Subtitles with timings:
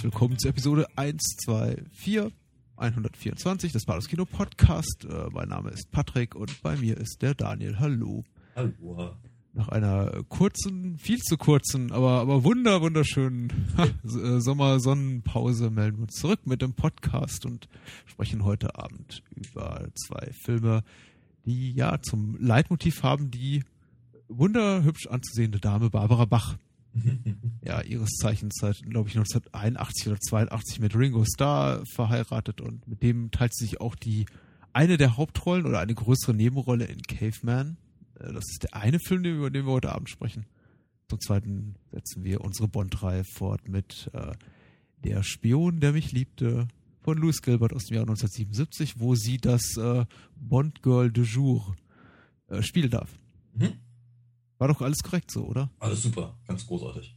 [0.00, 2.32] Herzlich willkommen zur Episode 124
[2.76, 5.04] 124 des Bados Kino Podcast.
[5.04, 7.78] Äh, mein Name ist Patrick und bei mir ist der Daniel.
[7.78, 8.24] Hallo.
[8.56, 9.14] Hallo.
[9.52, 16.14] Nach einer kurzen, viel zu kurzen, aber, aber wunder, wunderschönen äh, Sommer-Sonnenpause melden wir uns
[16.14, 17.68] zurück mit dem Podcast und
[18.06, 20.82] sprechen heute Abend über zwei Filme,
[21.44, 23.64] die ja zum Leitmotiv haben die
[24.28, 26.56] wunderhübsch anzusehende Dame Barbara Bach.
[27.64, 33.02] Ja, ihres Zeichens seit, glaube ich, 1981 oder 82 mit Ringo Starr verheiratet und mit
[33.02, 34.26] dem teilt sie sich auch die
[34.72, 37.76] eine der Hauptrollen oder eine größere Nebenrolle in Caveman.
[38.18, 40.46] Äh, das ist der eine Film, über den wir heute Abend sprechen.
[41.08, 44.32] Zum zweiten setzen wir unsere Bond-Reihe fort mit äh,
[45.02, 46.68] Der Spion, der mich liebte
[47.02, 50.04] von Louis Gilbert aus dem Jahr 1977, wo sie das äh,
[50.36, 51.74] Bond-Girl de Jour
[52.48, 53.18] äh, spielen darf.
[53.54, 53.72] Mhm.
[54.60, 55.70] War doch alles korrekt so, oder?
[55.78, 57.16] Alles super, ganz großartig.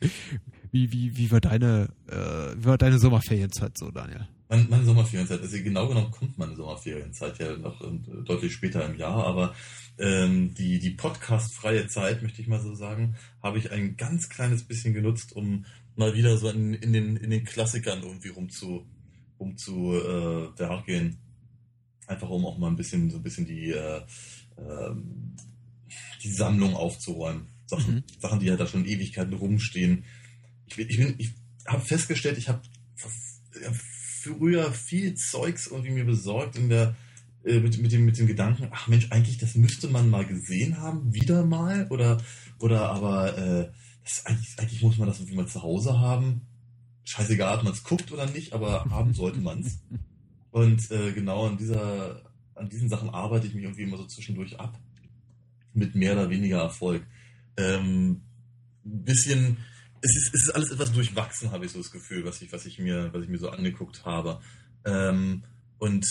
[0.70, 2.14] wie, wie, wie war deine, äh,
[2.56, 4.28] wie war deine Sommerferienzeit so, Daniel?
[4.48, 8.96] Meine, meine Sommerferienzeit, also genau genommen kommt meine Sommerferienzeit ja noch äh, deutlich später im
[8.96, 9.56] Jahr, aber
[9.98, 14.62] ähm, die, die podcast-freie Zeit, möchte ich mal so sagen, habe ich ein ganz kleines
[14.62, 15.64] bisschen genutzt, um
[15.96, 18.86] mal wieder so in, in, den, in den Klassikern irgendwie rum zu,
[19.40, 21.18] rum zu äh, gehen.
[22.06, 24.02] Einfach um auch mal ein bisschen, so ein bisschen die, äh,
[24.58, 24.94] äh,
[26.22, 27.48] die Sammlung aufzuräumen.
[27.66, 28.02] Sachen, mhm.
[28.20, 30.04] Sachen, die ja da schon Ewigkeiten rumstehen.
[30.66, 31.30] Ich, ich, ich
[31.66, 32.62] habe festgestellt, ich habe
[34.22, 36.94] früher viel Zeugs irgendwie mir besorgt in der,
[37.44, 40.78] äh, mit, mit, dem, mit dem Gedanken, ach Mensch, eigentlich, das müsste man mal gesehen
[40.78, 42.18] haben, wieder mal, oder,
[42.58, 43.70] oder aber äh,
[44.04, 46.42] das, eigentlich, eigentlich muss man das irgendwie mal zu Hause haben.
[47.04, 49.80] Scheißegal, ob man es guckt oder nicht, aber haben sollte man es.
[50.50, 52.22] Und äh, genau an dieser,
[52.54, 54.78] an diesen Sachen arbeite ich mich irgendwie immer so zwischendurch ab
[55.74, 57.06] mit mehr oder weniger Erfolg.
[57.56, 58.22] Ähm,
[58.84, 59.58] bisschen,
[60.00, 62.66] es ist, es ist alles etwas durchwachsen, habe ich so das Gefühl, was ich, was
[62.66, 64.40] ich mir, was ich mir so angeguckt habe.
[64.84, 65.44] Ähm,
[65.78, 66.06] und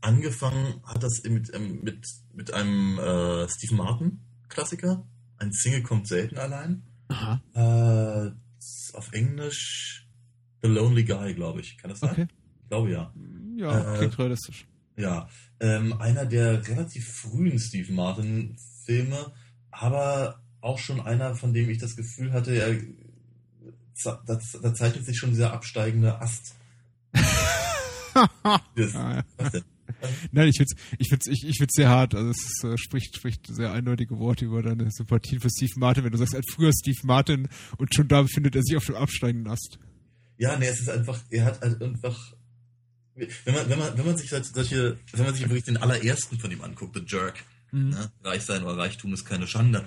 [0.00, 5.06] angefangen hat das mit, ähm, mit, mit einem äh, Steve Martin Klassiker.
[5.38, 6.82] Ein Single kommt selten allein.
[7.54, 8.30] Äh,
[8.94, 10.08] auf Englisch
[10.62, 11.76] The Lonely Guy, glaube ich.
[11.78, 12.10] Kann das sein?
[12.10, 12.26] Okay.
[12.62, 13.12] Ich glaube ja.
[13.56, 14.66] Ja, äh, klingt realistisch.
[14.96, 15.28] Ja,
[15.60, 19.32] ähm, einer der relativ frühen Steve Martin Filme,
[19.70, 22.76] aber auch schon einer, von dem ich das Gefühl hatte, er,
[24.04, 26.54] da, da zeichnet sich schon dieser absteigende Ast.
[28.74, 29.64] das, was denn?
[30.32, 32.14] Nein, ich find's, ich find's, ich, ich find's sehr hart.
[32.14, 36.04] Also es ist, äh, spricht, spricht sehr eindeutige Worte über deine Sympathien für Steve Martin,
[36.04, 37.48] wenn du sagst, ein früher Steve Martin
[37.78, 39.78] und schon da befindet er sich auf dem absteigenden Ast.
[40.38, 42.34] Ja, nee, es ist einfach, er hat halt einfach,
[43.14, 46.50] wenn man, wenn man, wenn man sich solche, wenn man sich wirklich den allerersten von
[46.50, 47.90] ihm anguckt, The Jerk, Mhm.
[47.90, 48.10] Ne?
[48.22, 49.84] Reich sein oder Reichtum ist keine Schande.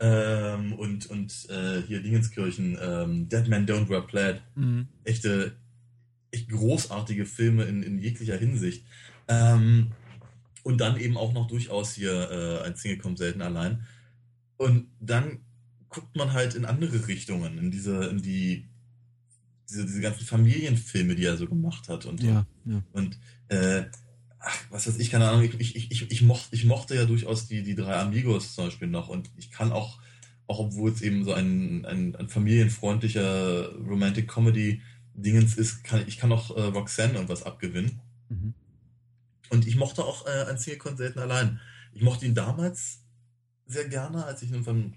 [0.00, 4.42] Ähm, und und äh, hier Dingenskirchen, ähm, Dead Man Don't Wear Plaid.
[4.54, 4.88] Mhm.
[5.04, 5.56] Echte,
[6.30, 8.84] echt großartige Filme in, in jeglicher Hinsicht.
[9.28, 9.92] Ähm,
[10.62, 13.86] und dann eben auch noch durchaus hier äh, ein Single kommt selten allein.
[14.56, 15.40] Und dann
[15.88, 18.68] guckt man halt in andere Richtungen, in diese, in die,
[19.68, 22.06] diese, diese ganzen Familienfilme, die er so gemacht hat.
[22.06, 22.82] Und, ja, ja.
[22.92, 23.18] und
[23.48, 23.84] äh,
[24.40, 27.46] ach, was weiß ich, keine Ahnung, ich, ich, ich, ich, mochte, ich mochte ja durchaus
[27.46, 30.00] die, die drei Amigos zum Beispiel noch und ich kann auch,
[30.46, 34.82] auch obwohl es eben so ein, ein, ein familienfreundlicher Romantic Comedy
[35.14, 38.00] Dingens ist, kann ich kann auch äh, Roxanne und was abgewinnen.
[38.28, 38.54] Mhm.
[39.50, 41.60] Und ich mochte auch äh, ein Single selten allein.
[41.92, 43.02] Ich mochte ihn damals
[43.66, 44.94] sehr gerne, als ich ihn von,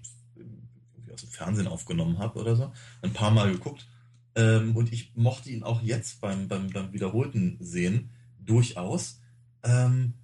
[1.12, 2.72] aus dem Fernsehen aufgenommen habe oder so.
[3.02, 3.86] Ein paar Mal geguckt.
[4.36, 8.10] Ähm, und ich mochte ihn auch jetzt beim, beim, beim wiederholten Sehen
[8.40, 9.20] durchaus.
[9.64, 10.14] Ähm,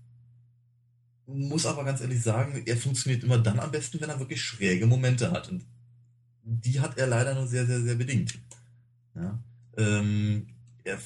[1.26, 4.86] muss aber ganz ehrlich sagen, er funktioniert immer dann am besten, wenn er wirklich schräge
[4.86, 5.48] Momente hat.
[5.48, 5.64] Und
[6.42, 8.38] die hat er leider nur sehr, sehr, sehr bedingt.
[9.14, 9.38] Ja,
[9.76, 10.46] ähm,
[10.84, 10.98] er,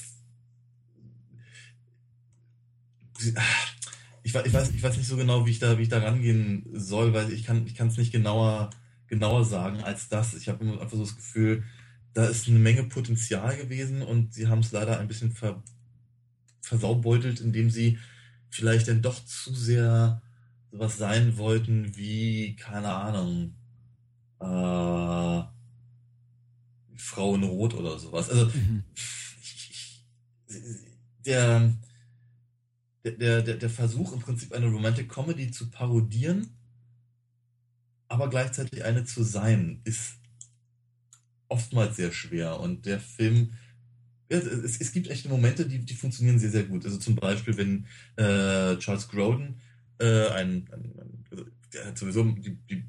[4.22, 6.66] ich, ich, weiß, ich weiß nicht so genau, wie ich da, wie ich da rangehen
[6.72, 8.70] soll, weil ich kann ich es nicht genauer,
[9.06, 10.34] genauer sagen als das.
[10.34, 11.64] Ich habe einfach so das Gefühl,
[12.14, 15.62] da ist eine Menge Potenzial gewesen und sie haben es leider ein bisschen ver,
[16.60, 17.98] versaubeutelt, indem sie
[18.54, 20.22] vielleicht dann doch zu sehr
[20.70, 23.54] sowas sein wollten wie, keine Ahnung,
[24.38, 25.42] äh,
[26.96, 28.30] Frau in Rot oder sowas.
[28.30, 28.84] Also, mhm.
[28.94, 30.04] ich,
[30.48, 30.86] ich,
[31.26, 31.72] der,
[33.04, 36.48] der, der, der Versuch im Prinzip eine Romantic Comedy zu parodieren,
[38.06, 40.14] aber gleichzeitig eine zu sein, ist
[41.48, 42.60] oftmals sehr schwer.
[42.60, 43.54] Und der Film,
[44.38, 46.84] es, es gibt echte Momente, die, die funktionieren sehr, sehr gut.
[46.84, 47.86] Also zum Beispiel, wenn
[48.16, 49.60] äh, Charles Grodin,
[49.98, 52.84] äh, ein, ein, also der hat sowieso die, die,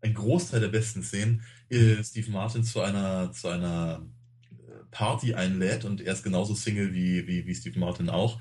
[0.00, 4.06] ein Großteil der besten Szenen, äh, Steve Martin zu einer, zu einer
[4.52, 8.40] äh, Party einlädt und er ist genauso Single wie, wie, wie Steve Martin auch.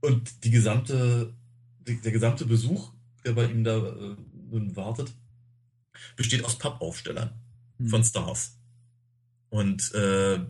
[0.00, 1.34] Und die gesamte,
[1.86, 2.92] die, der gesamte Besuch,
[3.24, 4.16] der bei ihm da äh,
[4.50, 5.12] nun wartet,
[6.16, 7.32] besteht aus Pappaufstellern
[7.78, 7.88] hm.
[7.88, 8.58] von Stars.
[9.50, 10.40] Und äh,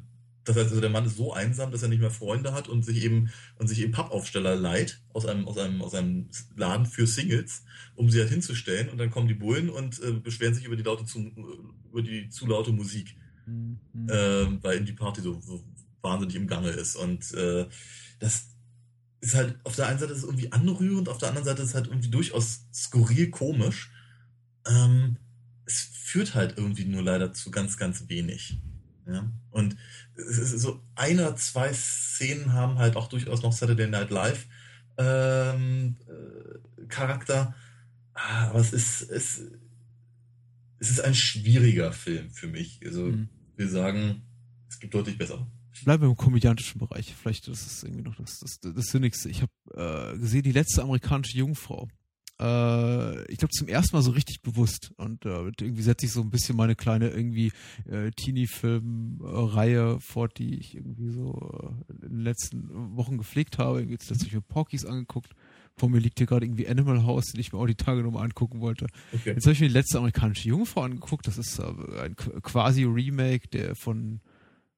[0.44, 2.84] das heißt also, der Mann ist so einsam, dass er nicht mehr Freunde hat und
[2.84, 7.06] sich eben und sich eben Pappaufsteller leiht aus einem aus einem aus einem Laden für
[7.06, 7.64] Singles,
[7.94, 10.82] um sie halt hinzustellen und dann kommen die Bullen und äh, beschweren sich über die
[10.82, 11.18] laute zu,
[11.90, 13.16] über die zu laute Musik,
[13.46, 13.78] mhm.
[14.08, 15.62] äh, weil eben die Party so, so,
[16.02, 17.68] wahnsinnig im Gange ist und äh,
[18.18, 18.46] das
[19.20, 21.68] ist halt auf der einen Seite ist es irgendwie anrührend, auf der anderen Seite ist
[21.68, 23.90] es halt irgendwie durchaus skurril komisch.
[24.66, 25.18] Ähm,
[25.66, 28.58] es führt halt irgendwie nur leider zu ganz ganz wenig.
[29.06, 29.30] Ja?
[29.50, 29.76] Und
[30.28, 34.46] es ist so einer, zwei Szenen haben halt auch durchaus noch Saturday Night Live
[34.98, 37.54] ähm, äh, Charakter.
[38.14, 39.42] Ah, aber es ist, es,
[40.78, 42.80] es ist ein schwieriger Film für mich.
[42.84, 43.28] Also mhm.
[43.56, 44.22] wir sagen,
[44.68, 45.46] es gibt deutlich besser.
[45.72, 47.14] Ich bleibe im komödiantischen Bereich.
[47.14, 49.28] Vielleicht ist es irgendwie noch das, das, das Sinnigste.
[49.30, 51.88] Ich habe äh, gesehen, die letzte amerikanische Jungfrau
[52.40, 54.92] äh, ich glaube, zum ersten Mal so richtig bewusst.
[54.96, 57.52] Und äh, irgendwie setze ich so ein bisschen meine kleine irgendwie
[57.90, 63.82] äh, Teenie-Film-Reihe fort, die ich irgendwie so äh, in den letzten Wochen gepflegt habe.
[63.82, 65.34] Jetzt letztlich mir Porkies angeguckt.
[65.76, 68.24] Vor mir liegt hier gerade irgendwie Animal House, den ich mir auch die Tage nochmal
[68.24, 68.86] angucken wollte.
[69.12, 69.34] Okay.
[69.34, 71.26] Jetzt habe ich mir die letzte amerikanische Jungfrau angeguckt.
[71.26, 71.64] Das ist äh,
[72.02, 74.20] ein quasi Remake der von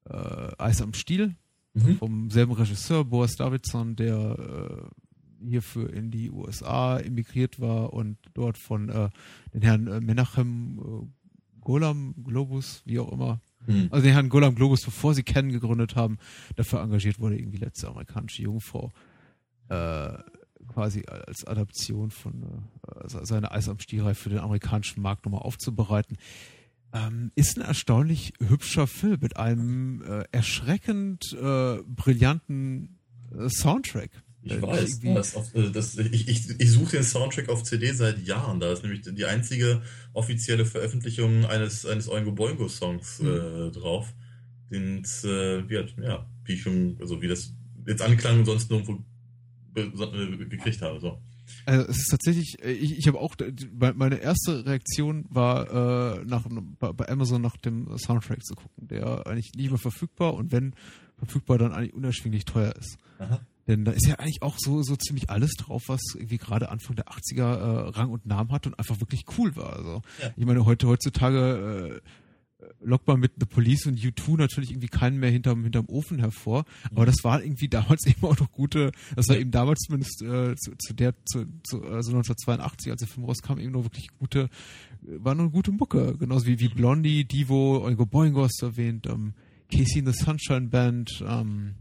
[0.08, 1.36] äh, Eis am Stiel.
[1.74, 1.96] Mhm.
[1.96, 4.90] Vom selben Regisseur, Boas Davidson, der
[5.46, 9.10] hierfür in die USA emigriert war und dort von äh,
[9.52, 13.88] den Herrn äh, Menachem äh, Golam Globus, wie auch immer, hm.
[13.90, 16.18] also den Herrn Golam Globus, bevor sie Ken gegründet haben,
[16.56, 18.92] dafür engagiert wurde, irgendwie letzte amerikanische Jungfrau
[19.68, 20.18] äh,
[20.68, 26.16] quasi als Adaption von äh, seiner Eis am Stielreif für den amerikanischen Markt nochmal aufzubereiten.
[26.92, 32.98] Ähm, ist ein erstaunlich hübscher Film mit einem äh, erschreckend äh, brillanten
[33.34, 34.10] äh, Soundtrack.
[34.44, 37.92] Ich äh, weiß, das auf, äh, das, ich, ich, ich suche den Soundtrack auf CD
[37.92, 38.58] seit Jahren.
[38.60, 43.28] Da ist nämlich die einzige offizielle Veröffentlichung eines, eines Oingo Boingo Songs mhm.
[43.28, 44.12] äh, drauf.
[44.70, 47.52] Den, äh, wie, hat, ja, wie schon, also wie das
[47.86, 49.04] jetzt anklang und sonst nirgendwo
[49.76, 50.98] äh, gekriegt habe.
[50.98, 51.20] So.
[51.66, 53.36] Also es ist tatsächlich, ich, ich habe auch,
[53.94, 56.46] meine erste Reaktion war, äh, nach,
[56.78, 60.74] bei Amazon nach dem Soundtrack zu gucken, der eigentlich nicht mehr verfügbar und wenn
[61.18, 62.96] verfügbar, dann eigentlich unerschwinglich teuer ist.
[63.18, 63.40] Aha.
[63.66, 66.96] Denn da ist ja eigentlich auch so, so ziemlich alles drauf, was irgendwie gerade Anfang
[66.96, 69.74] der 80er äh, Rang und Namen hat und einfach wirklich cool war.
[69.74, 70.30] Also ja.
[70.36, 72.08] ich meine, heute, heutzutage äh,
[72.80, 76.64] lockt man mit The Police und U2 natürlich irgendwie keinen mehr hinterm, hinterm Ofen hervor.
[76.90, 76.96] Mhm.
[76.96, 80.54] Aber das war irgendwie damals eben auch noch gute, das war eben damals zumindest äh,
[80.56, 84.48] zu, zu der, zu, zu, also 1982, als der Film rauskam, eben noch wirklich gute,
[85.02, 86.16] war noch eine gute Mucke.
[86.18, 89.34] Genauso wie, wie Blondie, Divo, Oingo Boingo hast du erwähnt, ähm,
[89.70, 91.76] Casey in the Sunshine Band, ähm,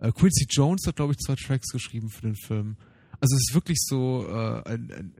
[0.00, 2.76] äh, Quincy Jones hat, glaube ich, zwei Tracks geschrieben für den Film.
[3.20, 5.14] Also es ist wirklich so, äh, ein, ein,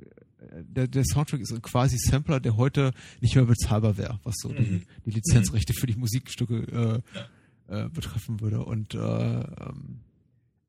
[0.68, 4.56] der, der Soundtrack ist quasi Sampler, der heute nicht mehr bezahlbar wäre, was so mhm.
[4.56, 5.76] die, die, Lizenzrechte mhm.
[5.76, 7.18] für die Musikstücke äh,
[7.70, 7.84] ja.
[7.84, 8.64] äh, betreffen würde.
[8.64, 10.00] Und äh, ähm,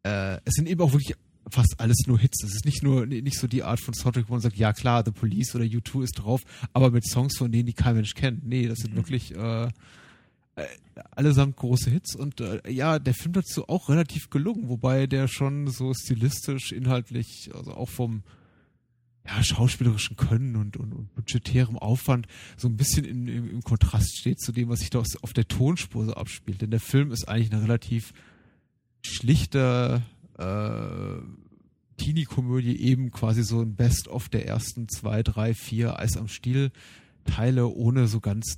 [0.04, 1.16] äh, es sind eben auch wirklich
[1.50, 2.44] fast alles nur Hits.
[2.44, 5.04] Es ist nicht nur nicht so die Art von Soundtrack, wo man sagt, ja klar,
[5.06, 6.42] The Police oder U2 ist drauf,
[6.74, 8.46] aber mit Songs von denen, die kein Mensch kennt.
[8.46, 8.98] Nee, das sind mhm.
[8.98, 9.70] wirklich äh, äh,
[11.12, 15.68] allesamt große Hits und äh, ja, der Film dazu auch relativ gelungen, wobei der schon
[15.68, 18.24] so stilistisch, inhaltlich, also auch vom
[19.26, 22.28] ja, schauspielerischen Können und, und, und budgetärem Aufwand
[22.58, 25.48] so ein bisschen in, im, im Kontrast steht zu dem, was sich da auf der
[25.48, 26.62] Tonspur so abspielt.
[26.62, 28.14] Denn der Film ist eigentlich eine relativ
[29.04, 30.02] schlichte
[30.38, 31.22] äh,
[31.98, 36.72] Teenie-Komödie, eben quasi so ein Best-of der ersten zwei, drei, vier Eis am Stiel
[37.26, 38.58] Teile, ohne so ganz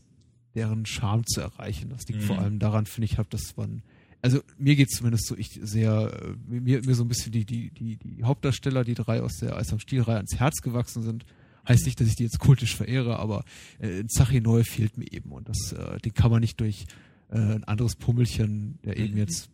[0.56, 1.90] deren Charme zu erreichen.
[1.90, 2.26] Das liegt mhm.
[2.26, 3.84] vor allem daran, finde ich, habe das man
[4.24, 7.72] also mir geht zumindest so, ich sehr, äh, mir, mir so ein bisschen die, die,
[7.72, 11.26] die, die Hauptdarsteller, die drei aus der Eis am Stielreihe ans Herz gewachsen sind.
[11.68, 13.44] Heißt nicht, dass ich die jetzt kultisch verehre, aber
[13.80, 16.86] äh, Zachi Neu fehlt mir eben und das, äh, den kann man nicht durch
[17.32, 19.20] äh, ein anderes Pummelchen, der eben mhm.
[19.20, 19.50] jetzt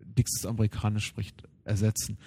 [0.00, 2.18] dickstes Amerikanisch spricht, ersetzen.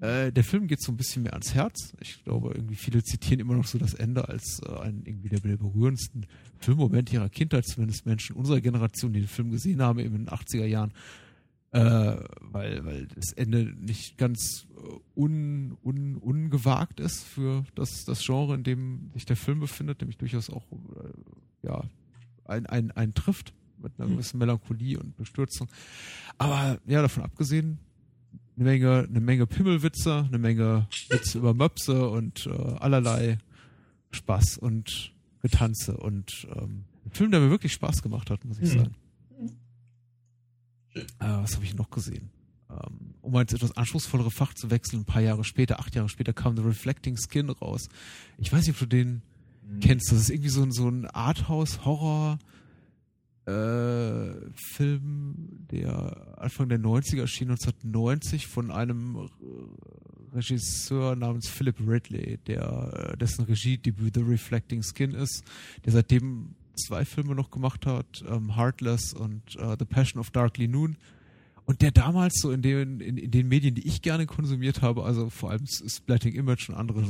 [0.00, 1.92] Äh, der Film geht so ein bisschen mehr ans Herz.
[2.00, 5.40] Ich glaube, irgendwie viele zitieren immer noch so das Ende als äh, einen irgendwie der,
[5.40, 6.26] der berührendsten
[6.58, 10.28] Filmmoment ihrer Kindheit, zumindest Menschen unserer Generation, die den Film gesehen haben, eben in den
[10.28, 10.92] 80er Jahren.
[11.72, 18.24] äh, weil, weil das Ende nicht ganz äh, un, un, ungewagt ist für das, das
[18.24, 21.84] Genre, in dem sich der Film befindet, nämlich durchaus auch äh, ja,
[22.44, 24.12] ein, ein, ein trifft mit einer mhm.
[24.14, 25.68] gewissen Melancholie und Bestürzung.
[26.38, 27.78] Aber ja, davon abgesehen,
[28.58, 33.38] eine Menge, eine Menge Pimmelwitze, eine Menge Witze über Möpse und äh, allerlei
[34.10, 35.12] Spaß und
[35.42, 38.78] Getanze und ähm, ein Film, der mir wirklich Spaß gemacht hat, muss ich mhm.
[38.78, 38.94] sagen.
[40.94, 42.30] Äh, was habe ich noch gesehen?
[42.68, 46.08] Ähm, um mal ins etwas anspruchsvollere Fach zu wechseln, ein paar Jahre später, acht Jahre
[46.08, 47.88] später kam The Reflecting Skin raus.
[48.38, 49.22] Ich weiß nicht, ob du den
[49.62, 49.80] mhm.
[49.80, 50.10] kennst.
[50.10, 52.38] Das ist irgendwie so ein, so ein Arthouse-Horror-
[53.48, 59.28] äh, Film, der Anfang der 90er erschien, 1990, von einem
[60.34, 65.44] Regisseur namens Philip Ridley, der äh, dessen Regiedebüt The Reflecting Skin ist,
[65.84, 70.68] der seitdem zwei Filme noch gemacht hat, ähm, Heartless und äh, The Passion of Darkly
[70.68, 70.96] Noon.
[71.64, 75.04] Und der damals so in den, in, in, den Medien, die ich gerne konsumiert habe,
[75.04, 77.02] also vor allem Splatting Image und andere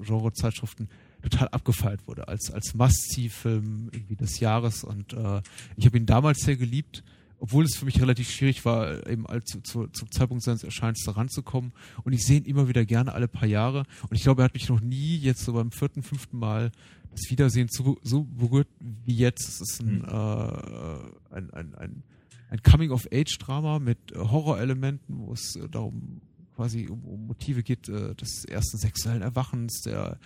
[0.00, 0.88] Genre-Zeitschriften,
[1.22, 4.84] total abgefeilt wurde als, als Must-See-Film irgendwie des Jahres.
[4.84, 5.42] Und äh,
[5.76, 7.02] ich habe ihn damals sehr geliebt,
[7.38, 11.02] obwohl es für mich relativ schwierig war, eben als, zu, zu, zum Zeitpunkt seines Erscheinens
[11.04, 11.72] da ranzukommen.
[12.04, 13.84] Und ich sehe ihn immer wieder gerne alle paar Jahre.
[14.08, 16.70] Und ich glaube, er hat mich noch nie jetzt so beim vierten, fünften Mal
[17.10, 19.48] das Wiedersehen so, so berührt wie jetzt.
[19.48, 20.04] Es ist ein, mhm.
[20.04, 22.02] äh, ein, ein, ein,
[22.50, 26.20] ein Coming-of-Age-Drama mit äh, Horrorelementen, wo es äh, darum
[26.54, 30.18] quasi um, um Motive geht äh, des ersten sexuellen Erwachens, der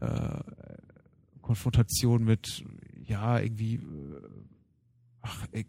[0.00, 0.42] äh,
[1.42, 2.64] Konfrontation mit,
[3.06, 3.80] ja, irgendwie, äh,
[5.22, 5.66] ach, ey,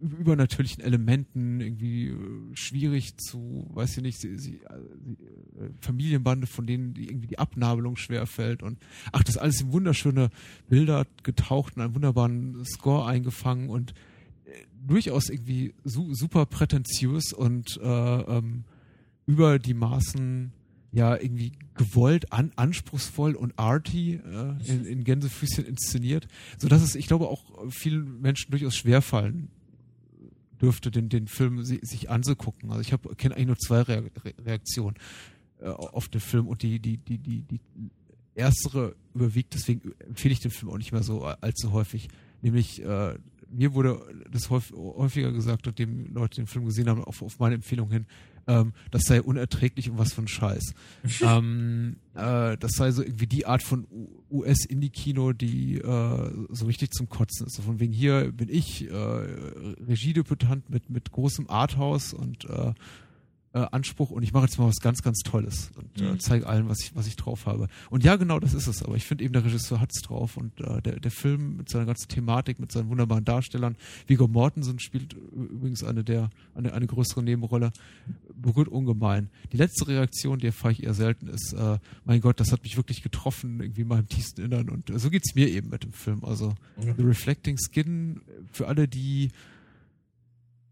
[0.00, 2.14] übernatürlichen Elementen irgendwie äh,
[2.54, 7.96] schwierig zu, weiß ich nicht, sie, sie, äh, Familienbande, von denen die irgendwie die Abnabelung
[7.96, 8.78] schwerfällt und
[9.12, 10.30] ach, das alles in wunderschöne
[10.68, 13.92] Bilder getaucht und einen wunderbaren Score eingefangen und
[14.46, 14.52] äh,
[14.86, 18.64] durchaus irgendwie su super prätentiös und äh, ähm,
[19.26, 20.52] über die Maßen
[20.96, 26.26] ja irgendwie gewollt, an, anspruchsvoll und arty äh, in, in Gänsefüßchen inszeniert,
[26.56, 29.48] so dass es, ich glaube, auch vielen Menschen durchaus schwerfallen
[30.58, 32.70] dürfte, den, den Film si sich anzugucken.
[32.70, 34.10] Also ich habe kenne eigentlich nur zwei Re
[34.42, 34.96] Reaktionen
[35.60, 37.60] äh, auf den Film und die, die, die, die, die
[38.34, 42.08] erstere überwiegt, deswegen empfehle ich den Film auch nicht mehr so allzu häufig.
[42.40, 43.18] Nämlich, äh,
[43.50, 44.00] mir wurde
[44.30, 48.06] das häufiger gesagt, nachdem Leute den Film gesehen haben, auf, auf meine Empfehlung hin,
[48.46, 50.74] ähm, das sei unerträglich und was für ein Scheiß.
[51.22, 53.86] ähm, äh, das sei so irgendwie die Art von
[54.30, 57.56] US-Indie-Kino, die äh, so richtig zum Kotzen ist.
[57.56, 62.72] So von wegen hier bin ich äh, Regiedebütant mit, mit großem Arthouse und äh,
[63.56, 66.20] äh, Anspruch und ich mache jetzt mal was ganz, ganz Tolles und äh, mhm.
[66.20, 67.68] zeige allen, was ich, was ich drauf habe.
[67.88, 68.82] Und ja, genau, das ist es.
[68.82, 71.70] Aber ich finde eben, der Regisseur hat es drauf und äh, der, der Film mit
[71.70, 76.86] seiner ganzen Thematik, mit seinen wunderbaren Darstellern, Viggo Mortensen spielt übrigens eine der, eine, eine
[76.86, 77.72] größere Nebenrolle,
[78.34, 79.30] berührt ungemein.
[79.52, 82.76] Die letzte Reaktion, die erfahre ich eher selten, ist, äh, mein Gott, das hat mich
[82.76, 85.92] wirklich getroffen, irgendwie in meinem tiefsten Innern und äh, so geht's mir eben mit dem
[85.92, 86.24] Film.
[86.24, 86.94] Also, mhm.
[86.98, 88.20] The Reflecting Skin,
[88.52, 89.30] für alle, die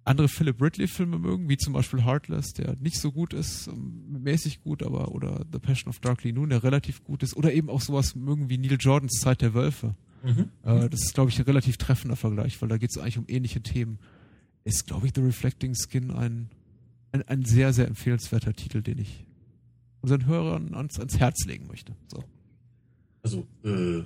[0.05, 4.63] andere Philip Ridley-Filme mögen, wie zum Beispiel Heartless, der nicht so gut ist, ähm, mäßig
[4.63, 7.81] gut, aber oder The Passion of Darkly Noon, der relativ gut ist, oder eben auch
[7.81, 9.95] sowas mögen wie Neil Jordans Zeit der Wölfe.
[10.23, 10.51] Mhm.
[10.63, 13.25] Äh, das ist, glaube ich, ein relativ treffender Vergleich, weil da geht es eigentlich um
[13.29, 13.99] ähnliche Themen.
[14.65, 16.51] Ist, glaube ich, The Reflecting Skin ein,
[17.13, 19.27] ein, ein, sehr, sehr empfehlenswerter Titel, den ich
[20.01, 21.95] unseren Hörern ans, ans Herz legen möchte.
[22.09, 22.25] So.
[23.23, 24.03] Also, äh,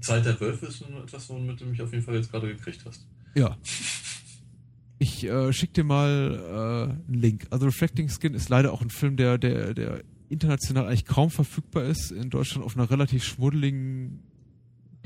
[0.00, 3.06] Zeit der Wölfe ist etwas, womit du mich auf jeden Fall jetzt gerade gekriegt hast.
[3.34, 3.56] Ja.
[5.02, 7.46] Ich äh, schick dir mal äh, einen Link.
[7.48, 11.84] Also Reflecting Skin ist leider auch ein Film, der, der, der international eigentlich kaum verfügbar
[11.84, 12.12] ist.
[12.12, 14.22] In Deutschland auf einer relativ schmuddeligen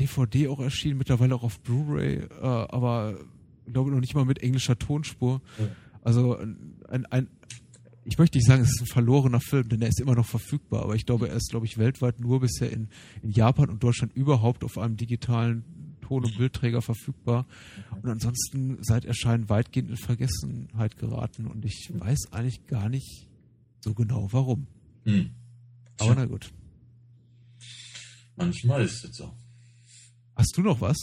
[0.01, 3.21] DVD auch erschienen, mittlerweile auch auf Blu-ray, äh, aber
[3.67, 5.41] ich glaube noch nicht mal mit englischer Tonspur.
[5.61, 5.69] Ja.
[6.03, 7.29] Also ein, ein,
[8.05, 10.83] ich möchte nicht sagen, es ist ein verlorener Film, denn er ist immer noch verfügbar,
[10.83, 12.89] aber ich glaube, er ist, glaube ich, weltweit nur bisher in,
[13.23, 15.65] in Japan und Deutschland überhaupt auf einem digitalen
[16.05, 17.47] Ton- und Bildträger verfügbar
[18.03, 23.29] und ansonsten seit Erscheinen weitgehend in Vergessenheit geraten und ich weiß eigentlich gar nicht
[23.81, 24.67] so genau warum.
[25.05, 25.31] Hm.
[25.99, 26.53] Aber na gut.
[28.37, 29.33] Manchmal ist es so.
[30.37, 30.97] Hast du noch was?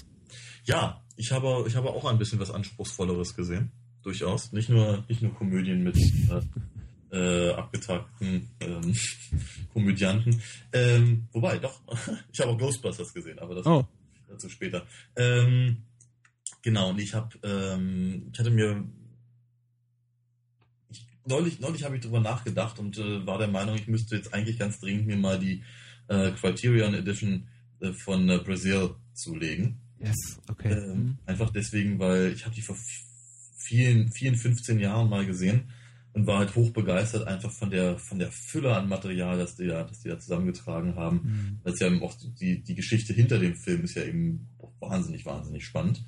[0.65, 3.71] Ja, ich habe, ich habe auch ein bisschen was Anspruchsvolleres gesehen.
[4.03, 4.51] Durchaus.
[4.51, 5.95] Nicht nur, nicht nur Komödien mit
[7.11, 8.95] äh, äh, abgetagten ähm,
[9.73, 10.41] Komödianten.
[10.73, 11.79] Ähm, wobei, doch,
[12.33, 13.87] ich habe auch Ghostbusters gesehen, aber das oh
[14.31, 14.85] dazu später.
[15.15, 15.83] Ähm,
[16.61, 18.83] genau, und ich habe, ähm, ich hatte mir
[20.89, 24.33] ich, neulich, neulich habe ich darüber nachgedacht und äh, war der Meinung, ich müsste jetzt
[24.33, 25.63] eigentlich ganz dringend mir mal die
[26.07, 27.47] äh, Criterion Edition
[27.79, 29.79] äh, von äh, Brazil zulegen.
[29.99, 30.71] Yes, okay.
[30.71, 31.17] Ähm, mhm.
[31.25, 32.77] Einfach deswegen, weil ich habe die vor
[33.57, 35.71] vielen, vielen 15 Jahren mal gesehen
[36.13, 39.83] und war halt hochbegeistert einfach von der, von der Fülle an Material, das die da,
[39.83, 41.21] das die da zusammengetragen haben.
[41.23, 41.59] Mhm.
[41.63, 44.49] Das ist ja eben auch die, die Geschichte hinter dem Film ist ja eben
[44.79, 46.05] wahnsinnig, wahnsinnig spannend.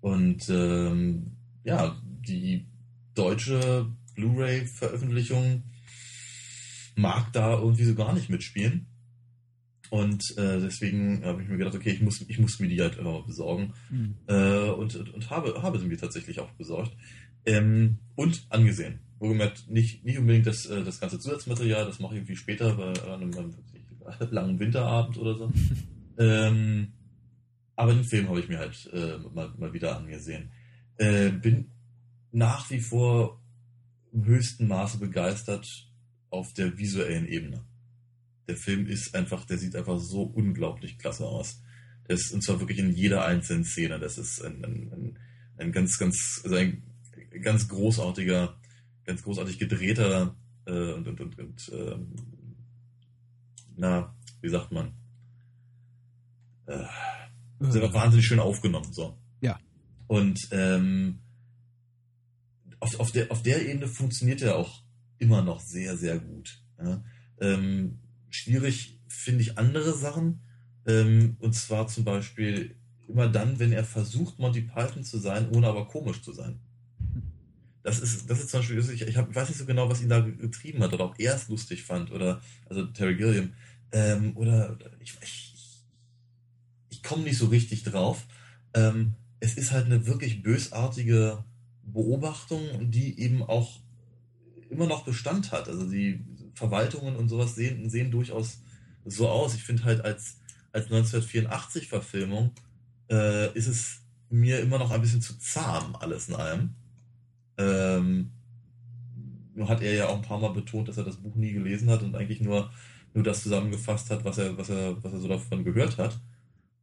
[0.00, 2.66] Und ähm, ja, die
[3.14, 5.64] deutsche Blu-ray-Veröffentlichung
[6.94, 8.86] mag da irgendwie so gar nicht mitspielen.
[9.90, 12.98] Und äh, deswegen habe ich mir gedacht, okay, ich muss, ich muss mir die halt
[12.98, 13.74] immer besorgen.
[13.90, 14.16] Mhm.
[14.26, 16.96] Äh, und und habe, habe sie mir tatsächlich auch besorgt.
[17.46, 19.00] Ähm, und angesehen.
[19.24, 22.92] Wohlgemerkt, nicht, nicht unbedingt das, äh, das ganze Zusatzmaterial, das mache ich irgendwie später bei
[23.12, 23.54] einem, einem
[24.30, 25.52] langen Winterabend oder so.
[26.18, 26.92] ähm,
[27.76, 30.50] aber den Film habe ich mir halt äh, mal, mal wieder angesehen.
[30.96, 31.70] Äh, bin
[32.30, 33.40] nach wie vor
[34.12, 35.66] im höchsten Maße begeistert
[36.30, 37.64] auf der visuellen Ebene.
[38.46, 41.62] Der Film ist einfach, der sieht einfach so unglaublich klasse aus.
[42.06, 43.98] Das, und zwar wirklich in jeder einzelnen Szene.
[43.98, 45.18] Das ist ein, ein, ein,
[45.56, 46.82] ein ganz, ganz, also ein
[47.40, 48.56] ganz großartiger,
[49.04, 52.14] ganz großartig gedrehter äh, und, und, und, und ähm,
[53.76, 54.92] na, wie sagt man?
[56.66, 56.84] Äh,
[57.60, 58.92] ist einfach wahnsinnig schön aufgenommen.
[58.92, 59.18] So.
[59.40, 59.58] Ja.
[60.06, 61.20] Und ähm,
[62.80, 64.82] auf, auf, der, auf der Ebene funktioniert er auch
[65.18, 66.62] immer noch sehr, sehr gut.
[66.78, 67.02] Ja.
[67.40, 70.42] Ähm, schwierig finde ich andere Sachen.
[70.86, 72.76] Ähm, und zwar zum Beispiel
[73.08, 76.60] immer dann, wenn er versucht, Monty Python zu sein, ohne aber komisch zu sein.
[77.84, 80.08] Das ist, das ist zum Beispiel, ich, ich, hab, weiß nicht so genau, was ihn
[80.08, 83.52] da getrieben hat oder ob er es lustig fand oder, also Terry Gilliam,
[83.92, 85.54] ähm, oder ich, ich,
[86.88, 88.26] ich komme nicht so richtig drauf.
[88.72, 91.44] Ähm, es ist halt eine wirklich bösartige
[91.82, 93.80] Beobachtung, die eben auch
[94.70, 95.68] immer noch Bestand hat.
[95.68, 96.24] Also die
[96.54, 98.62] Verwaltungen und sowas sehen, sehen durchaus
[99.04, 99.54] so aus.
[99.54, 100.38] Ich finde halt als,
[100.72, 102.52] als 1984 Verfilmung
[103.10, 104.00] äh, ist es
[104.30, 106.74] mir immer noch ein bisschen zu zahm, alles in allem.
[107.58, 108.30] Ähm,
[109.62, 112.02] hat er ja auch ein paar Mal betont, dass er das Buch nie gelesen hat
[112.02, 112.70] und eigentlich nur,
[113.12, 116.18] nur das zusammengefasst hat, was er, was er, was er so davon gehört hat.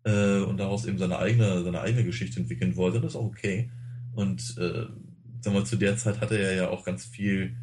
[0.03, 3.01] Äh, und daraus eben seine eigene, seine eigene Geschichte entwickeln wollte.
[3.01, 3.69] Das ist auch okay.
[4.13, 4.85] Und äh,
[5.41, 7.55] sagen wir, zu der Zeit hatte er ja auch ganz viel,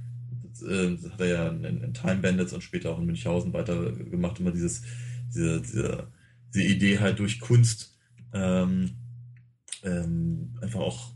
[0.63, 4.53] äh, hat er ja in, in, Time Bandits und später auch in Münchhausen weitergemacht, immer
[4.53, 4.83] dieses,
[5.29, 6.09] diese, diese,
[6.55, 7.97] diese Idee halt durch Kunst
[8.33, 8.91] ähm,
[9.83, 11.13] ähm, einfach auch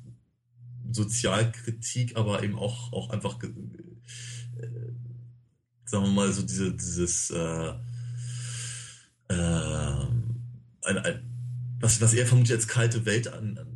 [0.90, 3.48] Sozialkritik, aber eben auch, auch einfach, äh,
[5.84, 7.72] sagen wir mal, so diese, dieses, äh,
[9.28, 10.06] äh,
[10.84, 11.22] ein, ein,
[11.80, 13.72] was, was er vermutlich als kalte Welt an, an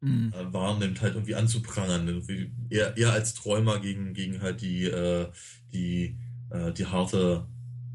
[0.00, 0.32] mhm.
[0.32, 2.06] äh, wahrnimmt, halt irgendwie anzuprangern.
[2.06, 5.28] Irgendwie eher, eher als Träumer gegen, gegen halt die, äh,
[5.72, 6.16] die,
[6.50, 7.46] äh, die harte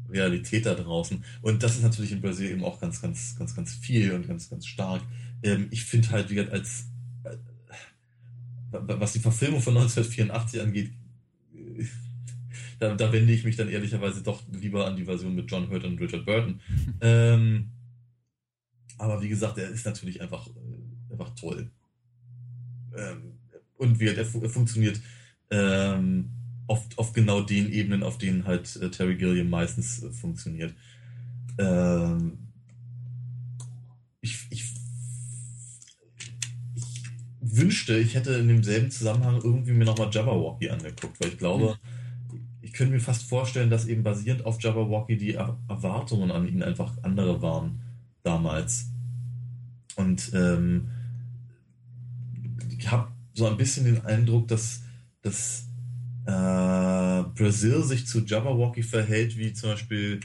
[0.08, 1.24] Realität da draußen.
[1.40, 4.50] Und das ist natürlich in Brasilien eben auch ganz, ganz, ganz, ganz viel und ganz,
[4.50, 5.02] ganz stark.
[5.42, 6.86] Ähm, ich finde halt, wie gesagt, als
[8.72, 10.92] was die Verfilmung von 1984 angeht,
[12.78, 15.84] da, da, wende ich mich dann ehrlicherweise doch lieber an die Version mit John Hurt
[15.84, 16.60] und Richard Burton.
[17.00, 17.68] ähm,
[18.98, 21.70] aber wie gesagt, er ist natürlich einfach, äh, einfach toll.
[22.96, 23.38] Ähm,
[23.76, 25.00] und wie, er, fu funktioniert
[25.50, 26.30] ähm,
[26.66, 30.74] oft auf genau den Ebenen, auf denen halt äh, Terry Gilliam meistens äh, funktioniert.
[31.58, 32.38] Ähm,
[37.54, 41.76] wünschte, ich hätte in demselben Zusammenhang irgendwie mir nochmal Jabberwocky angeguckt, weil ich glaube,
[42.32, 42.38] mhm.
[42.62, 46.96] ich könnte mir fast vorstellen, dass eben basierend auf Jabberwocky die Erwartungen an ihn einfach
[47.02, 47.80] andere waren
[48.22, 48.90] damals.
[49.96, 50.88] Und ähm,
[52.78, 54.82] ich habe so ein bisschen den Eindruck, dass,
[55.20, 55.68] dass
[56.24, 60.20] äh, Brasil sich zu Jabberwocky verhält, wie zum Beispiel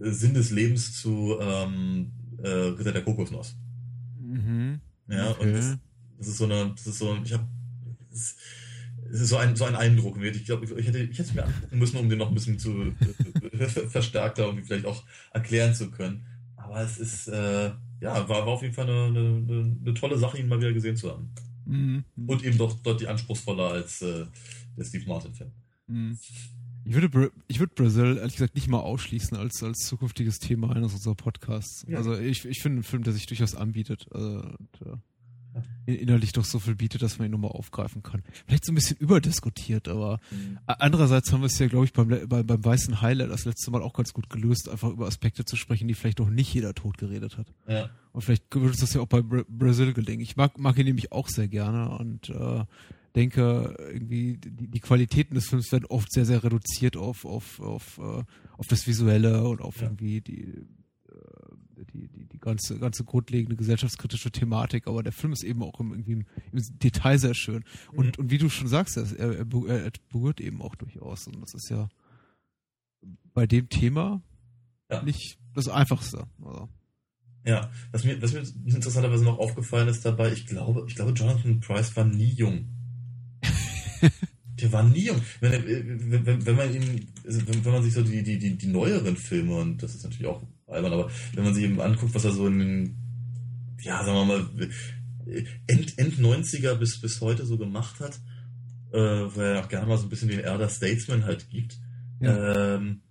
[0.00, 2.10] äh, Sinn des Lebens zu ähm,
[2.42, 3.56] äh, Ritter der Kokosnuss.
[4.20, 4.80] Mhm.
[5.08, 5.42] Ja, okay.
[5.42, 5.78] und das,
[6.18, 7.46] das, ist so eine, das ist so, ich habe,
[8.10, 10.20] es ist so ein, so ein Eindruck.
[10.22, 12.58] Ich glaube, ich hätte, ich hätte es mir angucken müssen, um den noch ein bisschen
[12.58, 12.92] zu
[13.88, 16.26] verstärkter und vielleicht auch erklären zu können.
[16.56, 20.38] Aber es ist, äh, ja, war, war auf jeden Fall eine, eine, eine tolle Sache,
[20.38, 21.30] ihn mal wieder gesehen zu haben.
[21.64, 22.04] Mhm.
[22.26, 24.26] Und eben doch deutlich anspruchsvoller als äh,
[24.76, 25.50] der Steve Martin-Film.
[25.86, 26.18] Mhm.
[26.84, 30.94] Ich würde, ich würde Brazil ehrlich gesagt nicht mal ausschließen als, als zukünftiges Thema eines
[30.94, 31.84] unserer Podcasts.
[31.86, 31.98] Ja.
[31.98, 34.06] Also ich, ich finde einen Film, der sich durchaus anbietet.
[34.10, 34.96] Also, und, äh,
[35.86, 38.22] innerlich doch so viel bietet, dass man ihn nochmal aufgreifen kann.
[38.46, 40.58] Vielleicht so ein bisschen überdiskutiert, aber mhm.
[40.66, 43.82] andererseits haben wir es ja, glaube ich, beim, beim, beim Weißen Heiler das letzte Mal
[43.82, 46.98] auch ganz gut gelöst, einfach über Aspekte zu sprechen, die vielleicht noch nicht jeder tot
[46.98, 47.52] geredet hat.
[47.66, 47.90] Ja.
[48.12, 50.20] Und vielleicht wird uns das ja auch bei Bra Brasil gelingen.
[50.20, 52.64] Ich mag, mag ihn nämlich auch sehr gerne und äh,
[53.14, 57.98] denke, irgendwie die, die Qualitäten des Films werden oft sehr, sehr reduziert auf, auf, auf,
[57.98, 58.22] äh,
[58.56, 59.84] auf das Visuelle und auf ja.
[59.84, 65.44] irgendwie die, äh, die, die, die ganze, ganze grundlegende gesellschaftskritische Thematik, aber der Film ist
[65.44, 67.64] eben auch im, irgendwie im, im Detail sehr schön.
[67.92, 68.24] Und, mhm.
[68.24, 71.26] und wie du schon sagst, er, er, er, berührt eben auch durchaus.
[71.26, 71.88] Und das ist ja
[73.34, 74.22] bei dem Thema
[74.90, 75.02] ja.
[75.02, 76.26] nicht das Einfachste.
[76.44, 76.68] Also.
[77.44, 81.60] Ja, was mir, was mir interessanterweise noch aufgefallen ist dabei, ich glaube, ich glaube, Jonathan
[81.60, 82.68] Price war nie jung.
[84.60, 85.22] Der war nie jung.
[85.40, 88.66] Wenn, wenn, wenn man ihn, also wenn, wenn man sich so die, die, die, die
[88.66, 92.24] neueren Filme, und das ist natürlich auch albern, aber wenn man sich eben anguckt, was
[92.24, 92.96] er so in den,
[93.80, 94.70] ja, sagen wir mal,
[95.66, 98.18] End, End 90er bis, bis heute so gemacht hat,
[98.92, 101.78] äh, wo er auch gerne mal so ein bisschen den Elder Statesman halt gibt.
[102.20, 102.76] Ja.
[102.76, 103.02] Ähm,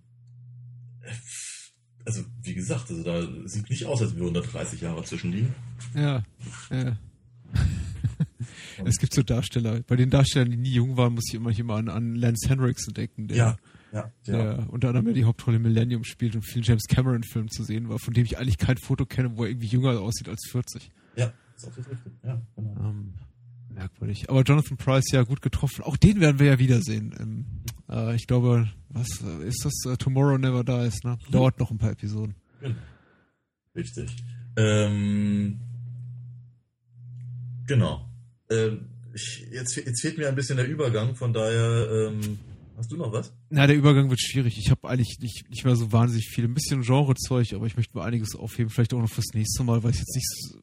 [2.04, 5.54] also, wie gesagt, also da sieht nicht aus, als wir 130 Jahre zwischenliegen.
[5.94, 6.24] Ja,
[6.70, 6.96] ja.
[8.84, 9.80] es gibt so Darsteller.
[9.86, 12.94] Bei den Darstellern, die nie jung waren, muss ich immer, immer an, an Lance Henriksen
[12.94, 13.56] denken, der, ja,
[13.92, 14.66] ja, der ja.
[14.68, 18.24] unter anderem die Hauptrolle Millennium spielt und vielen James Cameron-Filmen zu sehen war, von dem
[18.24, 20.90] ich eigentlich kein Foto kenne, wo er irgendwie jünger aussieht als 40.
[21.16, 21.96] Ja, ist auch richtig.
[22.22, 22.76] Ja, genau.
[22.80, 23.14] Ähm,
[23.70, 24.28] merkwürdig.
[24.28, 25.82] Aber Jonathan Price ja gut getroffen.
[25.82, 27.14] Auch den werden wir ja wiedersehen.
[27.18, 27.46] Ähm,
[27.88, 29.08] äh, ich glaube, was
[29.44, 29.72] ist das?
[29.86, 31.18] Uh, Tomorrow Never Dies, ne?
[31.30, 32.34] Dauert noch ein paar Episoden.
[32.60, 32.74] Genau.
[33.74, 34.16] Richtig.
[34.56, 35.60] Ähm,
[37.66, 38.08] genau.
[38.50, 42.38] Ähm, ich, jetzt, jetzt fehlt mir ein bisschen der Übergang, von daher, ähm,
[42.78, 43.32] hast du noch was?
[43.50, 44.56] Na, der Übergang wird schwierig.
[44.58, 46.44] Ich habe eigentlich nicht, nicht mehr so wahnsinnig viel.
[46.44, 48.70] Ein bisschen Genrezeug, aber ich möchte mir einiges aufheben.
[48.70, 50.62] Vielleicht auch noch fürs nächste Mal, weil ich jetzt nicht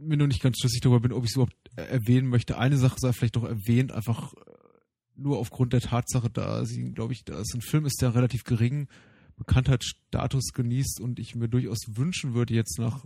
[0.00, 2.58] mir nur nicht ganz schlüssig darüber bin, ob ich es überhaupt erwähnen möchte.
[2.58, 4.38] Eine Sache sei vielleicht doch erwähnt, einfach äh,
[5.16, 8.44] nur aufgrund der Tatsache, da sie, glaube ich, da es ein Film ist, der relativ
[8.44, 8.88] geringen
[9.36, 13.04] Bekanntheitsstatus genießt und ich mir durchaus wünschen würde, jetzt nach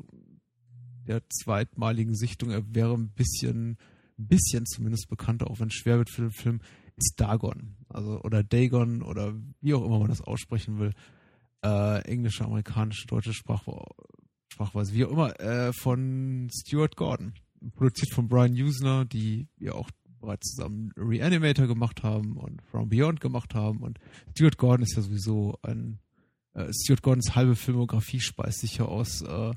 [1.07, 3.79] der zweitmaligen Sichtung, er wäre ein bisschen,
[4.19, 6.61] ein bisschen zumindest bekannter, auch wenn es schwer wird für den Film,
[6.97, 7.77] ist Dagon.
[7.89, 10.93] Also, oder Dagon oder wie auch immer man das aussprechen will.
[11.63, 13.73] Äh, englische, amerikanische, deutsche Sprache,
[14.53, 17.35] Sprachweise, wie auch immer, äh, von Stuart Gordon.
[17.75, 23.21] Produziert von Brian Usner, die ja auch bereits zusammen Reanimator gemacht haben und From Beyond
[23.21, 23.83] gemacht haben.
[23.83, 23.99] Und
[24.35, 25.99] Stuart Gordon ist ja sowieso ein,
[26.55, 29.53] äh, Stuart Gordons halbe Filmografie speist sich ja aus äh,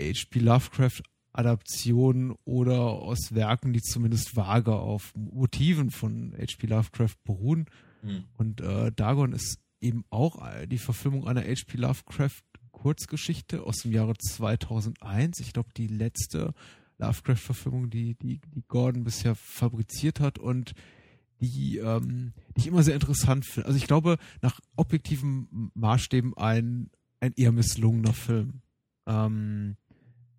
[0.00, 0.40] H.P.
[0.40, 1.02] Lovecraft
[1.34, 6.68] Adaptionen oder aus Werken, die zumindest vage auf Motiven von H.P.
[6.68, 7.66] Lovecraft beruhen.
[8.02, 8.24] Mhm.
[8.38, 11.76] Und äh, Dagon ist eben auch die Verfilmung einer H.P.
[11.76, 15.40] Lovecraft Kurzgeschichte aus dem Jahre 2001.
[15.40, 16.54] Ich glaube, die letzte
[16.98, 20.74] Lovecraft-Verfilmung, die, die, die Gordon bisher fabriziert hat und
[21.40, 23.66] die, ähm, die ich immer sehr interessant finde.
[23.66, 28.62] Also ich glaube, nach objektiven Maßstäben ein, ein eher misslungener Film.
[29.06, 29.76] Ähm,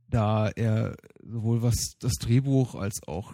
[0.09, 3.33] da er sowohl was das Drehbuch als auch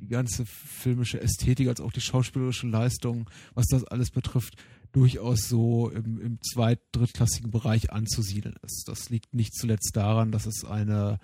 [0.00, 4.56] die, ganze filmische Ästhetik als auch die schauspielerische Leistung, was das alles betrifft,
[4.90, 8.88] durchaus so im, im zweit-, drittklassigen Bereich anzusiedeln ist.
[8.88, 11.20] Das liegt nicht zuletzt daran, dass es eine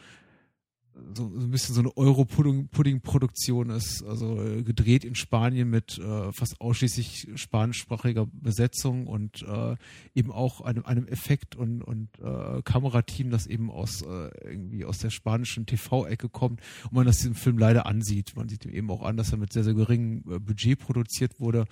[1.15, 6.33] so, so ein bisschen so eine Euro-Pudding-Produktion ist, also äh, gedreht in Spanien mit äh,
[6.33, 9.77] fast ausschließlich spanischsprachiger Besetzung und äh,
[10.15, 14.99] eben auch einem, einem Effekt- und, und äh, Kamerateam, das eben aus äh, irgendwie aus
[14.99, 18.35] der spanischen TV-Ecke kommt und man das diesem Film leider ansieht.
[18.37, 21.67] Man sieht eben auch an, dass er mit sehr, sehr geringem äh, Budget produziert wurde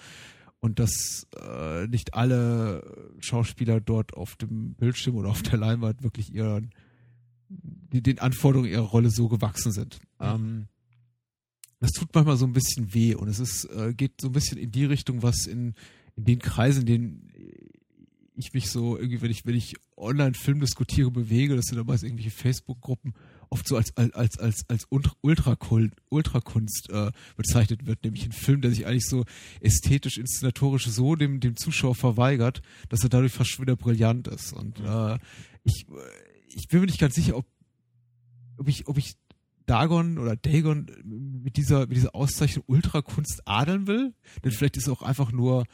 [0.60, 6.32] und dass äh, nicht alle Schauspieler dort auf dem Bildschirm oder auf der Leinwand wirklich
[6.34, 6.70] ihren
[7.48, 10.00] die, den Anforderungen ihrer Rolle so gewachsen sind.
[10.20, 10.66] Ähm,
[11.80, 14.58] das tut manchmal so ein bisschen weh und es ist äh, geht so ein bisschen
[14.58, 15.74] in die Richtung, was in,
[16.16, 17.30] in den Kreisen, in denen
[18.36, 22.02] ich mich so irgendwie, wenn ich wenn ich online Film diskutiere, bewege, das sind meist
[22.02, 23.14] irgendwelche Facebook-Gruppen
[23.54, 24.86] oft so als, als, als, als
[25.20, 29.24] Ultrakunst, Ultrakunst äh, bezeichnet wird, nämlich ein Film, der sich eigentlich so
[29.60, 34.52] ästhetisch, inszenatorisch so dem, dem Zuschauer verweigert, dass er dadurch fast schon wieder brillant ist.
[34.52, 35.18] Und äh,
[35.62, 35.86] ich,
[36.54, 37.46] ich bin mir nicht ganz sicher, ob,
[38.56, 39.16] ob ich, ob ich
[39.66, 44.14] Dagon oder Dagon mit dieser, mit dieser Auszeichnung Ultrakunst adeln will.
[44.42, 45.64] Denn vielleicht ist es auch einfach nur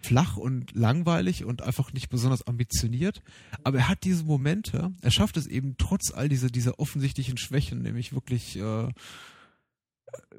[0.00, 3.22] flach und langweilig und einfach nicht besonders ambitioniert.
[3.64, 7.82] Aber er hat diese Momente, er schafft es eben trotz all dieser, dieser offensichtlichen Schwächen,
[7.82, 8.88] nämlich wirklich, äh,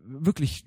[0.04, 0.66] wirklich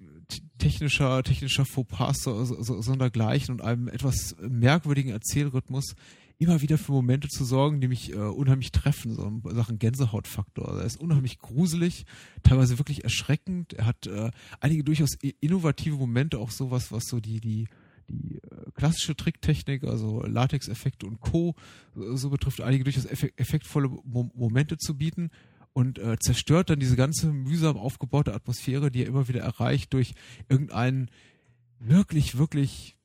[0.58, 5.94] technischer, technischer Fauxpas so, so, sondergleichen und einem etwas merkwürdigen Erzählrhythmus
[6.42, 10.78] immer wieder für Momente zu sorgen, die mich äh, unheimlich treffen, so in Sachen Gänsehautfaktor.
[10.78, 12.04] Er ist unheimlich gruselig,
[12.42, 13.72] teilweise wirklich erschreckend.
[13.74, 17.68] Er hat äh, einige durchaus innovative Momente, auch sowas, was so die, die
[18.08, 21.54] die äh, klassische Tricktechnik, also Latex-Effekte und Co.
[21.94, 25.30] so betrifft, einige durchaus effektvolle Momente zu bieten
[25.72, 30.14] und äh, zerstört dann diese ganze mühsam aufgebaute Atmosphäre, die er immer wieder erreicht durch
[30.48, 31.10] irgendeinen
[31.78, 32.96] wirklich, wirklich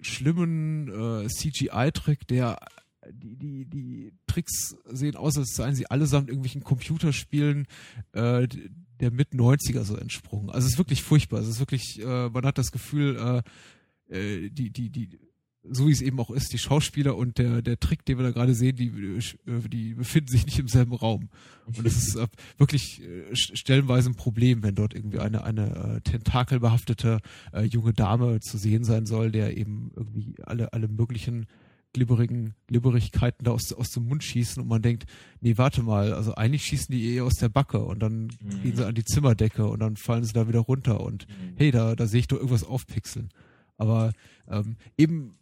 [0.00, 2.58] schlimmen äh, CGI-Trick, der
[3.10, 7.66] die, die, die Tricks sehen aus, als seien sie allesamt irgendwelchen Computerspielen
[8.12, 8.48] äh,
[9.00, 10.50] der Mit-90er so entsprungen.
[10.50, 11.40] Also es ist wirklich furchtbar.
[11.40, 13.42] Es ist wirklich, äh, man hat das Gefühl,
[14.10, 15.18] äh, äh, die, die, die,
[15.68, 18.30] so wie es eben auch ist, die Schauspieler und der, der Trick, den wir da
[18.30, 21.28] gerade sehen, die, äh, die befinden sich nicht im selben Raum.
[21.66, 22.26] Und es ist äh,
[22.58, 27.20] wirklich äh, stellenweise ein Problem, wenn dort irgendwie eine, eine tentakelbehaftete
[27.52, 31.46] äh, junge Dame zu sehen sein soll, der eben irgendwie alle, alle möglichen
[31.94, 35.04] glibberigen Glibberigkeiten da aus, aus dem Mund schießen und man denkt,
[35.40, 38.62] nee, warte mal, also eigentlich schießen die eh aus der Backe und dann mhm.
[38.62, 41.54] gehen sie an die Zimmerdecke und dann fallen sie da wieder runter und mhm.
[41.56, 43.30] hey, da, da sehe ich doch irgendwas aufpixeln.
[43.76, 44.12] Aber
[44.48, 45.36] ähm, eben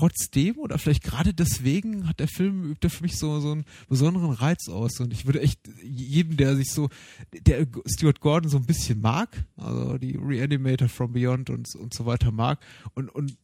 [0.00, 3.64] trotzdem oder vielleicht gerade deswegen hat der Film übt er für mich so so einen
[3.88, 6.88] besonderen Reiz aus und ich würde echt jedem der sich so
[7.32, 12.06] der Stuart Gordon so ein bisschen mag also die Reanimator from Beyond und und so
[12.06, 12.60] weiter mag
[12.94, 13.36] und und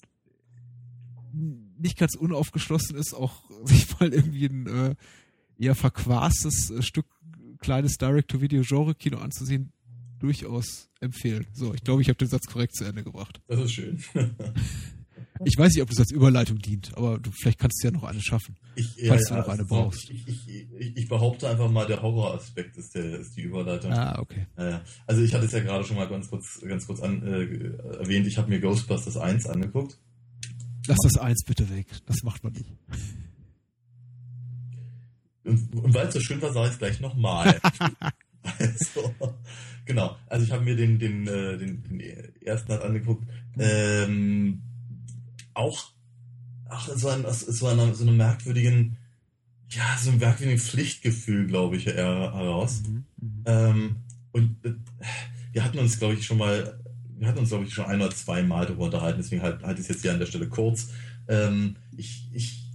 [1.78, 4.94] nicht ganz unaufgeschlossen ist, auch sich mal irgendwie ein äh,
[5.58, 7.06] eher verquastes äh, Stück
[7.58, 9.72] kleines Direct-to-Video-Genre-Kino anzusehen,
[10.18, 11.46] durchaus empfehlen.
[11.52, 13.40] So, ich glaube, ich habe den Satz korrekt zu Ende gebracht.
[13.48, 14.02] Das ist schön.
[15.44, 18.04] ich weiß nicht, ob das als Überleitung dient, aber du, vielleicht kannst du ja noch
[18.04, 20.10] eine schaffen, ich, falls ja, du noch eine brauchst.
[20.10, 23.92] Ich, ich, ich, behaupte einfach mal, der Horroraspekt ist, der, ist die Überleitung.
[23.92, 24.46] Ah, okay.
[25.06, 28.26] Also ich hatte es ja gerade schon mal ganz kurz, ganz kurz an, äh, erwähnt,
[28.26, 29.98] ich habe mir Ghostbusters 1 angeguckt.
[30.86, 31.86] Lass das eins bitte weg.
[32.06, 32.70] Das macht man nicht.
[35.44, 37.58] Und, und weil es so schön war, sage ich es gleich nochmal.
[38.42, 39.14] also,
[39.84, 40.16] genau.
[40.26, 42.00] Also ich habe mir den, den, äh, den, den,
[42.40, 43.24] ersten halt angeguckt.
[43.58, 44.62] Ähm,
[45.56, 45.92] auch
[46.68, 48.96] ach, so, ein, so, eine, so eine merkwürdigen,
[49.70, 52.82] ja, so ein merkwürdigen Pflichtgefühl, glaube ich, heraus.
[52.86, 53.42] Mhm, mhm.
[53.46, 53.96] ähm,
[54.32, 54.74] und äh,
[55.52, 56.78] wir hatten uns, glaube ich, schon mal
[57.18, 59.78] wir hatten uns, glaube ich, schon ein oder zwei Mal darüber unterhalten, deswegen halte halt
[59.78, 60.90] ich es jetzt hier an der Stelle kurz.
[61.28, 62.70] Ähm, ich, ich,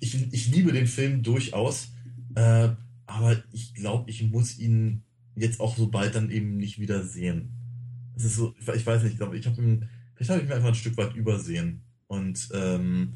[0.00, 1.92] ich, ich liebe den Film durchaus,
[2.34, 2.70] äh,
[3.06, 5.04] aber ich glaube, ich muss ihn
[5.36, 7.52] jetzt auch so bald dann eben nicht wieder sehen.
[8.16, 10.56] Es ist so, ich weiß nicht, ich glaube, ich habe ihn, vielleicht habe ich mir
[10.56, 11.82] einfach ein Stück weit übersehen.
[12.12, 13.14] Und ähm,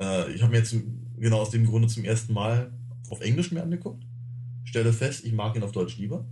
[0.00, 0.74] äh, ich habe mir jetzt
[1.18, 2.72] genau aus dem Grunde zum ersten Mal
[3.10, 4.02] auf Englisch mir angeguckt.
[4.64, 6.24] Stelle fest, ich mag ihn auf Deutsch lieber.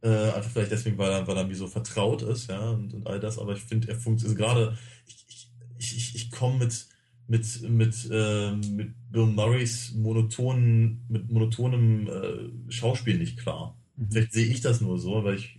[0.00, 3.04] Äh, einfach vielleicht deswegen, weil er, weil er mir so vertraut ist, ja, und, und
[3.08, 3.36] all das.
[3.40, 4.78] Aber ich finde, er funktioniert gerade,
[5.08, 6.86] ich, ich, ich, ich komme mit,
[7.26, 13.76] mit, mit, äh, mit Bill Murrays monotonen, mit monotonem äh, Schauspiel nicht klar.
[13.96, 14.12] Mhm.
[14.12, 15.58] Vielleicht sehe ich das nur so, weil ich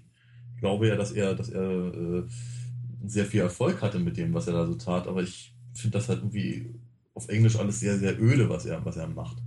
[0.62, 2.24] glaube ja, dass er, dass er äh,
[3.06, 6.10] sehr viel Erfolg hatte mit dem, was er da so tat, aber ich finde das
[6.10, 6.74] halt irgendwie
[7.14, 9.38] auf Englisch alles sehr, sehr öde, was er, was er macht.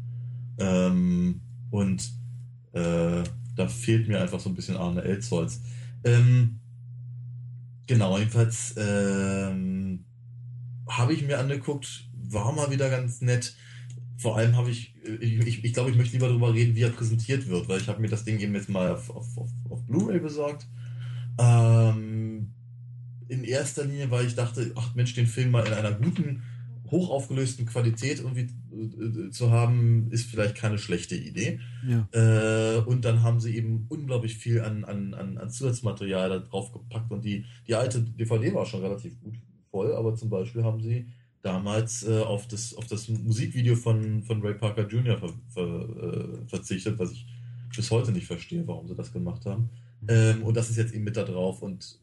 [0.59, 2.03] Ähm, und
[2.73, 3.23] äh,
[3.55, 5.61] da fehlt mir einfach so ein bisschen Arne Elzholz.
[6.05, 6.61] Ähm,
[7.87, 10.05] genau, jedenfalls ähm,
[10.89, 13.55] habe ich mir angeguckt, war mal wieder ganz nett.
[14.19, 16.91] Vor allem habe ich, ich, ich, ich glaube, ich möchte lieber darüber reden, wie er
[16.91, 19.83] präsentiert wird, weil ich habe mir das Ding eben jetzt mal auf, auf, auf, auf
[19.87, 20.69] Blu-ray besorgt.
[21.39, 22.53] Ähm,
[23.33, 26.43] in erster Linie, weil ich dachte, ach Mensch, den Film mal in einer guten
[26.91, 31.59] hochaufgelösten Qualität irgendwie äh, zu haben, ist vielleicht keine schlechte Idee.
[31.89, 32.07] Ja.
[32.13, 37.11] Äh, und dann haben sie eben unglaublich viel an, an, an, Zusatzmaterial da drauf gepackt
[37.11, 39.37] und die, die alte DVD war schon relativ gut
[39.71, 41.07] voll, aber zum Beispiel haben sie
[41.41, 45.19] damals äh, auf, das, auf das Musikvideo von, von Ray Parker Jr.
[45.19, 47.27] Ver, ver, äh, verzichtet, was ich
[47.75, 49.71] bis heute nicht verstehe, warum sie das gemacht haben.
[50.09, 51.99] Ähm, und das ist jetzt eben mit da drauf und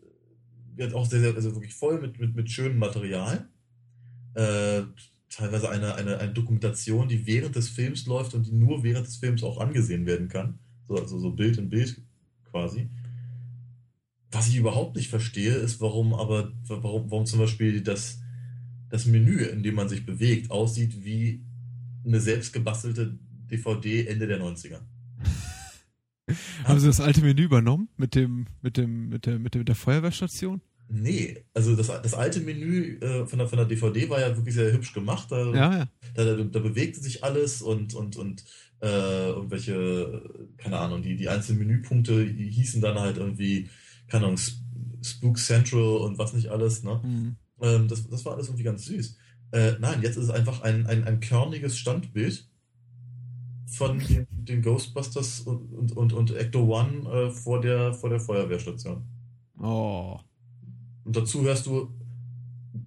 [0.80, 3.48] wird auch sehr, sehr, also wirklich voll mit, mit, mit schönem Material
[4.34, 4.84] äh,
[5.30, 9.18] teilweise eine, eine, eine Dokumentation, die während des Films läuft und die nur während des
[9.18, 10.60] Films auch angesehen werden kann.
[10.88, 12.02] So, also so Bild in Bild
[12.50, 12.90] quasi.
[14.32, 18.22] Was ich überhaupt nicht verstehe, ist, warum aber, warum, warum zum Beispiel das,
[18.90, 21.44] das Menü, in dem man sich bewegt, aussieht wie
[22.06, 23.18] eine selbstgebastelte
[23.52, 24.80] DVD Ende der 90er.
[26.64, 30.62] Haben Sie das alte Menü übernommen mit dem, mit dem, mit der, mit der Feuerwehrstation?
[30.92, 34.56] Nee, also das, das alte Menü äh, von, der, von der DVD war ja wirklich
[34.56, 35.32] sehr hübsch gemacht.
[35.32, 35.88] Da, ja, ja.
[36.16, 38.44] Da, da, da bewegte sich alles und, und, und
[38.82, 40.24] äh, irgendwelche,
[40.58, 43.70] keine Ahnung, die, die einzelnen Menüpunkte hießen dann halt irgendwie,
[44.08, 44.40] keine Ahnung,
[45.04, 46.84] Spook Central und was nicht alles.
[46.84, 47.00] Ne?
[47.04, 47.36] Mhm.
[47.62, 49.16] Ähm, das, das war alles irgendwie ganz süß.
[49.52, 52.48] Äh, nein, jetzt ist es einfach ein, ein, ein körniges Standbild
[53.68, 58.20] von den, den Ghostbusters und, und, und, und Ecto One äh, vor, der, vor der
[58.20, 59.04] Feuerwehrstation.
[59.62, 60.20] Oh.
[61.10, 61.90] Und dazu hörst du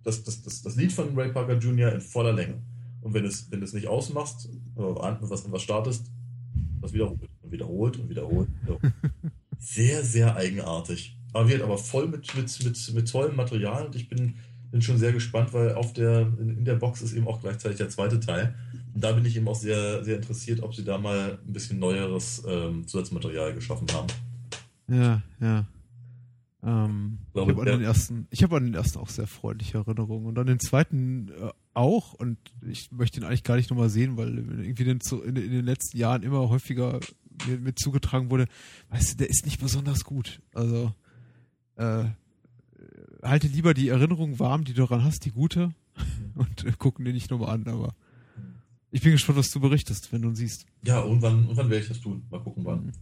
[0.04, 1.92] das, das, das, das Lied von Ray Parker Jr.
[1.92, 2.62] in voller Länge.
[3.00, 6.08] Und wenn du es wenn nicht ausmachst, oder was, was startest,
[6.80, 8.48] das wiederholt und wiederholt und wiederholt.
[8.62, 8.92] wiederholt.
[9.58, 11.18] sehr, sehr eigenartig.
[11.32, 14.36] Aber wird aber voll mit, mit, mit, mit tollem Material und ich bin
[14.70, 17.76] bin schon sehr gespannt, weil auf der, in, in der Box ist eben auch gleichzeitig
[17.76, 18.54] der zweite Teil.
[18.94, 21.78] Und da bin ich eben auch sehr, sehr interessiert, ob sie da mal ein bisschen
[21.80, 24.06] neueres ähm, Zusatzmaterial geschaffen haben.
[24.88, 25.66] Ja, ja.
[26.64, 30.26] Ähm, ich habe an den ersten, ich habe an den ersten auch sehr freundliche Erinnerungen
[30.26, 34.16] und an den zweiten äh, auch und ich möchte ihn eigentlich gar nicht nochmal sehen,
[34.16, 37.00] weil irgendwie den zu, in, in den letzten Jahren immer häufiger
[37.48, 38.46] mir, mir zugetragen wurde,
[38.90, 40.40] weißt du, der ist nicht besonders gut.
[40.54, 40.92] Also
[41.76, 42.04] äh,
[43.22, 45.74] halte lieber die Erinnerung warm, die du daran hast, die gute
[46.36, 47.94] und äh, gucken den nicht nochmal an, aber
[48.92, 50.66] ich bin gespannt, was du berichtest, wenn du ihn siehst.
[50.84, 52.22] Ja, irgendwann, irgendwann werde ich das tun.
[52.30, 52.92] Mal gucken, wann.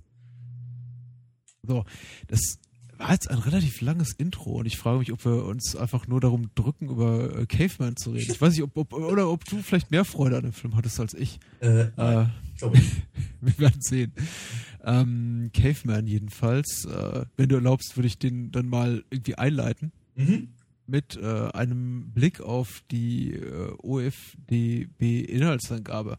[1.62, 1.84] So,
[2.28, 2.58] das
[3.00, 6.20] war jetzt ein relativ langes Intro und ich frage mich, ob wir uns einfach nur
[6.20, 8.30] darum drücken, über äh, Caveman zu reden.
[8.30, 11.00] Ich weiß nicht, ob, ob oder ob du vielleicht mehr Freude an dem Film hattest
[11.00, 11.40] als ich.
[11.60, 12.26] Äh, Äh,
[13.40, 14.12] wir werden sehen.
[14.84, 16.84] Ähm, Caveman jedenfalls.
[16.84, 20.48] Äh, wenn du erlaubst, würde ich den dann mal irgendwie einleiten Mhm.
[20.86, 26.16] mit äh, einem Blick auf die äh, OFDB-Inhaltsangabe.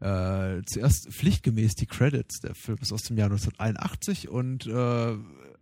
[0.00, 2.38] Äh, zuerst pflichtgemäß die Credits.
[2.40, 5.14] Der Film ist aus dem Jahr 1981 und äh,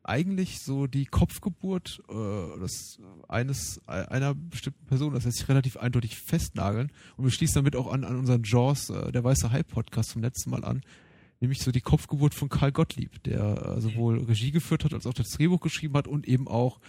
[0.08, 6.16] eigentlich so die Kopfgeburt äh, das eines einer bestimmten Person, das lässt sich relativ eindeutig
[6.16, 10.12] festnageln und wir schließen damit auch an, an unseren Jaws, äh, der weiße Hype Podcast
[10.12, 10.82] vom letzten Mal an,
[11.40, 15.14] nämlich so die Kopfgeburt von Karl Gottlieb, der äh, sowohl Regie geführt hat, als auch
[15.14, 16.80] das Drehbuch geschrieben hat und eben auch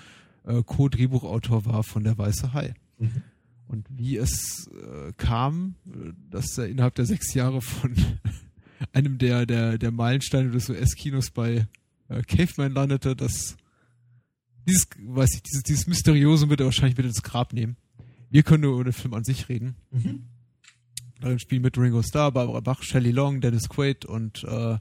[0.46, 2.74] äh, Co-Drehbuchautor war von der Weiße Hai.
[2.98, 3.24] Mhm.
[3.68, 7.94] Und wie es äh, kam, äh, dass er innerhalb der sechs Jahre von
[8.94, 11.68] einem der, der, der Meilensteine des US-Kinos bei
[12.10, 13.56] äh, Caveman landete, das
[14.66, 17.78] dieses, weiß ich, dieses, dieses Mysteriosum wird er wahrscheinlich mit ins Grab nehmen.
[18.30, 19.76] Wir können nur über den Film an sich reden.
[19.92, 20.26] Mhm.
[21.20, 24.78] Darin spielen mit Ringo Starr, Barbara Bach, Shelley Long, Dennis Quaid und äh,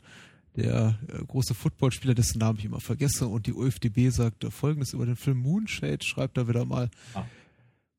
[0.56, 3.26] der äh, große Footballspieler, dessen Namen ich immer vergesse.
[3.26, 6.90] Und die OFDB sagt äh, folgendes über den Film Moonshade, schreibt er wieder mal.
[7.14, 7.24] Ah.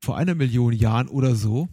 [0.02, 1.68] Vor einer Million Jahren oder so,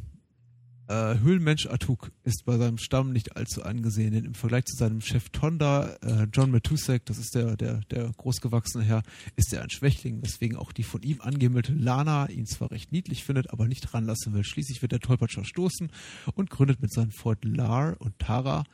[0.88, 5.01] äh, Höhlenmensch Atuk ist bei seinem Stamm nicht allzu angesehen, denn im Vergleich zu seinem
[5.01, 9.03] Chef Tonda, äh, John Matusek, das ist der, der, der großgewachsene Herr,
[9.37, 13.25] ist er ein Schwächling, weswegen auch die von ihm angemeldete Lana ihn zwar recht niedlich
[13.25, 14.44] findet, aber nicht ranlassen will.
[14.44, 15.90] Schließlich wird der Tollpatsch verstoßen
[16.35, 18.64] und gründet mit seinen Freunden Lar und Tara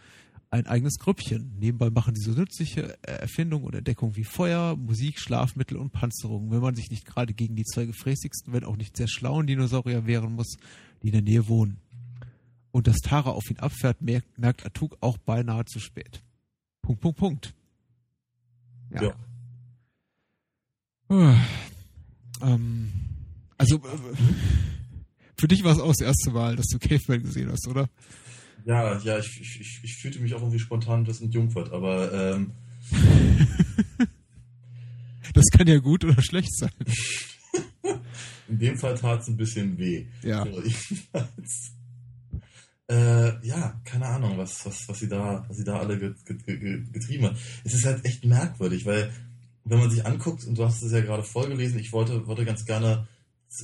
[0.53, 1.57] ein eigenes Grüppchen.
[1.59, 6.51] Nebenbei machen sie so nützliche äh, Erfindungen und Entdeckungen wie Feuer, Musik, Schlafmittel und Panzerung.
[6.51, 10.07] Wenn man sich nicht gerade gegen die zwei gefräßigsten, wenn auch nicht sehr schlauen Dinosaurier
[10.07, 10.57] wehren muss,
[11.03, 11.79] die in der Nähe wohnen.
[12.73, 16.23] Und dass Tara auf ihn abfährt, merkt, merkt Atuk auch beinahe zu spät.
[16.81, 17.55] Punkt, Punkt, Punkt.
[18.91, 19.03] Ja.
[19.03, 19.15] Ja.
[21.11, 21.37] Uh,
[22.41, 22.91] ähm,
[23.59, 24.17] also, äh,
[25.39, 27.89] für dich war es auch das erste Mal, dass du Caveman gesehen hast, oder?
[28.65, 32.53] Ja, ja, ich, ich, ich, fühlte mich auch irgendwie spontan das entjungfert, aber ähm,
[35.33, 36.71] Das kann ja gut oder schlecht sein.
[38.49, 40.07] in dem Fall tat es ein bisschen weh.
[40.23, 40.45] Ja.
[40.45, 40.63] So.
[42.93, 46.45] Äh, ja, keine Ahnung, was, was, was sie da, was sie da alle get, get,
[46.45, 47.37] get, getrieben hat.
[47.65, 49.11] Es ist halt echt merkwürdig, weil
[49.65, 52.67] wenn man sich anguckt, und du hast es ja gerade vorgelesen, ich wollte, wollte ganz
[52.67, 53.09] gerne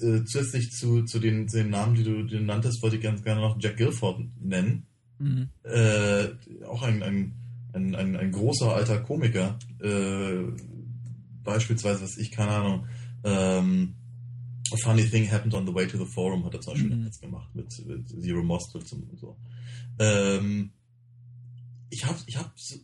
[0.01, 3.03] äh, zusätzlich zu, zu, den, zu den Namen, die du, die du nanntest, wollte ich
[3.03, 4.87] ganz gerne noch Jack Guilford nennen.
[5.19, 5.51] Mhm.
[5.63, 6.29] Äh,
[6.67, 7.35] auch ein, ein,
[7.75, 9.59] ein, ein, ein großer alter Komiker.
[9.83, 10.53] Äh,
[11.45, 12.87] beispielsweise, was ich, keine Ahnung,
[13.25, 13.95] ähm,
[14.73, 17.05] A Funny Thing Happened on the Way to the Forum hat er zum Beispiel Mhm.
[17.05, 19.37] jetzt gemacht mit, mit Zero Mostel und so.
[19.99, 20.71] Ähm,
[21.91, 22.77] ich hab, ich hab, so,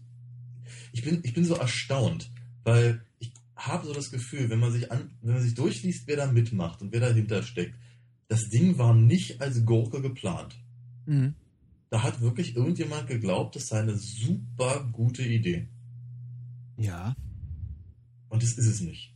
[0.92, 2.30] ich bin, ich bin so erstaunt,
[2.64, 6.16] weil ich habe so das Gefühl, wenn man sich an, wenn man sich durchliest, wer
[6.16, 7.74] da mitmacht und wer dahinter steckt,
[8.28, 10.56] das Ding war nicht als Gurke geplant.
[11.06, 11.34] Mhm.
[11.90, 15.68] Da hat wirklich irgendjemand geglaubt, das sei eine super gute Idee.
[16.76, 17.14] Ja.
[18.30, 19.13] Und das ist es nicht.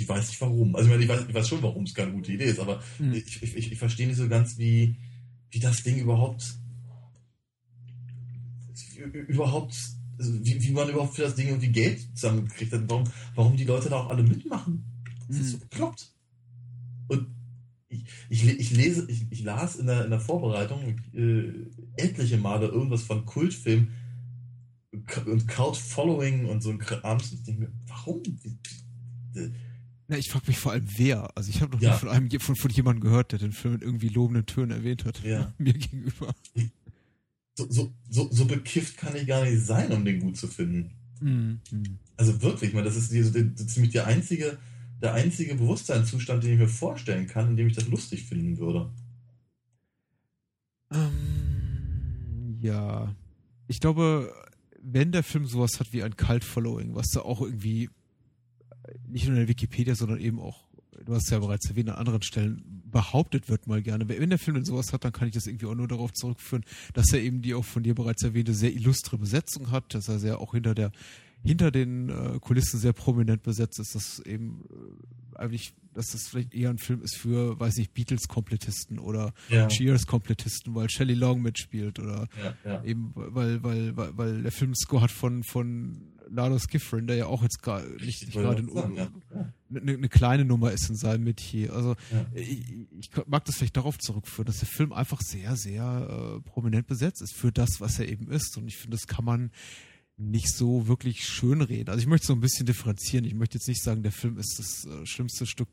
[0.00, 0.74] Ich weiß nicht warum.
[0.76, 2.82] Also ich, meine, ich, weiß, ich weiß schon, warum es keine gute Idee ist, aber
[2.98, 3.14] Mhm.
[3.14, 4.96] ich, ich, ich, verstehe nicht so ganz, wie,
[5.50, 6.54] wie das Ding überhaupt
[9.28, 9.76] überhaupt
[10.18, 12.88] also wie, wie man überhaupt für das Ding irgendwie Geld zusammengekriegt hat.
[12.88, 13.04] Warum,
[13.34, 14.84] warum die Leute da auch alle mitmachen.
[15.28, 15.60] Das ist so Mhm.
[15.60, 16.12] bekloppt.
[17.08, 17.26] Und
[17.88, 21.52] ich, ich, ich lese, ich, ich las in der, in der Vorbereitung äh,
[22.02, 23.88] etliche Male irgendwas von Kultfilm
[25.26, 27.18] und Cult Following und so ein Kram.
[27.18, 28.22] Und ich denke mir, warum?
[30.08, 31.36] Na, ich frage mich vor allem, wer.
[31.36, 31.92] Also ich habe noch Ja.
[31.92, 35.04] nie von einem von, von jemandem gehört, der den Film in irgendwie lobenden Tönen erwähnt
[35.04, 35.22] hat.
[35.24, 35.52] Ja.
[35.58, 36.34] Mir gegenüber.
[37.56, 40.92] So, so, so, so bekifft kann ich gar nicht sein, um den gut zu finden.
[41.20, 41.60] Mhm.
[42.16, 44.58] Also wirklich, ich meine, das ist, die, ist ziemlich der einzige,
[45.02, 48.90] der einzige Bewusstseinszustand, den ich mir vorstellen kann, in dem ich das lustig finden würde.
[50.92, 53.14] Ähm, ja.
[53.68, 54.32] Ich glaube,
[54.80, 57.90] wenn der Film sowas hat wie ein Cult Following, was da auch irgendwie
[59.06, 60.66] nicht nur in der Wikipedia, sondern eben auch
[61.04, 64.08] du hast ja bereits erwähnt, an anderen Stellen behauptet wird mal gerne.
[64.08, 66.64] Wenn der Film denn sowas hat, dann kann ich das irgendwie auch nur darauf zurückführen,
[66.94, 70.18] dass er eben die auch von dir bereits erwähnte sehr illustre Besetzung hat, dass er
[70.18, 70.92] sehr auch hinter der
[71.44, 74.64] hinter den äh, Kulissen sehr prominent besetzt ist, dass eben
[75.34, 79.68] äh, eigentlich, dass das vielleicht eher ein Film ist für, weiß ich, Beatles-Komplettisten oder Ja.
[79.68, 82.84] Cheers-Komplettisten, weil Shelley Long mitspielt oder Ja, ja.
[82.84, 87.26] eben, weil, weil, weil, weil der Film Score hat von, von Lalo Schifrin, der ja
[87.26, 88.62] auch jetzt gar nicht, gerade
[89.70, 91.72] eine, eine kleine Nummer ist in seinem Metier.
[91.72, 92.26] Also Ja.
[92.34, 96.86] ich, ich mag das vielleicht darauf zurückführen, dass der Film einfach sehr, sehr äh, prominent
[96.86, 98.56] besetzt ist für das, was er eben ist.
[98.56, 99.50] Und ich finde, das kann man
[100.16, 101.88] nicht so wirklich schönreden.
[101.90, 103.24] Also ich möchte so ein bisschen differenzieren.
[103.24, 105.68] Ich möchte jetzt nicht sagen, der Film ist das äh, schlimmste Stück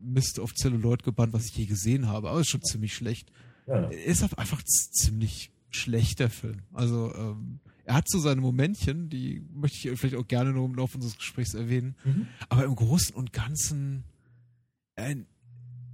[0.00, 3.30] Mist auf Celluloid gebannt, was ich je gesehen habe, aber ist schon ziemlich schlecht.
[3.66, 6.58] Ja, ist einfach z- ziemlich schlecht, der Film.
[6.72, 10.74] Also ähm, er hat so seine Momentchen, die möchte ich vielleicht auch gerne noch im
[10.74, 11.94] Laufe unseres Gesprächs erwähnen.
[12.04, 12.26] Mhm.
[12.48, 14.04] Aber im Großen und Ganzen
[14.96, 15.26] ein,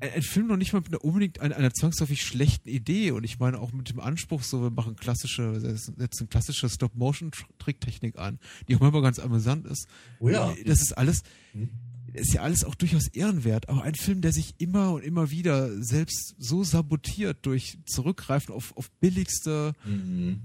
[0.00, 3.10] ein, ein Film noch nicht mal mit einer unbedingt einer, einer zwangsläufig schlechten Idee.
[3.10, 8.38] Und ich meine auch mit dem Anspruch, so wir machen klassische, setzen klassische Stop-Motion-Tricktechnik an,
[8.68, 9.86] die auch manchmal ganz amüsant ist.
[10.18, 10.54] Oh ja.
[10.64, 11.22] Das ist alles,
[11.52, 11.68] Mhm.
[12.14, 13.68] ist ja alles auch durchaus ehrenwert.
[13.68, 18.74] Aber ein Film, der sich immer und immer wieder selbst so sabotiert durch Zurückgreifen auf,
[18.76, 20.40] auf billigste, Mhm.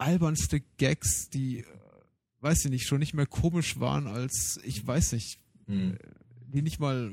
[0.00, 1.64] Albernste Gags, die, äh,
[2.40, 5.96] weiß ich nicht, schon nicht mehr komisch waren als, ich weiß nicht, Mhm.
[6.52, 7.10] die nicht mal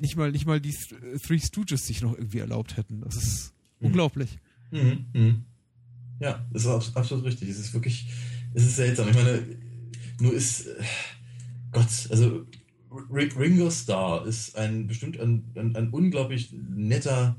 [0.00, 3.00] nicht mal nicht mal die Th- Three Stooges sich noch irgendwie erlaubt hätten.
[3.02, 3.86] Das ist Mhm.
[3.88, 4.38] unglaublich.
[4.70, 5.44] Mhm.
[6.20, 7.48] Ja, das ist abs- absolut richtig.
[7.48, 8.08] Es ist wirklich,
[8.54, 9.08] es ist seltsam.
[9.08, 9.44] Ich meine,
[10.20, 10.82] nur ist, äh,
[11.70, 12.44] Gott, also
[12.90, 17.36] Ringo Starr ist ein bestimmt ein, ein, ein unglaublich netter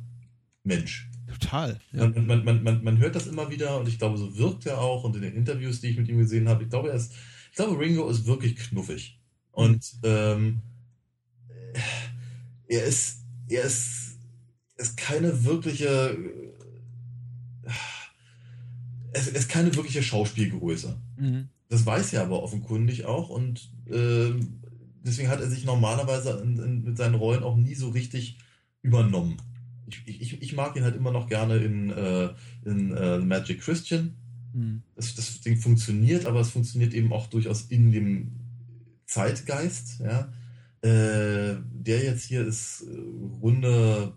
[0.64, 1.09] Mensch.
[1.32, 1.80] Total.
[1.92, 2.08] Ja.
[2.08, 4.80] Man, man, man, man, man hört das immer wieder und ich glaube, so wirkt er
[4.80, 7.14] auch und in den Interviews, die ich mit ihm gesehen habe, ich glaube, er ist,
[7.52, 9.20] ich glaube, Ringo ist wirklich knuffig.
[9.52, 10.62] Und ähm,
[12.68, 14.18] er ist, er ist,
[14.76, 16.18] er ist keine wirkliche,
[19.14, 21.00] ist, er ist keine wirkliche Schauspielgröße.
[21.18, 21.50] Mhm.
[21.68, 24.62] Das weiß er aber offenkundig auch und ähm,
[25.04, 28.38] deswegen hat er sich normalerweise in, in, mit seinen Rollen auch nie so richtig
[28.82, 29.38] übernommen.
[30.06, 32.30] Ich, ich, ich mag ihn halt immer noch gerne in, äh,
[32.66, 34.16] in äh, Magic Christian.
[34.54, 34.84] Mhm.
[34.96, 38.32] Das, das Ding funktioniert, aber es funktioniert eben auch durchaus in dem
[39.06, 40.00] Zeitgeist.
[40.00, 40.32] Ja?
[40.82, 42.98] Äh, der jetzt hier ist äh,
[43.42, 44.14] runde,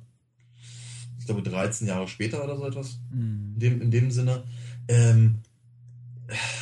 [1.19, 3.53] ich glaube 13 Jahre später oder so etwas Mhm.
[3.55, 4.45] in dem, in dem Sinne.
[4.89, 5.39] Ähm,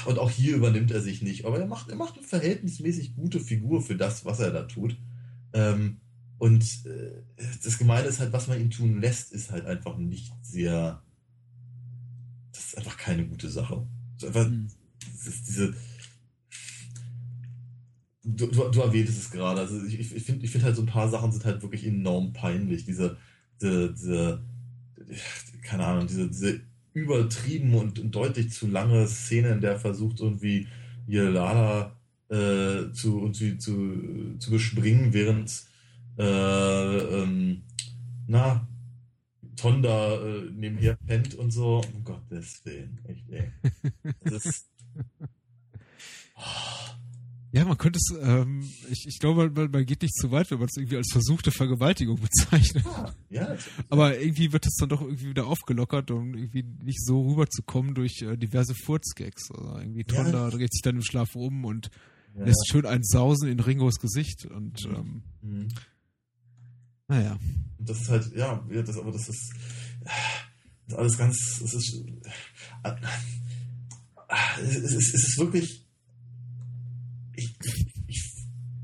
[0.06, 1.44] und auch hier übernimmt er sich nicht.
[1.44, 4.96] Aber er macht, er macht eine verhältnismäßig gute Figur für das, was er da tut.
[5.52, 5.98] Ähm,
[6.40, 7.22] und äh,
[7.62, 11.02] das Gemeine ist halt, was man ihm tun lässt, ist halt einfach nicht sehr.
[12.50, 13.86] Das ist einfach keine gute Sache.
[14.24, 14.68] Einfach, Mhm.
[15.46, 15.74] diese.
[18.22, 19.60] Du, du, du erwähntest es gerade.
[19.60, 22.32] Also ich, ich finde ich find halt so ein paar Sachen sind halt wirklich enorm
[22.32, 22.86] peinlich.
[22.86, 23.18] Diese,
[23.60, 24.42] diese, diese
[25.62, 26.60] keine Ahnung, diese, diese
[26.94, 30.68] übertrieben und, und deutlich zu lange Szene, in der er versucht, irgendwie
[31.06, 31.96] hier Lala
[32.30, 35.68] äh, zu, irgendwie zu, zu bespringen, während
[36.18, 36.22] äh,
[37.22, 37.62] ähm,
[38.26, 38.66] na,
[39.56, 41.82] Tonda äh, nebenher pennt und so.
[41.94, 43.50] Um Gottes Willen, echt, ey.
[44.24, 44.70] Das ist.
[47.52, 50.58] Ja, man könnte es, ähm, ich, ich glaube, man, man geht nicht zu weit, wenn
[50.60, 52.84] man es irgendwie als versuchte Vergewaltigung bezeichnet.
[52.84, 57.04] Ja, ja, das- Aber irgendwie wird es dann doch irgendwie wieder aufgelockert, um irgendwie nicht
[57.04, 59.50] so rüberzukommen durch äh, diverse Furzgags.
[59.50, 60.22] Also irgendwie Ja.
[60.22, 61.90] Tonda dreht sich dann im Schlaf um und
[62.38, 62.44] ja.
[62.44, 64.94] lässt schön ein Sausen in Ringos Gesicht und Mhm.
[64.94, 65.68] ähm, Mhm.
[67.10, 67.38] Naja.
[67.78, 69.52] Und das ist halt, ja, das, aber das ist,
[70.04, 70.14] das
[70.88, 72.04] ist alles ganz, es ist,
[74.62, 75.86] es ist, es ist wirklich,
[77.34, 77.54] ich,
[78.06, 78.24] ich,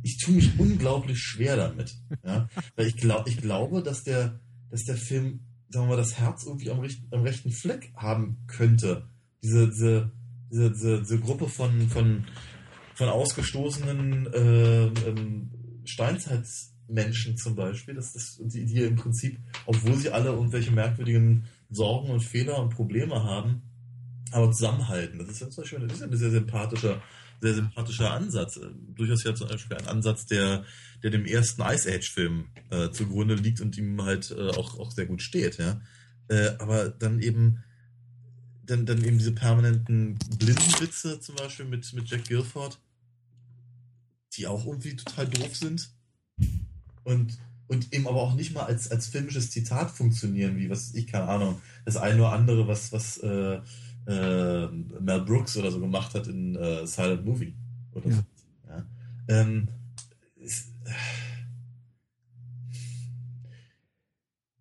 [0.03, 4.85] ich, tue mich unglaublich schwer damit, ja, weil ich glaube, ich glaube, dass der, dass
[4.85, 9.09] der Film, sagen wir mal, das Herz irgendwie am, richt- am rechten Fleck haben könnte.
[9.43, 10.11] Diese, diese,
[10.51, 12.25] diese, diese, diese Gruppe von, von,
[12.95, 15.51] von ausgestoßenen äh, ähm,
[16.87, 22.11] Steinzeitmenschen zum Beispiel, dass das, die, die im Prinzip, obwohl sie alle irgendwelche merkwürdigen Sorgen
[22.11, 23.63] und Fehler und Probleme haben,
[24.33, 25.19] aber zusammenhalten.
[25.19, 27.03] Das ist ja zum Beispiel das ist ein sehr sympathischer,
[27.41, 28.57] sehr sympathischer Ansatz.
[28.57, 30.65] Äh, Durchaus ja zum Beispiel ein Ansatz, der,
[31.03, 35.07] der dem ersten Ice Age-Film äh, zugrunde liegt und ihm halt äh, auch, auch sehr
[35.07, 35.81] gut steht, ja.
[36.29, 37.63] Äh, aber dann eben
[38.65, 42.81] dann, dann eben diese permanenten Blindenwitze zum Beispiel mit, mit Jack Guilford,
[44.33, 45.96] die auch irgendwie total doof sind
[47.07, 47.39] und,
[47.69, 51.29] und eben aber auch nicht mal als, als filmisches Zitat funktionieren, wie was ich, keine
[51.29, 53.61] Ahnung, das eine oder andere, was, was äh,
[54.07, 57.55] äh, Mel Brooks oder so gemacht hat in äh, Silent Movie
[57.93, 58.17] oder ja.
[58.17, 58.23] so.
[58.69, 58.87] Ja.
[59.29, 59.69] Ähm,
[60.37, 60.73] ist,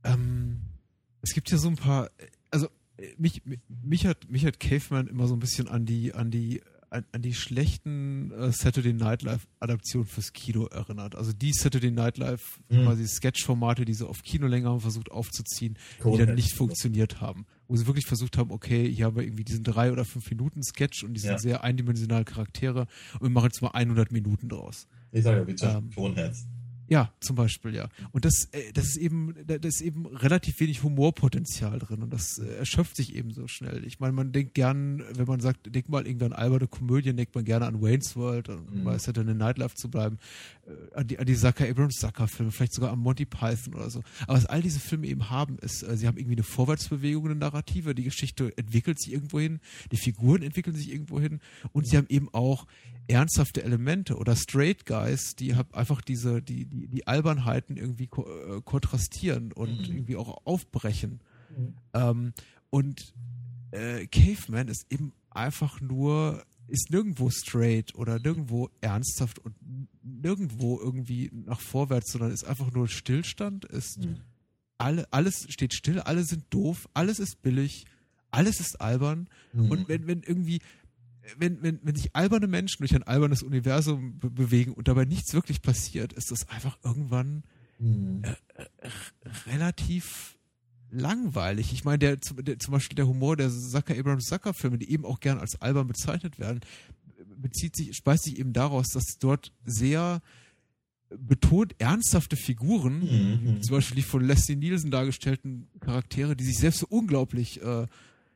[0.04, 0.62] ähm,
[1.22, 2.12] es gibt ja so ein paar,
[2.52, 2.68] also
[3.18, 6.62] mich, mich, hat, mich hat Caveman immer so ein bisschen an die, an die
[6.96, 11.16] an, an die schlechten äh, Saturday Night Live Adaptionen fürs Kino erinnert.
[11.16, 12.84] Also die Saturday Night Live Mhm.
[12.86, 16.26] quasi Sketch-Formate, die sie auf Kinolänge haben versucht aufzuziehen, die Coneheads.
[16.28, 17.46] dann nicht funktioniert haben.
[17.68, 20.64] Wo sie wirklich versucht haben, okay, hier haben wir irgendwie diesen drei oder fünf Minuten
[20.64, 21.38] Sketch und die sind Ja.
[21.40, 24.88] sehr eindimensionale Charaktere und wir machen jetzt mal 100 Minuten draus.
[25.12, 26.46] Ich sage ja, wie Ähm, Coneheads.
[26.88, 27.90] Ja, zum Beispiel, ja.
[28.12, 32.38] Und das, äh, das ist eben, da ist eben relativ wenig Humorpotenzial drin und das
[32.38, 33.84] äh, erschöpft sich eben so schnell.
[33.86, 37.34] Ich meine, man denkt gern, wenn man sagt, denk mal irgendwie an alberne Komödien, denkt
[37.36, 38.84] man gerne an Wayne's World, um Mhm.
[38.84, 40.18] bei Saturday Night Live zu bleiben,
[40.68, 43.90] äh, an die, an die Zucker Abrams Zucker Filme, vielleicht sogar an Monty Python oder
[43.90, 44.02] so.
[44.28, 47.96] Aber was all diese Filme eben haben, ist, sie haben irgendwie eine Vorwärtsbewegung, eine Narrative,
[47.96, 49.60] die Geschichte entwickelt sich irgendwo hin,
[49.92, 51.40] die Figuren entwickeln sich irgendwo hin
[51.74, 52.66] und sie haben eben auch
[53.08, 58.26] ernsthafte Elemente oder Straight Guys, die hab einfach diese, die, die, die Albernheiten irgendwie ko
[58.28, 59.96] äh, kontrastieren und Mhm.
[59.96, 61.20] irgendwie auch aufbrechen.
[61.56, 61.74] Mhm.
[61.94, 62.34] Ähm,
[62.70, 63.14] und
[63.72, 69.56] äh, Caveman ist eben einfach nur, ist nirgendwo straight oder nirgendwo ernsthaft und
[70.02, 74.22] nirgendwo irgendwie nach vorwärts, sondern ist einfach nur Stillstand, ist Mhm.
[74.78, 77.86] alle, alles steht still, alle sind doof, alles ist billig,
[78.32, 79.30] alles ist albern.
[79.54, 79.72] Mhm.
[79.72, 80.60] Und wenn, wenn irgendwie,
[81.38, 85.34] wenn, wenn, wenn sich alberne Menschen durch ein albernes Universum be bewegen und dabei nichts
[85.34, 87.44] wirklich passiert, ist das einfach irgendwann
[87.78, 88.24] Mhm.
[89.48, 90.38] relativ
[90.92, 91.74] langweilig.
[91.74, 94.90] Ich meine, der, zum- der, zum Beispiel der Humor der Zucker Abrams Zucker Filme, die
[94.92, 96.62] eben auch gern als albern bezeichnet werden,
[97.38, 100.22] bezieht sich, speist sich eben daraus, dass dort sehr
[101.10, 103.00] betont ernsthafte Figuren,
[103.56, 103.62] Mhm.
[103.62, 107.88] zum Beispiel die von Leslie Nielsen dargestellten Charaktere, die sich selbst so unglaublich, äh,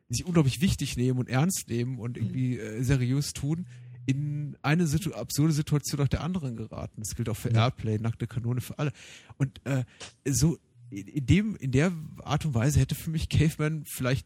[0.10, 3.68] sich unglaublich wichtig nehmen und ernst nehmen und irgendwie äh, seriös tun,
[4.06, 7.02] in eine Situ absurde Situation nach der anderen geraten.
[7.02, 7.66] Das gilt auch für Ja.
[7.66, 8.92] Airplay, nackte Kanone für alle.
[9.38, 9.84] Und äh,
[10.28, 10.58] so
[10.90, 11.92] in, in dem, in der
[12.24, 14.26] Art und Weise hätte für mich Caveman vielleicht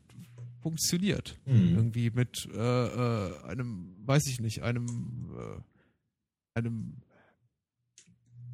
[0.62, 1.38] funktioniert.
[1.46, 1.76] Mhm.
[1.76, 7.02] Irgendwie mit äh, äh, einem, weiß ich nicht, einem, äh, einem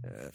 [0.02, 0.32] äh,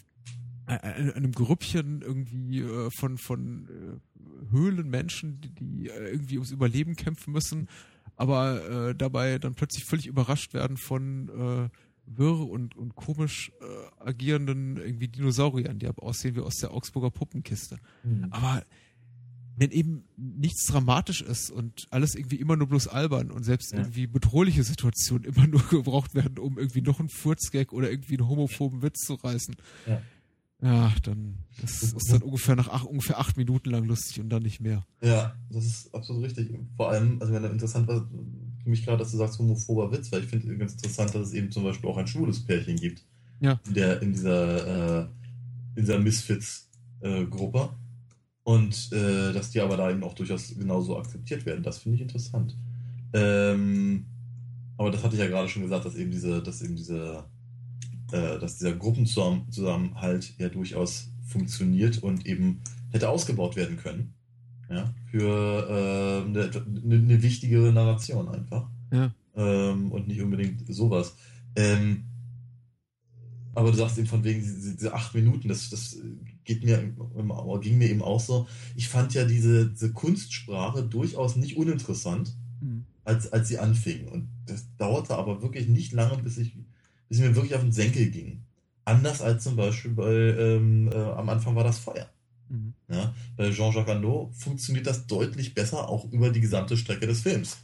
[0.65, 6.95] einem, einem Grüppchen irgendwie äh, von, von äh, Höhlenmenschen, die, die äh, irgendwie ums Überleben
[6.95, 7.67] kämpfen müssen,
[8.15, 11.69] aber äh, dabei dann plötzlich völlig überrascht werden von äh,
[12.07, 17.77] wirr und, und komisch äh, agierenden irgendwie Dinosauriern, die aussehen wie aus der Augsburger Puppenkiste.
[18.03, 18.27] Mhm.
[18.31, 18.63] Aber
[19.57, 23.79] wenn eben nichts dramatisch ist und alles irgendwie immer nur bloß albern und selbst Ja.
[23.79, 28.27] irgendwie bedrohliche Situationen immer nur gebraucht werden, um irgendwie noch einen Furzgag oder irgendwie einen
[28.27, 29.55] homophoben Witz zu reißen.
[29.87, 30.01] Ja.
[30.65, 34.41] Ja, dann das ist dann ungefähr nach acht, ungefähr acht Minuten lang lustig und dann
[34.41, 34.83] nicht mehr.
[35.03, 36.49] Ja, das ist absolut richtig.
[36.75, 38.09] Vor allem, also wenn da interessant war,
[38.63, 41.33] für mich gerade, dass du sagst homophober Witz, weil ich finde ganz interessant, dass es
[41.33, 43.05] eben zum Beispiel auch ein schwules Pärchen gibt.
[43.41, 43.59] Ja.
[43.67, 45.07] In der, in dieser, äh,
[45.75, 47.69] in dieser Misfits-Gruppe.
[48.43, 51.63] und äh, dass die aber da eben auch durchaus genauso akzeptiert werden.
[51.63, 52.57] Das finde ich interessant.
[53.13, 54.07] Ähm,
[54.77, 57.23] aber das hatte ich ja gerade schon gesagt, dass eben diese, dass eben diese,
[58.11, 64.13] äh, dass dieser Gruppenzusammenhalt ja durchaus funktioniert und eben hätte ausgebaut werden können.
[64.69, 66.49] Ja, für äh, eine,
[66.83, 68.67] eine, wichtigere Narration einfach.
[68.91, 69.13] Ja.
[69.35, 71.15] Ähm, und nicht unbedingt sowas.
[71.55, 72.05] Ähm,
[73.53, 75.97] aber du sagst eben von wegen diese, acht Minuten, das, das
[76.43, 76.93] geht mir,
[77.61, 78.47] ging mir eben auch so.
[78.75, 82.85] Ich fand ja diese, diese Kunstsprache durchaus nicht uninteressant, Mhm.
[83.03, 84.07] als, als sie anfing.
[84.07, 86.57] Und das dauerte aber wirklich nicht lange, bis ich,
[87.09, 88.41] bis mir wirklich auf den Senkel ging.
[88.83, 92.07] Anders als zum Beispiel bei, ähm, äh, am Anfang war das Feuer.
[92.49, 92.73] Mhm.
[92.89, 97.57] Ja, bei Jean-Jacques Arnaud funktioniert das deutlich besser, auch über die gesamte Strecke des Films.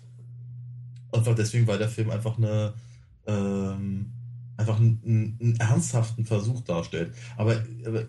[1.11, 2.73] Einfach deswegen, weil der Film einfach eine
[3.27, 4.11] ähm,
[4.57, 7.13] einfach einen, einen, ernsthaften Versuch darstellt.
[7.37, 8.05] Aber, aber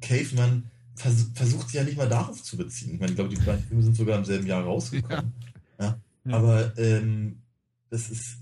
[0.00, 2.94] Caveman vers versucht sich ja nicht mal darauf zu beziehen.
[2.94, 5.32] Ich meine, ich glaube, die beiden Filme sind sogar im selben Jahr rausgekommen.
[5.80, 5.98] Ja.
[6.24, 6.36] Ja.
[6.36, 7.42] Aber ähm,
[7.90, 8.38] das ist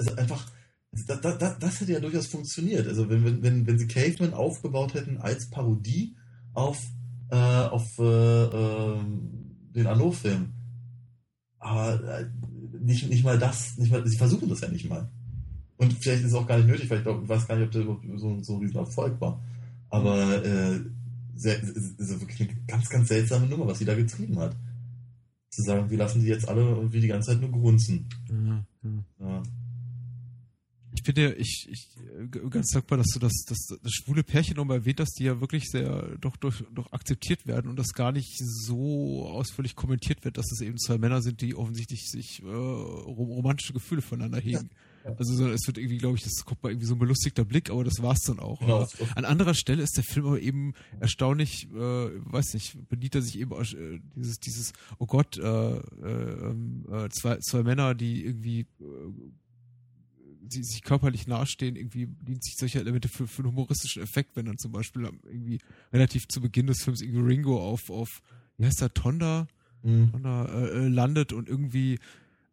[0.00, 0.50] also einfach
[1.06, 2.86] da, da, da, das hätte ja durchaus funktioniert.
[2.88, 6.16] Also wenn, wenn, wenn, wenn sie Caveman aufgebaut hätten als Parodie
[6.52, 6.78] auf,
[7.30, 10.52] äh, auf äh, ähm, den Arnaud-Film.
[11.58, 12.26] Aber äh,
[12.80, 15.08] nicht, nicht mal das, nicht mal, sie versuchen das ja nicht mal.
[15.76, 17.82] Und vielleicht ist es auch gar nicht nötig, weil ich, weiß gar nicht, ob der
[17.82, 19.40] überhaupt so, so ein riesen Erfolg war.
[19.90, 20.80] Aber äh,
[21.36, 24.56] sehr, es ist wirklich eine ganz, ganz seltsame Nummer, was sie da getrieben hat.
[25.50, 28.08] Zu sagen, wir lassen die jetzt alle irgendwie die ganze Zeit nur grunzen.
[28.28, 29.26] Ja, ja.
[29.26, 29.42] Ja.
[31.00, 31.88] Ich bin dir, ich, ich
[32.20, 35.40] äh, ganz dankbar, dass du das, das, das schwule Pärchen nochmal erwähnt hast, die ja
[35.40, 40.36] wirklich sehr doch, doch, doch akzeptiert werden und das gar nicht so ausführlich kommentiert wird,
[40.36, 44.68] dass es eben zwei Männer sind, die offensichtlich sich äh, rom- romantische Gefühle voneinander hegen.
[45.04, 45.14] Ja.
[45.18, 47.70] Also so, es wird irgendwie, glaube ich, das kommt mal irgendwie so ein belustigter Blick,
[47.70, 48.60] aber das war's dann auch.
[48.60, 48.86] Genau.
[49.14, 53.38] An anderer Stelle ist der Film aber eben erstaunlich, äh, weiß nicht, bedient er sich
[53.38, 56.54] eben äh, dieses, dieses, oh Gott, äh, äh,
[56.92, 58.84] äh, zwei, zwei Männer, die irgendwie äh,
[60.52, 64.46] die sich körperlich nahestehen, irgendwie dient sich solche Elemente für, für einen humoristischen Effekt, wenn
[64.46, 65.58] dann zum Beispiel irgendwie
[65.92, 68.08] relativ zu Beginn des Films irgendwie Ringo auf, auf
[68.58, 69.46] wie heißt der, Tonda,
[69.82, 70.12] Mhm.
[70.12, 71.98] Tonda äh, äh, landet und irgendwie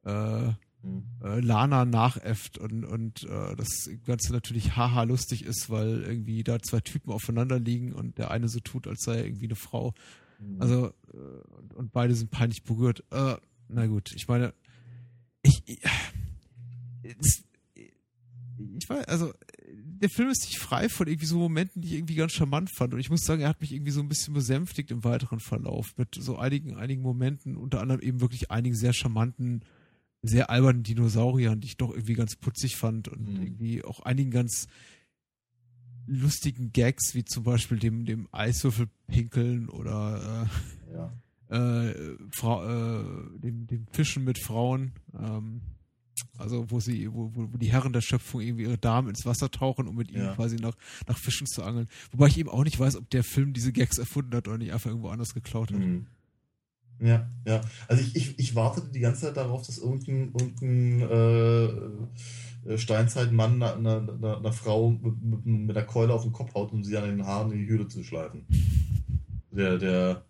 [0.05, 0.51] äh,
[0.83, 1.03] Mhm.
[1.23, 6.59] äh, Lana nachäfft und, und äh, das Ganze natürlich haha lustig ist, weil irgendwie da
[6.59, 9.93] zwei Typen aufeinander liegen und der eine so tut, als sei er irgendwie eine Frau.
[10.39, 10.61] Mhm.
[10.61, 11.17] Also, äh,
[11.57, 13.03] und, und beide sind peinlich berührt.
[13.11, 13.35] Äh,
[13.69, 14.53] na gut, ich meine,
[15.41, 15.83] ich, ich,
[18.79, 19.33] ich weiß, also,
[19.99, 22.93] der Film ist nicht frei von irgendwie so Momenten, die ich irgendwie ganz charmant fand.
[22.93, 25.95] Und ich muss sagen, er hat mich irgendwie so ein bisschen besänftigt im weiteren Verlauf
[25.97, 29.63] mit so einigen, einigen Momenten, unter anderem eben wirklich einigen sehr charmanten,
[30.21, 33.41] sehr albernen Dinosauriern, die ich doch irgendwie ganz putzig fand und Mhm.
[33.41, 34.67] irgendwie auch einigen ganz
[36.05, 40.49] lustigen Gags, wie zum Beispiel dem, dem Eiswürfel pinkeln oder
[40.93, 41.13] ja.
[41.49, 44.93] äh, äh, Frau, äh, dem, dem Fischen mit Frauen.
[45.17, 45.61] Ähm,
[46.37, 49.87] also wo sie, wo, wo die Herren der Schöpfung irgendwie ihre Damen ins Wasser tauchen,
[49.87, 50.35] um mit ihnen Ja.
[50.35, 50.75] quasi nach,
[51.07, 51.87] nach Fischen zu angeln.
[52.11, 54.73] Wobei ich eben auch nicht weiß, ob der Film diese Gags erfunden hat oder nicht
[54.73, 55.79] einfach irgendwo anders geklaut hat.
[55.79, 56.07] Mhm.
[56.99, 57.61] Ja, ja.
[57.87, 61.01] Also ich, ich, ich wartete die ganze Zeit darauf, dass irgendein, irgendein
[62.65, 66.53] äh, äh, Steinzeitmann einer, einer, einer einer Frau mit, mit, der Keule auf den Kopf
[66.55, 68.45] haut, um sie an den Haaren in die Höhle zu schleifen.
[69.51, 70.23] Der, der,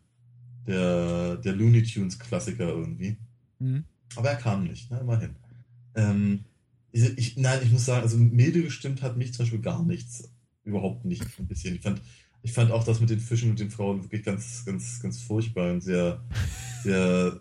[0.67, 3.17] der, der Looney Tunes Klassiker irgendwie.
[3.59, 3.85] Mhm.
[4.15, 4.99] Aber er kam nicht, ne?
[4.99, 5.35] immerhin.
[5.97, 6.45] Ähm,
[6.91, 10.31] ich, ich, nein, ich muss sagen, also milde gestimmt hat mich zum Beispiel gar nichts.
[10.63, 11.23] Überhaupt nicht.
[11.39, 11.75] Ein bisschen.
[11.75, 12.01] Ich fand,
[12.43, 15.71] ich fand auch das mit den Fischen und den Frauen wirklich ganz, ganz, ganz furchtbar
[15.71, 16.23] und sehr,
[16.83, 17.39] sehr.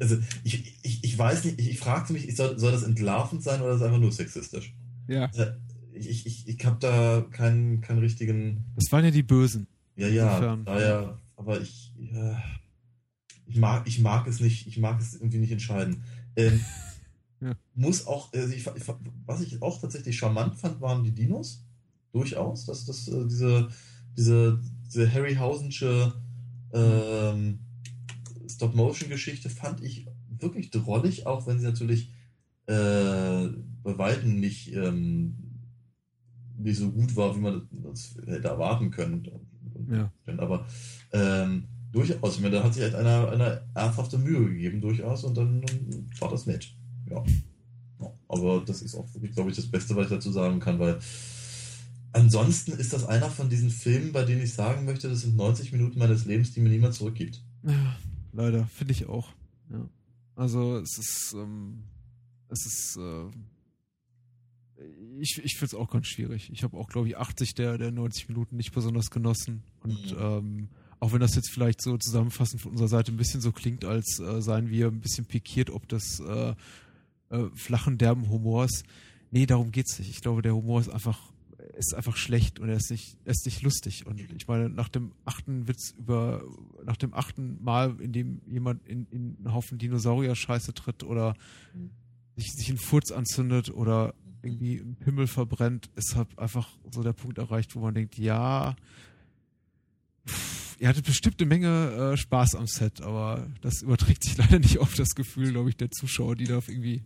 [0.00, 3.60] Also ich, ich, ich weiß nicht, ich, ich fragte mich, soll, soll das entlarvend sein
[3.60, 4.74] oder ist es einfach nur sexistisch?
[5.08, 5.44] Ja, Also,
[5.92, 8.64] ich ich, ich, habe da keinen, keinen richtigen.
[8.76, 9.66] das waren ja die Bösen.
[9.96, 12.42] Ja, ja, daher, aber ich, ja,
[13.46, 16.04] ich mag, ich mag es nicht, ich mag es irgendwie nicht entscheiden.
[16.36, 16.60] Ähm,
[17.40, 17.54] Ja.
[17.74, 18.66] Muss auch, also ich,
[19.26, 21.64] was ich auch tatsächlich charmant fand, waren die Dinos.
[22.12, 23.68] Durchaus, dass das, äh, diese,
[24.16, 26.12] diese, diese Harryhausensche
[26.72, 27.60] ähm,
[28.48, 32.12] Stop-Motion-Geschichte fand ich wirklich drollig, auch wenn sie natürlich
[32.66, 33.48] äh,
[33.82, 35.36] bei Weitem nicht, ähm,
[36.58, 39.28] nicht so gut war, wie man das hätte erwarten können.
[39.90, 40.12] Ja.
[40.38, 40.66] Aber
[41.12, 45.36] ähm, durchaus, ich meine, da hat sich halt einer, einer ernsthafte Mühe gegeben, durchaus, und
[45.36, 45.62] dann
[46.18, 46.74] war das nett.
[47.10, 47.22] Ja.
[48.28, 50.98] Aber das ist auch wirklich, glaube ich, das Beste, was ich dazu sagen kann, weil
[52.12, 55.72] ansonsten ist das einer von diesen Filmen, bei denen ich sagen möchte, das sind 90
[55.72, 57.42] Minuten meines Lebens, die mir niemand zurückgibt.
[57.64, 57.96] Ja,
[58.32, 59.28] leider, finde ich auch.
[59.70, 59.88] Ja.
[60.36, 61.82] Also es ist, ähm,
[62.48, 63.30] es ist, äh,
[65.18, 66.50] ich, ich finde es auch ganz schwierig.
[66.52, 69.62] Ich habe auch, glaube ich, 80 der, der 90 Minuten nicht besonders genossen.
[69.82, 70.18] Und Mhm.
[70.18, 70.68] ähm,
[71.00, 74.18] auch wenn das jetzt vielleicht so zusammenfassend von unserer Seite ein bisschen so klingt, als
[74.20, 76.54] äh, seien wir ein bisschen pikiert, ob des äh,
[77.30, 78.82] äh, flachen, derben Humors.
[79.30, 80.10] Nee, darum geht's nicht.
[80.10, 81.32] Ich glaube, der Humor ist einfach,
[81.78, 84.06] ist einfach schlecht und er ist nicht, er ist nicht lustig.
[84.06, 86.42] Und ich meine, nach dem achten Witz über,
[86.84, 91.34] nach dem achten Mal, in dem jemand in, in einen Haufen Dinosaurier-Scheiße tritt oder
[91.74, 91.90] Mhm.
[92.36, 97.12] sich, sich einen Furz anzündet oder irgendwie ein Pimmel verbrennt, ist halt einfach so der
[97.12, 98.74] Punkt erreicht, wo man denkt, ja,
[100.26, 104.58] pff, ihr hattet bestimmt eine Menge äh, Spaß am Set, aber das überträgt sich leider
[104.58, 107.02] nicht auf das Gefühl, glaube ich, der Zuschauer, die da irgendwie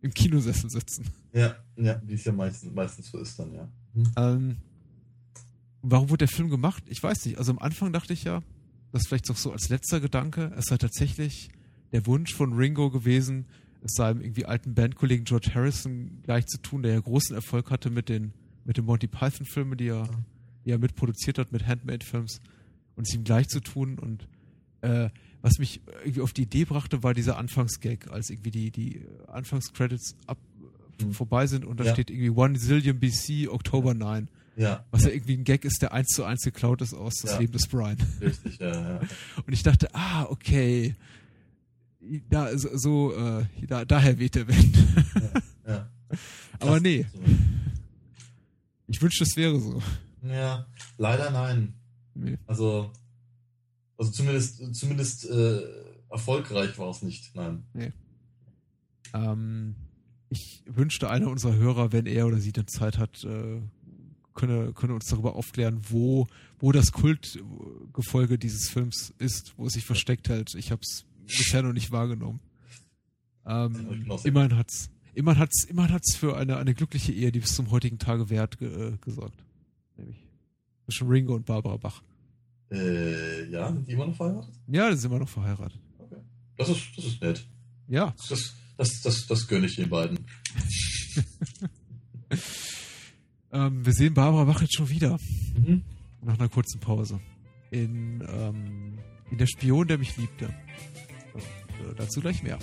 [0.00, 1.06] im Kinosessel sitzen.
[1.32, 3.68] Ja, ja, wie es ja meistens, meistens so ist dann, ja.
[3.94, 4.12] Hm.
[4.16, 4.56] Ähm,
[5.82, 6.84] warum wurde der Film gemacht?
[6.88, 7.38] Ich weiß nicht.
[7.38, 8.42] Also am Anfang dachte ich ja,
[8.92, 11.50] das ist vielleicht auch so als letzter Gedanke, es sei tatsächlich
[11.92, 13.46] der Wunsch von Ringo gewesen,
[13.82, 17.90] es seinem irgendwie alten Bandkollegen George Harrison gleich zu tun, der ja großen Erfolg hatte
[17.90, 18.32] mit den,
[18.64, 20.08] mit den Monty Python-Filmen, die er,
[20.64, 22.40] die er mitproduziert hat, mit Handmade-Films,
[22.96, 23.98] und es ihm gleich zu tun.
[23.98, 24.26] Und
[24.80, 25.10] äh,
[25.42, 30.16] was mich irgendwie auf die Idee brachte, war dieser Anfangsgag, als irgendwie die, die Anfangscredits
[30.26, 30.38] ab,
[31.00, 31.12] Mhm.
[31.12, 31.92] vorbei sind und da Ja.
[31.92, 34.26] steht irgendwie One Zillion BC, Oktober 9.
[34.56, 37.32] Ja, Was ja irgendwie ein Gag ist, der eins zu eins geklaut ist aus das
[37.34, 37.38] Ja.
[37.38, 37.96] Leben des Brian.
[38.20, 39.00] richtig, ja, ja.
[39.46, 40.96] Und ich dachte, ah, okay.
[42.28, 44.76] Da, so, äh, da, daher weht der Wind.
[45.66, 45.88] ja.
[46.58, 47.20] Aber nee, so.
[48.88, 49.80] ich wünschte, es wäre so.
[50.22, 50.66] Ja,
[50.96, 51.74] leider nein.
[52.14, 52.38] Nee.
[52.46, 52.90] Also,
[53.98, 55.60] also zumindest, zumindest äh,
[56.08, 57.64] erfolgreich war es nicht, nein.
[59.12, 59.74] Ähm,
[60.30, 63.60] ich wünschte, einer unserer Hörer, wenn er oder sie dann Zeit hat, äh,
[64.34, 66.26] könne, könne uns darüber aufklären, wo,
[66.58, 70.54] wo das Kultgefolge dieses Films ist, wo es sich versteckt hält.
[70.54, 72.40] Ich habe es bisher noch nicht wahrgenommen.
[73.44, 77.70] Ähm, immerhin hat's immerhin hat's, immerhin hat's für eine, eine glückliche Ehe, die bis zum
[77.70, 79.42] heutigen Tage ge, äh, gesorgt.
[79.96, 80.24] Nämlich
[80.84, 82.02] zwischen Ringo und Barbara Bach.
[82.70, 84.54] Äh, ja, sind die immer noch verheiratet?
[84.66, 85.80] Ja, die sind immer noch verheiratet.
[85.98, 86.20] Okay.
[86.56, 87.46] Das ist, das ist nett.
[87.88, 88.14] Ja.
[88.28, 90.18] Das, das, das, das gönne ich den beiden.
[93.52, 95.18] ähm, wir sehen Barbara Bach jetzt schon wieder.
[95.56, 95.82] Mhm.
[96.22, 97.20] Nach einer kurzen Pause.
[97.70, 98.98] In, ähm,
[99.30, 100.54] in Der Spion, der mich liebte.
[101.32, 102.58] Und, äh, dazu gleich mehr.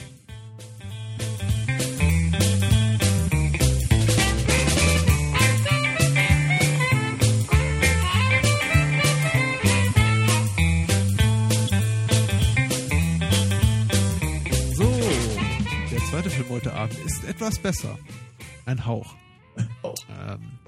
[16.46, 17.98] Film heute Abend ist etwas besser.
[18.66, 19.16] Ein Hauch.
[19.82, 19.96] Auch.
[20.10, 20.60] Ähm,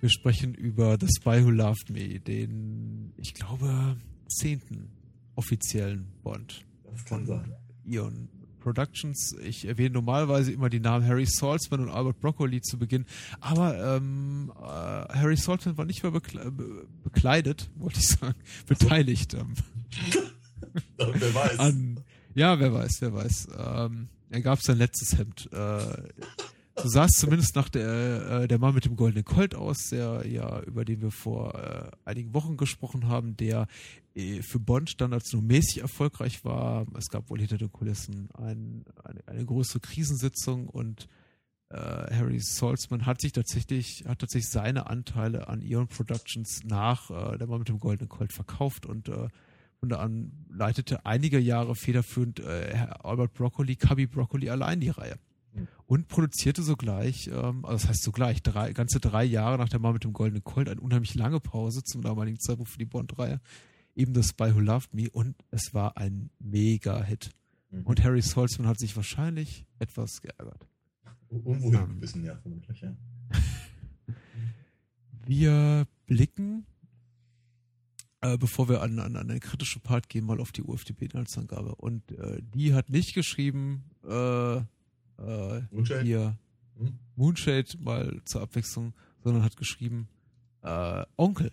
[0.00, 3.96] wir sprechen über The Spy Who Loved Me, den, ich glaube,
[4.28, 4.90] zehnten
[5.34, 7.52] offiziellen Bond Das kann sein.
[7.86, 8.28] Eon
[8.60, 9.34] Productions.
[9.44, 13.06] Ich erwähne normalerweise immer die Namen Harry Saltzman und Albert Broccoli zu Beginn,
[13.40, 19.34] aber ähm, äh, Harry Saltzman war nicht mehr bekle be bekleidet, wollte ich sagen, beteiligt.
[19.34, 19.54] Ähm,
[20.96, 21.58] Wer weiß.
[21.58, 22.00] an,
[22.34, 23.48] ja, wer weiß, wer weiß.
[23.56, 25.48] Ähm, er gab sein letztes Hemd.
[25.52, 26.08] Äh,
[26.76, 30.24] so sah es zumindest nach der, äh, der Mann mit dem goldenen Colt aus, der
[30.28, 33.66] ja, über den wir vor äh, einigen Wochen gesprochen haben, der
[34.14, 36.86] äh, für Bond-Standards nur mäßig erfolgreich war.
[36.96, 41.08] Es gab wohl hinter den Kulissen ein, eine, eine größere Krisensitzung und
[41.70, 47.38] äh, Harry Saltzman hat sich tatsächlich, hat tatsächlich seine Anteile an Eon Productions nach äh,
[47.38, 49.28] der Mann mit dem goldenen Colt verkauft und äh,
[49.80, 55.16] und an leitete einige Jahre federführend äh, Herr Albert Broccoli, Cubby Broccoli allein die Reihe.
[55.54, 55.68] Mhm.
[55.86, 59.92] Und produzierte sogleich, ähm, also das heißt sogleich, drei, ganze drei Jahre nach der Mann
[59.92, 63.40] mit dem goldenen Colt, eine unheimlich lange Pause zum damaligen Zeitpunkt für die Bond-Reihe,
[63.94, 67.30] eben das Spy Who Loved Me und es war ein Mega-Hit.
[67.70, 67.82] Mhm.
[67.82, 70.66] Und Harry Saltzman hat sich wahrscheinlich etwas geärgert.
[71.28, 71.90] Unwohl Ähm.
[71.90, 72.96] ein bisschen, ja, vermutlich, ja.
[75.26, 76.64] Wir blicken,
[78.20, 81.74] äh, bevor wir an, an, an den kritischen Part gehen, mal auf die UFDB-Inhaltsangabe.
[81.74, 84.62] Und äh, die hat nicht geschrieben, äh, äh,
[85.70, 86.02] Moonshade?
[86.02, 86.38] hier
[86.78, 86.98] Hm?
[87.16, 90.08] Moonshade mal zur Abwechslung, sondern hat geschrieben
[90.62, 91.50] äh, Onkel.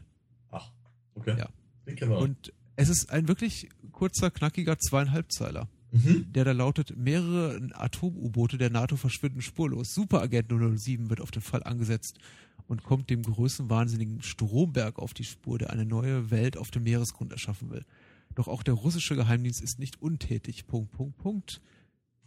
[0.52, 0.72] Ach,
[1.16, 1.36] okay.
[1.38, 1.50] Ja.
[1.86, 2.20] Den kennen wir.
[2.20, 6.32] Und es ist ein wirklich kurzer, knackiger zweieinhalbzeiler, mhm.
[6.32, 9.94] der da lautet, mehrere Atom-U-Boote der NATO verschwinden spurlos.
[9.94, 12.20] Superagent 007 wird auf den Fall angesetzt
[12.68, 17.32] und kommt dem größenwahnsinnigen Stromberg auf die Spur, der eine neue Welt auf dem Meeresgrund
[17.32, 17.86] erschaffen will.
[18.34, 20.68] Doch auch der russische Geheimdienst ist nicht untätig.
[20.68, 21.62] Punkt, Punkt, Punkt.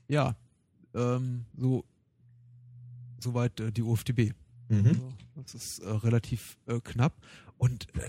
[0.09, 0.37] Ja,
[0.95, 1.85] ähm, so
[3.21, 4.33] soweit äh, die UFDB.
[4.69, 4.87] Mhm.
[4.87, 7.15] Also, das ist äh, relativ äh, knapp.
[7.57, 8.09] Und äh,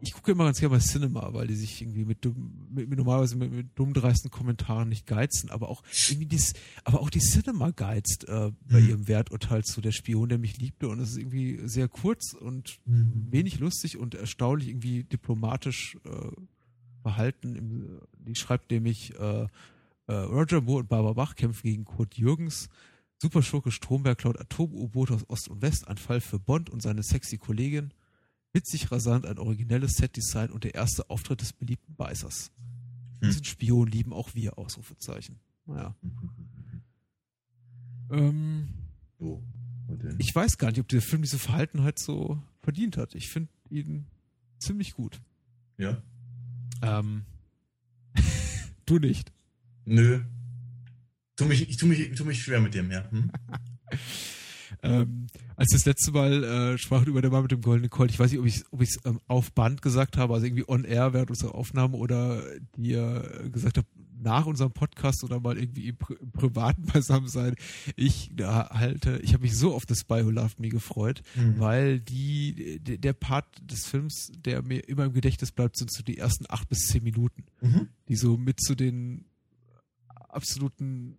[0.00, 2.98] ich gucke immer ganz gerne bei Cinema, weil die sich irgendwie mit, dumm, mit, mit
[2.98, 6.52] normalerweise mit, mit dumm dreisten Kommentaren nicht geizen, aber auch irgendwie dies,
[6.84, 8.88] aber auch die Cinema geizt äh, bei Mhm.
[8.88, 10.88] ihrem Werturteil zu der Spion, der mich liebte.
[10.88, 13.26] Und es ist irgendwie sehr kurz und Mhm.
[13.30, 16.30] wenig lustig und erstaunlich irgendwie diplomatisch äh,
[17.02, 17.56] verhalten.
[17.56, 19.46] Im, die schreibt nämlich, äh,
[20.06, 22.68] äh, Roger Moore und Barbara Bach kämpfen gegen Kurt Jürgens.
[23.20, 27.36] Superschurke Stromberg klaut Atom-U-Boot aus Ost und West, ein Fall für Bond und seine sexy
[27.36, 27.92] Kollegin.
[28.52, 32.50] Witzig rasant, ein originelles Setdesign und der erste Auftritt des beliebten Beißers.
[33.20, 33.28] Hm.
[33.28, 35.38] Diesen Spion lieben auch wir, Ausrufezeichen.
[35.66, 35.94] Naja.
[38.10, 38.68] Ähm,
[39.18, 39.42] So.
[40.18, 43.14] Ich weiß gar nicht, ob der Film diese Verhaltenheit so verdient hat.
[43.14, 44.06] Ich finde ihn
[44.58, 45.20] ziemlich gut.
[45.78, 46.02] Ja?
[46.82, 47.22] Ähm,
[48.86, 49.32] du nicht.
[49.84, 50.20] Nö.
[51.36, 53.10] Tu mich, ich tu mich, tu mich schwer mit dem, ja.
[53.10, 53.30] Hm?
[54.82, 55.26] Ähm,
[55.56, 58.30] als das letzte Mal äh, sprachen über den Mann mit dem goldenen Colt, ich weiß
[58.30, 61.12] nicht, ob ich es ob ich's, ähm, auf Band gesagt habe, also irgendwie on air
[61.12, 62.42] während unserer Aufnahme oder
[62.76, 63.86] dir äh, gesagt habe,
[64.20, 67.54] nach unserem Podcast oder mal irgendwie im, Pri im privaten Beisammensein.
[67.94, 71.58] Ich da halte, ich habe mich so auf das Spy Who Loved Me gefreut, Mhm.
[71.60, 76.02] weil die, der, der Part des Films, der mir immer im Gedächtnis bleibt, sind so
[76.02, 77.88] die ersten acht bis zehn Minuten Mhm.
[78.08, 79.24] die so mit zu den
[80.28, 81.18] absoluten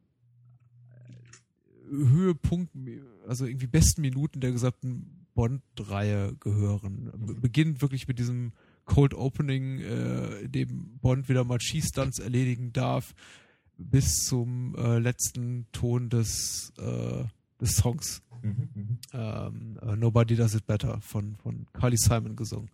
[1.89, 7.11] Höhepunkten, also irgendwie besten Minuten der gesamten Bond-Reihe gehören.
[7.25, 8.51] Be- Beginnt wirklich mit diesem
[8.85, 13.13] Cold Opening, äh, in dem Bond wieder mal Schießstunts erledigen darf,
[13.77, 17.23] bis zum äh, letzten Ton des, äh,
[17.61, 18.21] des Songs.
[18.41, 18.69] Mhm.
[18.73, 18.97] Mhm.
[19.13, 22.69] Ähm, äh, Nobody Does It Better von, von Carly Simon gesungen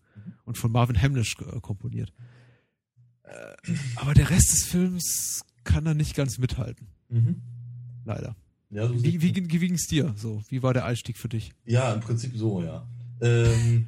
[0.45, 2.13] und von Marvin Hamlish äh, komponiert.
[3.23, 3.55] Äh,
[3.97, 7.41] aber der Rest des Films kann da nicht ganz mithalten, Mhm.
[8.05, 8.35] leider.
[8.69, 10.13] Ja, so Wie, wie, wie ging es dir?
[10.17, 11.51] So, wie war der Einstieg für dich?
[11.65, 12.87] Ja, im Prinzip so, ja.
[13.21, 13.87] Ähm,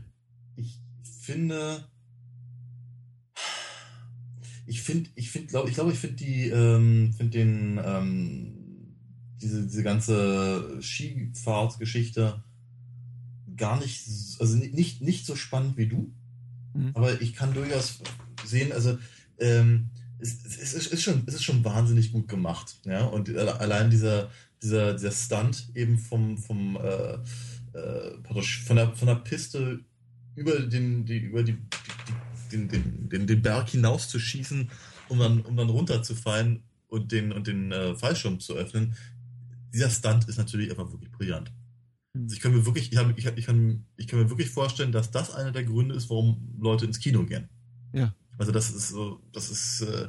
[0.55, 0.79] ich
[1.21, 1.83] finde,
[4.65, 8.53] ich finde, ich finde, glaube ich, glaube, ich finde die, ähm, finde den, ähm,
[9.41, 12.43] diese, diese ganze Skifahrtsgeschichte
[13.55, 14.05] gar nicht,
[14.39, 16.13] also nicht, nicht so spannend wie du.
[16.73, 16.91] Mhm.
[16.93, 17.99] Aber ich kann durchaus
[18.45, 18.97] sehen, also
[19.39, 22.77] ähm, es, es, ist, ist schon, es ist schon wahnsinnig gut gemacht.
[22.85, 23.05] Ja?
[23.05, 24.29] Und allein dieser,
[24.61, 27.17] dieser, dieser Stunt eben vom, vom äh,
[27.77, 28.11] äh,
[28.65, 29.79] von, der, von der Piste
[30.35, 31.57] über den, die, über die,
[32.51, 34.69] die, den, den, den, den Berg hinaus zu schießen,
[35.09, 38.95] um dann, um dann runterzufallen und den, und den äh, Fallschirm zu öffnen.
[39.73, 41.51] Dieser Stunt ist natürlich einfach wirklich brillant.
[42.15, 44.49] Also ich kann mir wirklich, ich, hab, ich, hab, ich, kann, ich kann mir wirklich
[44.49, 47.49] vorstellen, dass das einer der Gründe ist, warum Leute ins Kino gehen.
[47.93, 48.15] Ja.
[48.37, 50.07] Also das ist so, das ist, äh,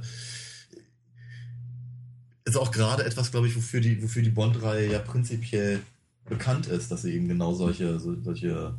[2.48, 5.80] ist auch gerade etwas, glaube ich, wofür die, wofür die Bond-Reihe ja prinzipiell
[6.28, 8.74] bekannt ist, dass sie eben genau solche, so, solche,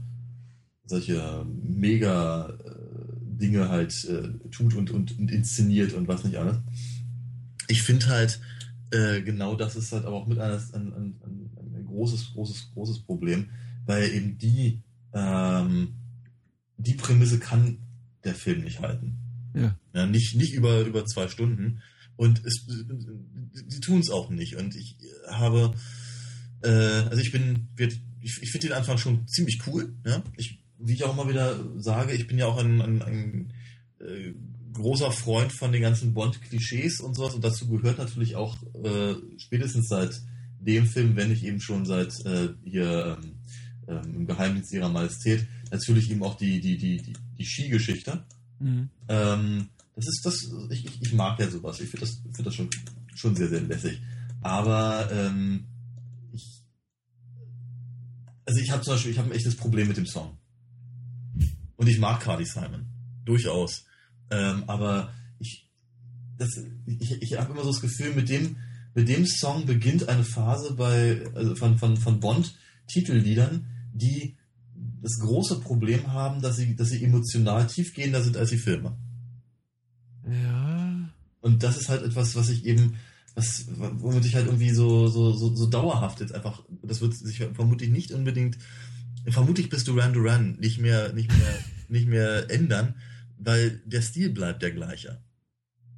[0.85, 2.79] solche mega äh,
[3.21, 6.57] Dinge halt äh, tut und, und, und inszeniert und was nicht alles.
[7.67, 8.39] Ich finde halt,
[8.91, 11.15] äh, genau das ist halt aber auch mit ein, ein, ein,
[11.75, 13.49] ein, großes, großes, großes Problem,
[13.85, 14.81] weil eben die,
[15.13, 15.95] ähm,
[16.77, 17.77] die Prämisse kann
[18.23, 19.17] der Film nicht halten.
[19.53, 19.75] Ja.
[19.93, 21.81] ja nicht, nicht über, über zwei Stunden.
[22.19, 22.65] Und es,
[23.69, 24.57] sie tun es auch nicht.
[24.57, 24.97] Und ich
[25.29, 25.73] habe,
[26.61, 29.93] äh, also ich bin, ich, ich finde den Anfang schon ziemlich cool.
[30.05, 30.21] Ja?
[30.35, 33.53] Ich, wie ich auch immer wieder sage, ich bin ja auch ein, ein, ein
[34.01, 34.33] äh,
[34.73, 37.35] großer Freund von den ganzen Bond-Klischees und sowas.
[37.35, 40.21] Und dazu gehört natürlich auch äh, spätestens seit
[40.59, 43.35] dem Film, wenn nicht eben schon seit äh, hier ähm,
[43.87, 48.25] ähm, im Geheimdienst ihrer Majestät, natürlich eben auch die, die, die, die, die Skigeschichte.
[48.59, 48.89] Mhm.
[49.07, 49.69] Ähm,
[49.99, 51.79] das ist das, ich, ich, mag ja sowas.
[51.81, 52.69] Ich finde das, find das schon,
[53.15, 54.01] schon sehr, sehr lässig.
[54.41, 55.65] Aber ähm,
[56.31, 56.63] ich,
[58.45, 60.37] also ich habe zum Beispiel, ich habe ein echtes Problem mit dem Song.
[61.75, 62.87] Und ich mag Carly Simon.
[63.25, 63.85] Durchaus.
[64.31, 65.69] Ähm, aber ich,
[66.37, 66.49] das,
[66.85, 68.57] ich, ich habe immer so das Gefühl, mit dem,
[68.95, 74.37] mit dem Song beginnt eine Phase bei, also von, von, von Bond-Titelliedern, die
[75.01, 78.97] das große Problem haben, dass sie, dass sie emotional tiefgehender sind als die Filme.
[81.41, 82.97] Und das ist halt etwas, was ich eben,
[83.35, 87.37] was, womit ich halt irgendwie so, so, so, so dauerhaft jetzt einfach, das wird sich
[87.53, 88.57] vermutlich nicht unbedingt,
[89.27, 92.95] vermutlich bis Duran Duran nicht mehr, nicht mehr, nicht mehr ändern,
[93.37, 95.21] weil der Stil bleibt der gleiche.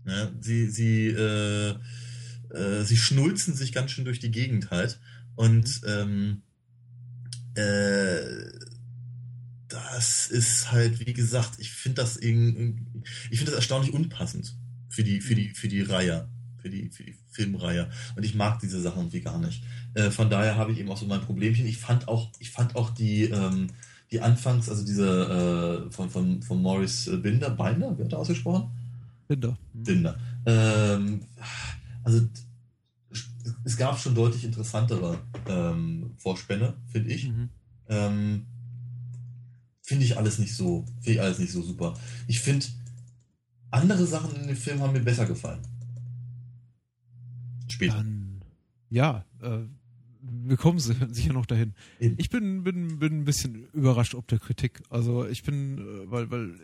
[0.05, 1.75] Ja, sie, sie, äh,
[2.49, 4.99] äh, sie schnulzen sich ganz schön durch die Gegend halt.
[5.35, 6.41] Und ähm,
[7.55, 8.21] äh,
[9.67, 14.55] das ist halt, wie gesagt, ich finde das irgendwie, ich finde das erstaunlich unpassend
[14.91, 16.27] für die, für die, für die Reihe,
[16.57, 17.89] für die, für die Filmreihe.
[18.15, 19.63] Und ich mag diese Sachen irgendwie gar nicht.
[19.93, 21.65] Äh, von daher habe ich eben auch so mein Problemchen.
[21.65, 23.67] Ich fand auch, ich fand auch die, ähm,
[24.11, 28.69] die Anfangs, also diese äh, von, von, von Morris Binder, Binder, wer hat da ausgesprochen?
[29.27, 29.57] Binder.
[29.73, 30.19] Binder.
[30.45, 31.21] Ähm,
[32.03, 32.27] also
[33.63, 37.29] es gab schon deutlich interessantere ähm, Vorspänne, finde ich.
[37.29, 37.49] Mhm.
[37.87, 38.45] Ähm,
[39.81, 41.93] finde ich alles nicht so, finde ich alles nicht so super.
[42.27, 42.65] Ich finde,
[43.71, 45.61] andere Sachen in dem Film haben mir besser gefallen.
[47.67, 47.95] Später.
[47.95, 48.41] Dann,
[48.89, 49.59] ja, äh,
[50.21, 50.79] wir kommen
[51.13, 51.73] sicher noch dahin.
[51.99, 54.81] Ich bin, bin, bin ein bisschen überrascht ob der Kritik.
[54.89, 56.59] Also ich bin, äh, weil, weil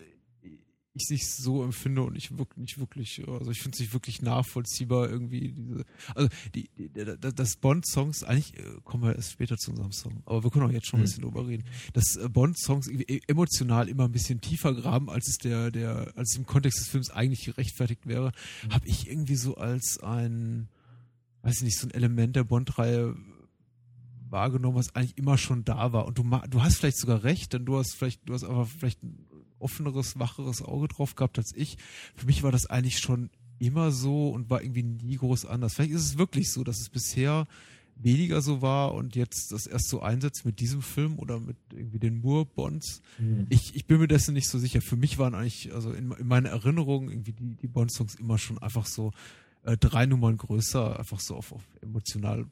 [0.97, 4.21] ich nicht so empfinde und ich wirklich nicht wirklich, also ich finde es nicht wirklich
[4.21, 5.85] nachvollziehbar irgendwie diese,
[6.15, 10.43] also die, die das Bond-Songs, eigentlich äh, kommen wir erst später zu unserem Song, aber
[10.43, 11.05] wir können auch jetzt schon ein mhm.
[11.05, 11.31] bisschen mhm.
[11.31, 15.71] drüber reden, dass äh, Bond-Songs e, emotional immer ein bisschen tiefer graben, als es der,
[15.71, 18.31] der, als es im Kontext des Films eigentlich gerechtfertigt wäre,
[18.63, 18.73] mhm.
[18.73, 20.69] habe ich irgendwie so als ein,
[21.43, 23.15] weiß ich nicht, so ein Element der Bond-Reihe
[24.29, 26.05] wahrgenommen, was eigentlich immer schon da war.
[26.05, 28.99] Und du, du hast vielleicht sogar recht, denn du hast vielleicht, du hast aber vielleicht
[29.59, 31.77] offeneres, wacheres Auge drauf gehabt als ich.
[32.15, 33.29] Für mich war das eigentlich schon
[33.59, 35.73] immer so und war irgendwie nie groß anders.
[35.73, 37.47] Vielleicht ist es wirklich so, dass es bisher
[37.99, 41.99] weniger so war und jetzt das erst so einsetzt mit diesem Film oder mit irgendwie
[41.99, 43.01] den Moore-Bonds.
[43.17, 43.47] Mhm.
[43.49, 44.81] Ich, ich bin mir dessen nicht so sicher.
[44.81, 48.59] Für mich waren eigentlich, also in, in meiner Erinnerung, irgendwie die, die Bond-Songs immer schon
[48.59, 49.11] einfach so
[49.63, 52.45] äh, drei Nummern größer, einfach so auf, auf emotional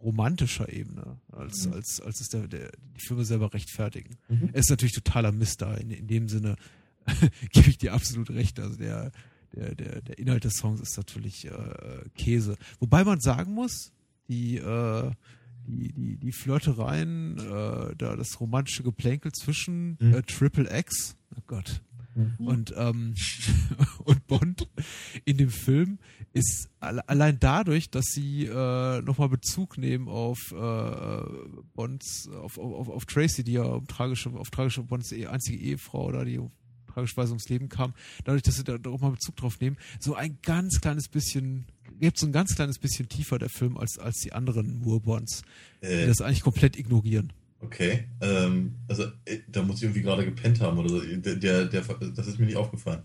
[0.00, 1.74] romantischer Ebene, als, mhm.
[1.74, 4.16] als, als es der, der, die Filme selber rechtfertigen.
[4.28, 4.50] Mhm.
[4.52, 5.74] Er ist natürlich totaler Mist da.
[5.74, 6.56] In, in dem Sinne
[7.52, 8.60] gebe ich dir absolut recht.
[8.60, 9.12] Also der,
[9.54, 11.52] der, der, der Inhalt des Songs ist natürlich äh,
[12.14, 12.56] Käse.
[12.78, 13.92] Wobei man sagen muss,
[14.28, 15.10] die, äh,
[15.66, 20.14] die, die, die Flirtereien, äh, da das romantische Geplänkel zwischen mhm.
[20.14, 21.82] äh, Triple X, oh Gott,
[22.14, 22.46] Mhm.
[22.46, 23.14] Und, ähm,
[24.04, 24.68] und Bond
[25.24, 25.98] in dem Film
[26.32, 31.22] ist allein dadurch, dass sie äh, nochmal Bezug nehmen auf äh,
[31.74, 36.24] Bonds, auf, auf, auf Tracy, die ja um tragische, auf tragische Bonds einzige Ehefrau oder
[36.24, 36.40] die
[36.92, 40.38] tragischerweise ums Leben kam, dadurch, dass sie da auch mal Bezug drauf nehmen, so ein
[40.42, 41.66] ganz kleines bisschen
[42.00, 45.42] geht so ein ganz kleines bisschen tiefer, der Film, als, als die anderen Moore-Bonds,
[45.82, 47.32] Äh, die das eigentlich komplett ignorieren.
[47.60, 48.04] okay.
[48.22, 51.00] Ähm, also, äh, da muss ich irgendwie gerade gepennt haben oder so.
[51.00, 53.02] Der, der, der, das ist mir nicht aufgefallen.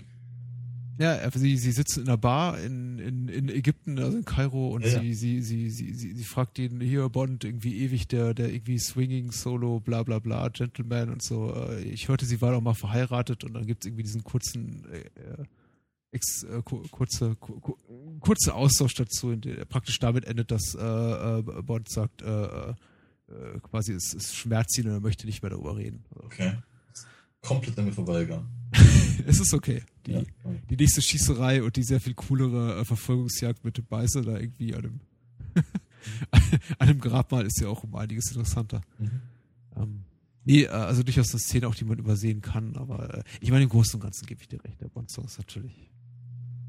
[0.98, 4.70] Ja, er- sie, sie sitzen in einer Bar in, in, in Ägypten, also in Kairo,
[4.70, 8.34] und Ja, sie, sie, sie, sie, sie, sie fragt ihn, hier, Bond, irgendwie ewig, der,
[8.34, 11.54] der irgendwie Swinging, Solo, bla bla bla, Gentleman und so.
[11.54, 15.00] Äh, Ich hörte, sie war doch mal verheiratet und dann gibt's irgendwie diesen kurzen, äh,
[15.20, 15.44] äh,
[16.12, 17.76] ex, äh, ku- kurze, ku, ku,
[18.22, 20.82] kurze Austausch dazu, in der praktisch damit endet, dass äh,
[21.40, 22.70] äh, Bond sagt, äh, äh,
[23.28, 26.06] äh, quasi es, es schmerzt ihn und er möchte nicht mehr darüber reden.
[26.24, 26.54] Okay.
[27.42, 28.48] Komplett an mir vorbeigegangen.
[29.28, 29.84] es ist okay.
[30.08, 30.24] Die, Ja.
[30.70, 34.76] die nächste Schießerei und die sehr viel coolere äh, Verfolgungsjagd mit dem Beißer da irgendwie
[34.76, 35.00] an dem,
[36.80, 38.82] an dem Grabmal ist ja auch um einiges interessanter.
[39.00, 39.22] Mhm.
[39.76, 40.04] Ähm,
[40.44, 43.64] nee, äh, also durchaus eine Szene auch, die man übersehen kann, aber äh, ich meine,
[43.64, 44.80] im Großen und Ganzen gebe ich dir recht.
[44.82, 45.92] Der Bond-Song ist natürlich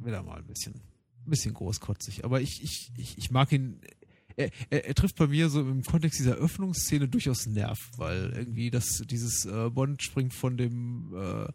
[0.03, 3.80] wieder mal ein bisschen, ein bisschen großkotzig, aber ich, ich, ich, ich mag ihn.
[4.39, 8.70] Er, er, er trifft bei mir so im Kontext dieser Öffnungsszene durchaus Nerv, weil irgendwie
[8.70, 11.49] das, dieses äh, Bond springt von dem äh,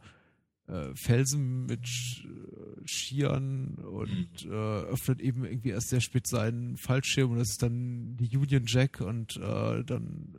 [0.71, 6.77] äh, Felsen mit Sch- äh, Skiern und äh, öffnet eben irgendwie erst sehr spät seinen
[6.77, 10.35] Fallschirm und das ist dann die Union Jack und äh, dann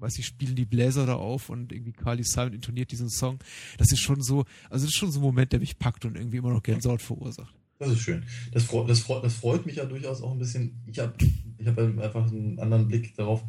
[0.00, 3.38] weiß ich, spielen die Bläser da auf und irgendwie Carly Simon intoniert diesen Song.
[3.78, 6.16] Das ist schon so, also das ist schon so ein Moment, der mich packt und
[6.16, 7.52] irgendwie immer noch Gänsehaut verursacht.
[7.80, 8.22] Das ist schön.
[8.52, 10.80] Das, freut, das, freut, das freut mich ja durchaus auch ein bisschen.
[10.86, 11.14] Ich habe
[11.58, 13.42] ich hab einfach einen anderen Blick darauf,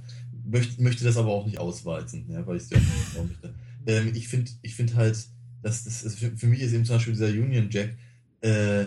[0.43, 2.77] möchte, möchte das aber auch nicht ausweizen, ja, weil ich es ja
[3.17, 3.53] auch möchte.
[3.85, 5.27] Ähm, ich finde ich find halt,
[5.61, 7.95] dass das ist, für, für mich ist eben zum Beispiel dieser Union Jack
[8.41, 8.85] äh,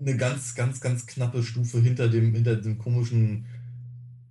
[0.00, 3.46] eine ganz, ganz, ganz knappe Stufe hinter dem, hinter dem komischen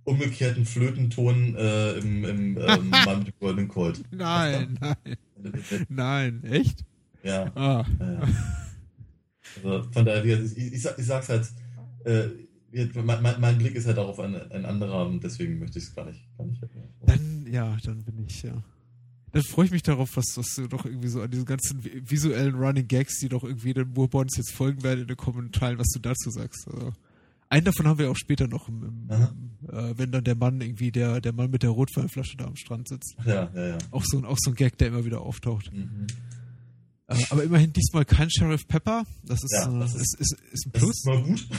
[0.04, 4.02] umgekehrten Flötenton äh, im, im ähm, Mann mit dem Golden Colt.
[4.10, 5.16] Nein, nein,
[5.88, 6.84] nein, echt?
[7.22, 7.50] Ja.
[7.54, 8.28] Ah, Ja.
[9.62, 11.46] Also von daher, ich, ich, ich sag's halt,
[12.04, 12.28] äh,
[12.94, 15.94] mein, mein, mein Blick ist halt darauf ein, ein anderer und deswegen möchte ich es
[15.94, 16.26] gar nicht.
[16.38, 16.62] Gar nicht
[17.04, 18.62] dann, ja, dann bin ich, ja.
[19.32, 22.02] Dann freue ich mich darauf, was, was du doch irgendwie so an diesen ganzen vi-
[22.10, 25.78] visuellen Running Gags, die doch irgendwie den Moorbonds jetzt folgen werden in den kommenden Teilen,
[25.78, 26.68] was du dazu sagst.
[26.68, 26.92] Also,
[27.48, 30.90] einen davon haben wir auch später noch, im, im, äh, wenn dann der Mann irgendwie,
[30.92, 33.14] der, der Mann mit der Rotweinflasche da am Strand sitzt.
[33.24, 33.78] ja, ja, ja.
[33.90, 35.72] Auch so, ein- auch so ein Gag, der immer wieder auftaucht.
[35.72, 36.06] Mhm.
[37.08, 39.04] Äh, aber immerhin diesmal kein Sheriff Pepper.
[39.24, 40.96] Das ist, Ja, äh, das ist, ist, ist ein Das Plus.
[40.96, 41.48] ist mal gut.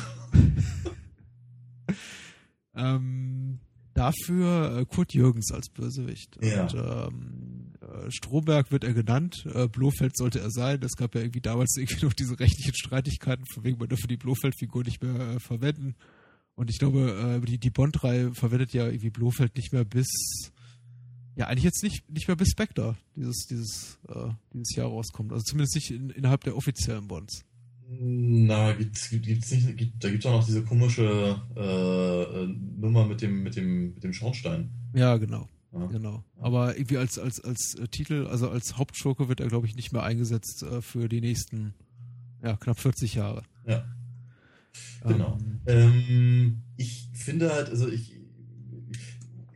[2.75, 3.59] Ähm,
[3.93, 6.39] dafür äh, Kurt Jürgens als Bösewicht.
[6.43, 6.63] Ja.
[6.63, 7.62] Und ähm,
[7.93, 9.45] äh, Stromberg wird er genannt.
[9.53, 10.81] Äh, Blofeld sollte er sein.
[10.83, 14.17] Es gab ja irgendwie damals irgendwie noch diese rechtlichen Streitigkeiten, von wegen man dürfe die
[14.17, 15.95] Blofeld-Figur nicht mehr äh, verwenden.
[16.55, 20.07] Und ich glaube, äh, die, die Bond-Reihe verwendet ja irgendwie Blofeld nicht mehr bis
[21.35, 25.31] ja, eigentlich jetzt nicht, nicht mehr bis Spectre dieses, dieses, äh, dieses Jahr rauskommt.
[25.31, 27.43] Also zumindest nicht in, innerhalb der offiziellen Bonds.
[27.89, 33.05] Na, gibt's, gibt, gibt's nicht, gibt, da gibt's auch noch diese komische äh, äh, Nummer
[33.05, 34.69] mit dem, mit dem, mit dem Schornstein.
[34.93, 35.49] Ja, genau.
[35.73, 35.87] Ja.
[35.87, 36.23] Genau.
[36.39, 39.91] Aber irgendwie als, als, als äh, Titel, also als Hauptschurke wird er, glaube ich, nicht
[39.91, 41.73] mehr eingesetzt äh, für die nächsten
[42.43, 43.43] ja, knapp 40 Jahre.
[43.65, 43.83] Ja.
[45.05, 45.37] Genau.
[45.65, 48.19] Ähm, Ähm, ich finde halt, also ich,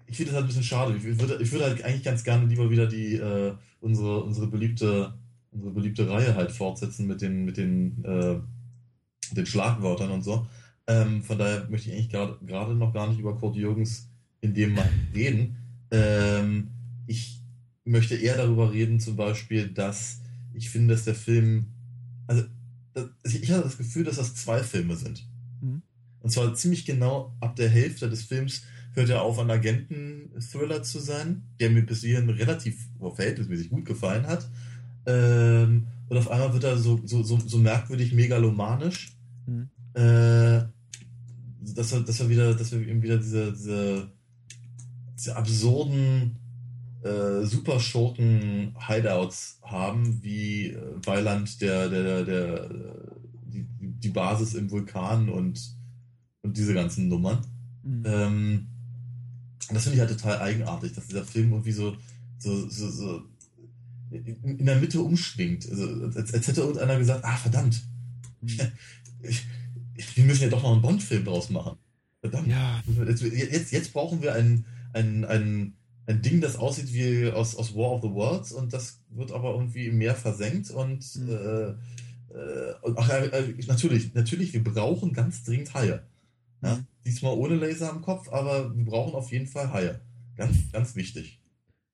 [0.07, 0.95] ich finde das halt ein bisschen schade.
[0.95, 5.13] Ich würde, ich würde halt eigentlich ganz gerne lieber wieder die, äh, unsere, unsere beliebte,
[5.51, 8.39] unsere beliebte Reihe halt fortsetzen mit den, mit den, äh,
[9.34, 10.47] den Schlagwörtern und so.
[10.88, 14.09] Ähm, von daher möchte ich eigentlich gerade gerade noch gar nicht über Kurt Jürgens
[14.41, 15.57] in dem Mal reden.
[15.91, 16.69] Ähm,
[17.07, 17.41] ich
[17.85, 20.21] möchte eher darüber reden, zum Beispiel, dass
[20.53, 21.67] ich finde, dass der Film,
[22.27, 22.43] also
[23.23, 25.25] ich habe das Gefühl, dass das zwei Filme sind.
[25.61, 25.81] Mhm.
[26.19, 28.63] Und zwar ziemlich genau ab der Hälfte des Films
[28.93, 33.85] hört er auf, ein Agenten-Thriller zu sein, der mir bis hierhin relativ oder verhältnismäßig gut
[33.85, 34.49] gefallen hat.
[35.05, 39.13] Ähm, und auf einmal wird er so, so, so, so merkwürdig megalomanisch,
[39.47, 39.69] Mhm.
[39.93, 40.61] äh,
[41.73, 44.11] dass wir, dass wir wieder, dass wir eben wieder diese, diese,
[45.18, 46.38] diese absurden
[47.03, 52.70] äh, Superschurken-Hideouts haben, wie äh, Weiland der, der, der, der
[53.45, 55.76] die, die Basis im Vulkan und,
[56.41, 57.45] und diese ganzen Nummern.
[57.84, 58.03] Mhm.
[58.05, 58.68] Ähm,
[59.70, 61.97] das finde ich halt total eigenartig, dass dieser Film irgendwie so,
[62.38, 63.24] so, so, so
[64.11, 64.26] in,
[64.57, 65.70] in der Mitte umschwingt.
[65.70, 67.84] Also, als, als hätte irgendeiner gesagt, ah, verdammt,
[68.39, 68.59] Mhm.
[69.24, 69.47] ich,
[69.95, 71.76] ich, wir müssen ja doch noch einen Bond-Film draus machen.
[72.22, 72.47] Verdammt.
[72.47, 74.63] Ja, Jetzt, jetzt, jetzt brauchen wir ein,
[74.97, 75.73] ein, ein,
[76.07, 79.51] ein Ding, das aussieht wie aus, aus War of the Worlds und das wird aber
[79.53, 81.29] irgendwie im Meer versenkt und, Mhm.
[81.29, 81.69] äh,
[82.33, 86.03] äh, ach, äh, natürlich, natürlich, wir brauchen ganz dringend Haie.
[86.61, 86.75] Ja?
[86.77, 86.85] Mhm.
[87.05, 89.99] Diesmal ohne Laser am Kopf, aber wir brauchen auf jeden Fall Haie.
[90.35, 91.39] Ganz, ganz wichtig.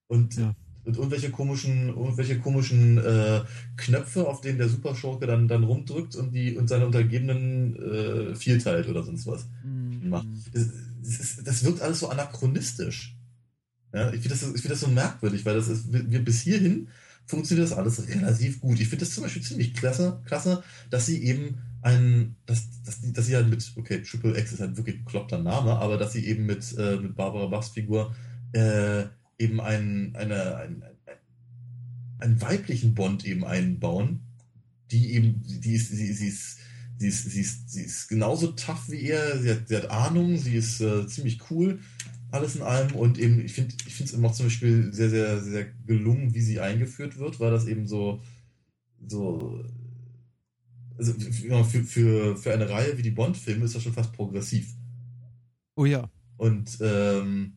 [0.08, 0.56] Und Ja.
[0.86, 3.42] und irgendwelche komischen, irgendwelche komischen äh,
[3.78, 8.90] Knöpfe, auf denen der Superschurke dann, dann rumdrückt und die und seine Untergebenen äh, vierteilt
[8.90, 10.10] oder sonst was mhm.
[10.10, 10.28] macht.
[11.04, 13.18] Das, das, wirkt alles so anachronistisch.
[13.94, 16.88] Ja, ich finde das, find das so merkwürdig, weil das ist, wir, bis hierhin
[17.26, 18.80] funktioniert das alles relativ gut.
[18.80, 23.26] Ich finde das zum Beispiel ziemlich klasse, klasse, dass sie eben ein, dass, dass, dass
[23.26, 26.26] sie halt mit, okay, Triple X ist halt wirklich ein kloppter Name, aber dass sie
[26.26, 28.16] eben mit, äh, mit Barbara Bachs Figur
[28.54, 29.06] äh,
[29.38, 31.18] eben einen, eine, ein, ein,
[32.20, 34.22] einen weiblichen Bond eben einbauen,
[34.92, 36.60] die eben, die ist, sie, sie ist,
[36.98, 40.38] sie ist, sie ist, sie ist genauso tough wie er, sie hat, sie hat Ahnung,
[40.38, 41.80] sie ist äh, ziemlich cool,
[42.32, 45.42] alles in allem und eben, ich finde ich finde es immer zum Beispiel sehr, sehr,
[45.42, 48.22] sehr gelungen, wie sie eingeführt wird, weil das eben so,
[49.08, 49.64] so,
[50.98, 54.74] also für, für, für eine Reihe wie die Bond-Filme ist das schon fast progressiv.
[55.76, 56.10] Oh ja.
[56.38, 57.54] Und, ähm,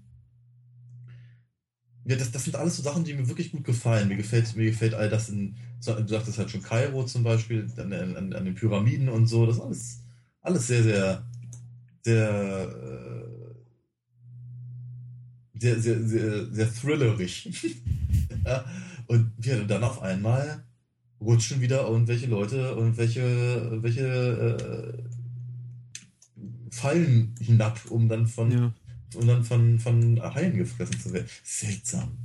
[2.08, 4.08] ja, das, das sind alles so Sachen, die mir wirklich gut gefallen.
[4.08, 7.92] Mir gefällt, mir gefällt all das in, du sagtest halt schon Kairo zum Beispiel, an,
[7.92, 9.46] an, an den Pyramiden und so.
[9.46, 10.02] Das ist alles,
[10.40, 11.26] alles sehr, sehr,
[12.02, 13.54] sehr, äh,
[15.58, 17.48] sehr, sehr, sehr, sehr thrillerig.
[18.44, 18.64] ja,
[19.06, 20.64] und ja, dann auf einmal
[21.20, 25.02] rutschen wieder irgendwelche Leute, irgendwelche welche, äh,
[26.70, 28.72] Fallen hinab, um dann von ja
[29.14, 31.28] und dann von, von Haien gefressen zu werden.
[31.44, 32.18] Seltsam.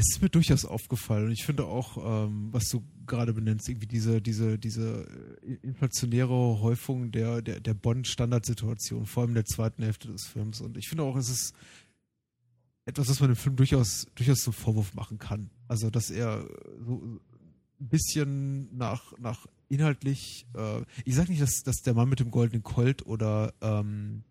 [0.00, 3.88] Es ist mir durchaus aufgefallen und ich finde auch, ähm, was du gerade benennst, irgendwie
[3.88, 5.08] diese, diese, diese
[5.42, 10.60] äh, inflationäre Häufung der, der, der Bond-Standardsituation, vor allem in der zweiten Hälfte des Films.
[10.60, 11.52] Und ich finde auch, es ist
[12.84, 15.50] etwas, was man dem Film durchaus, durchaus zum Vorwurf machen kann.
[15.66, 16.48] Also, dass er
[16.86, 17.18] so
[17.80, 22.30] ein bisschen nach, nach inhaltlich, äh, ich sage nicht, dass, dass der Mann mit dem
[22.30, 24.22] goldenen Colt oder ähm,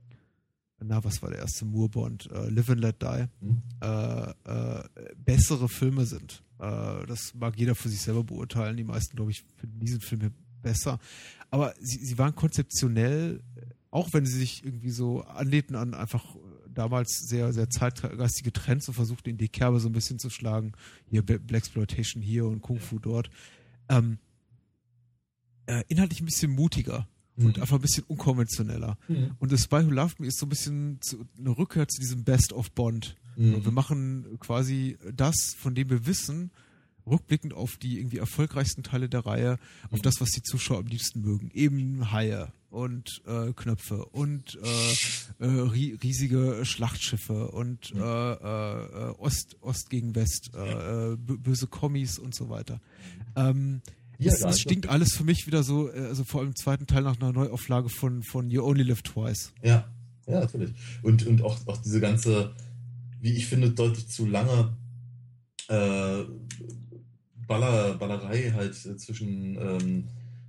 [0.84, 2.30] na, was war der erste Moorbond?
[2.32, 3.62] Uh, Live and Let Die, mhm.
[3.84, 4.84] uh, uh,
[5.24, 6.44] bessere Filme sind.
[6.60, 8.78] das mag jeder für sich selber beurteilen.
[8.78, 11.00] Die meisten, glaube ich, finden diesen Film hier besser.
[11.52, 13.44] Aber sie, sie waren konzeptionell,
[13.92, 16.36] auch wenn sie sich irgendwie so anlehnten an einfach
[16.78, 20.74] damals sehr, sehr zeitgeistige Trends und versuchten in die Kerbe so ein bisschen zu schlagen.
[21.10, 23.30] Hier Black Exploitation hier und Kung Fu dort.
[23.90, 24.20] Ähm,
[25.66, 27.08] äh, inhaltlich ein bisschen mutiger
[27.38, 27.62] und mhm.
[27.62, 28.98] einfach ein bisschen unkonventioneller.
[29.08, 29.32] Mhm.
[29.40, 32.24] Und The Spy Who Loved Me ist so ein bisschen zu, eine Rückkehr zu diesem
[32.24, 33.16] Best of Bond.
[33.36, 33.64] Mhm.
[33.64, 36.52] Wir machen quasi das, von dem wir wissen,
[37.06, 39.60] rückblickend auf die irgendwie erfolgreichsten Teile der Reihe,
[39.92, 40.04] auf mhm.
[40.04, 41.52] das, was die Zuschauer am liebsten mögen.
[41.54, 48.02] Eben Haie und äh, Knöpfe und äh, äh, riesige Schlachtschiffe und mhm.
[48.02, 52.82] äh, äh, Ost, Ost gegen West, äh, böse Kommis und so weiter.
[53.36, 53.82] Ähm,
[54.20, 56.88] ja, es, es stinkt alles für mich wieder so, äh, also vor allem im zweiten
[56.88, 59.54] Teil nach einer Neuauflage von, von You Only Live Twice.
[59.62, 59.88] Ja,
[60.28, 60.74] ja, natürlich.
[61.04, 62.54] Und, und auch, auch diese ganze,
[63.22, 64.76] wie ich finde, deutlich zu lange
[65.68, 66.24] äh,
[67.48, 70.08] Baller, Ballerei halt zwischen ähm,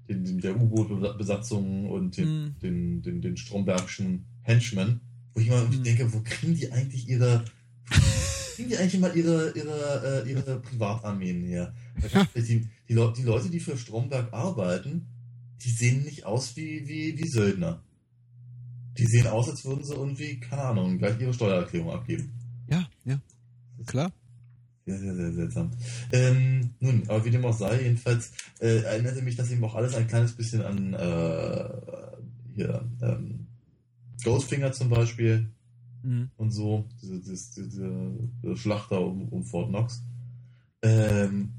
[0.08, 2.58] den, den, der U-Boot-Besatzung und den, mm.
[2.60, 5.00] den, den, den Strombergschen Henchmen,
[5.32, 5.84] wo ich immer mm.
[5.84, 7.44] denke, wo kriegen die eigentlich ihre
[8.58, 11.72] kriegen die eigentlich immer ihre, ihre, äh, ihre Privatarmeen her?
[12.34, 15.06] Die, die, die, Leute, die für Stromberg arbeiten,
[15.62, 17.82] die sehen nicht aus wie, wie, wie Söldner.
[18.96, 22.32] Die sehen aus, als würden sie irgendwie, keine Ahnung, gleich ihre Steuererklärung abgeben.
[22.68, 23.20] Ja, ja.
[23.86, 24.12] Klar.
[24.86, 25.70] Sehr, sehr, sehr seltsam.
[26.12, 29.94] Ähm, nun, aber wie dem auch sei, jedenfalls äh, erinnerte mich das eben auch alles
[29.94, 31.68] ein kleines bisschen an äh,
[32.54, 33.46] hier, ähm,
[34.24, 35.48] Goldfinger zum Beispiel
[36.02, 36.30] mhm.
[36.36, 40.02] und so, diese, diese, diese Schlachter um, um, Fort Knox.
[40.82, 41.52] Ähm,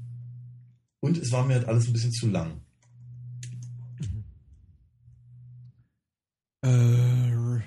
[1.00, 2.60] und es war mir halt alles ein bisschen zu lang.
[6.62, 6.70] Äh,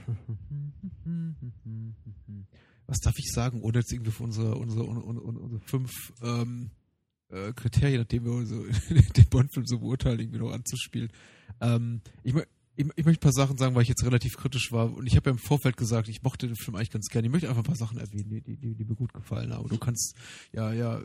[2.88, 5.92] was darf ich sagen, ohne jetzt irgendwie für unsere, unsere, unsere, unsere fünf
[6.22, 6.70] ähm,
[7.30, 8.64] äh, Kriterien, nachdem wir so
[9.16, 11.10] den Bond-Film so beurteilen, irgendwie noch anzuspielen.
[11.60, 14.72] Ähm, ich meine, ich, ich, möchte ein paar Sachen sagen, weil ich jetzt relativ kritisch
[14.72, 14.94] war.
[14.94, 17.28] Und ich habe ja im Vorfeld gesagt, ich mochte den Film eigentlich ganz gerne.
[17.28, 19.70] Ich möchte einfach ein paar Sachen erwähnen, die, die, die mir gut gefallen haben.
[19.70, 20.16] Du kannst
[20.52, 21.02] ja, ja,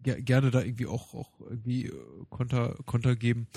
[0.00, 1.92] gerne da irgendwie auch, auch irgendwie äh,
[2.30, 3.48] Konter, Konter geben.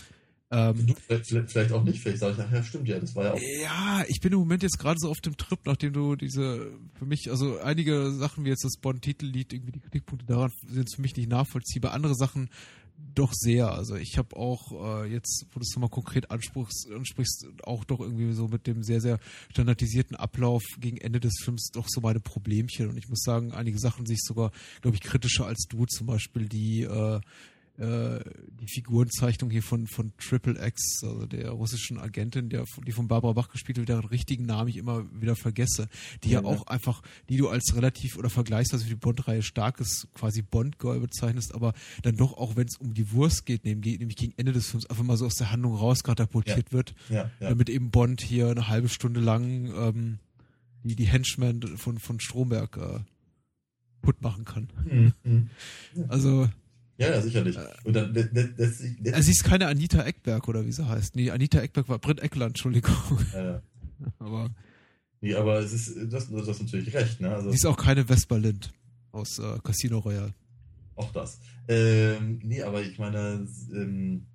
[0.49, 3.39] Ähm, vielleicht, vielleicht, auch nicht, vielleicht sage ich nachher, stimmt ja, das war ja auch.
[3.61, 7.05] Ja, ich bin im Moment jetzt gerade so auf dem Trip, nachdem du diese, für
[7.05, 11.17] mich, also einige Sachen wie jetzt das Bond-Titellied, irgendwie die Kritikpunkte daran sind für mich
[11.17, 11.91] nicht nachvollziehbar.
[11.91, 12.49] Andere Sachen
[12.97, 13.71] doch sehr.
[13.71, 17.99] Also ich habe auch äh, jetzt, wo du es nochmal konkret ansprichst, ansprichst, auch doch
[17.99, 19.19] irgendwie so mit dem sehr, sehr
[19.51, 22.89] standardisierten Ablauf gegen Ende des Films doch so meine Problemchen.
[22.89, 24.51] Und ich muss sagen, einige Sachen sehe ich sogar,
[24.81, 25.85] glaube ich, kritischer als du.
[25.85, 27.19] Zum Beispiel die äh,
[27.77, 28.19] äh,
[28.59, 33.33] die Figurenzeichnung hier von, von Triple X, also der russischen Agentin, der, die von Barbara
[33.33, 35.87] Bach gespielt wird, deren richtigen Namen ich immer wieder vergesse,
[36.23, 40.07] die ja, ja auch einfach, die du als relativ oder vergleichsweise für die Bond-Reihe starkes
[40.13, 44.33] quasi Bond-Girl bezeichnest, aber dann doch auch, wenn es um die Wurst geht, nämlich gegen
[44.37, 46.71] Ende des Films einfach mal so aus der Handlung rauskatapultiert Ja.
[46.71, 50.19] wird, Ja, damit eben Bond hier eine halbe Stunde lang ähm,
[50.83, 52.99] die, die Henchmen von, von Stromberg äh,
[54.01, 54.69] putt machen kann.
[55.23, 55.49] Mhm.
[56.07, 56.49] Also,
[56.97, 57.57] Ja, ja, sicherlich.
[57.83, 60.87] Und dann, das, das, das, das, also sie ist keine Anita Eckberg oder wie sie
[60.87, 61.15] heißt.
[61.15, 62.95] Nee, Anita Eckberg war Britt Eckland, Entschuldigung.
[63.33, 63.59] äh,
[64.19, 64.49] Aber
[65.21, 67.33] nee, aber es ist, du hast, du hast natürlich recht, ne?
[67.33, 68.71] Also sie ist auch keine Vespa Lind
[69.11, 70.33] aus äh, Casino Royale.
[70.95, 71.39] auch das.
[71.67, 74.25] Ähm, nee, aber ich meine, ähm,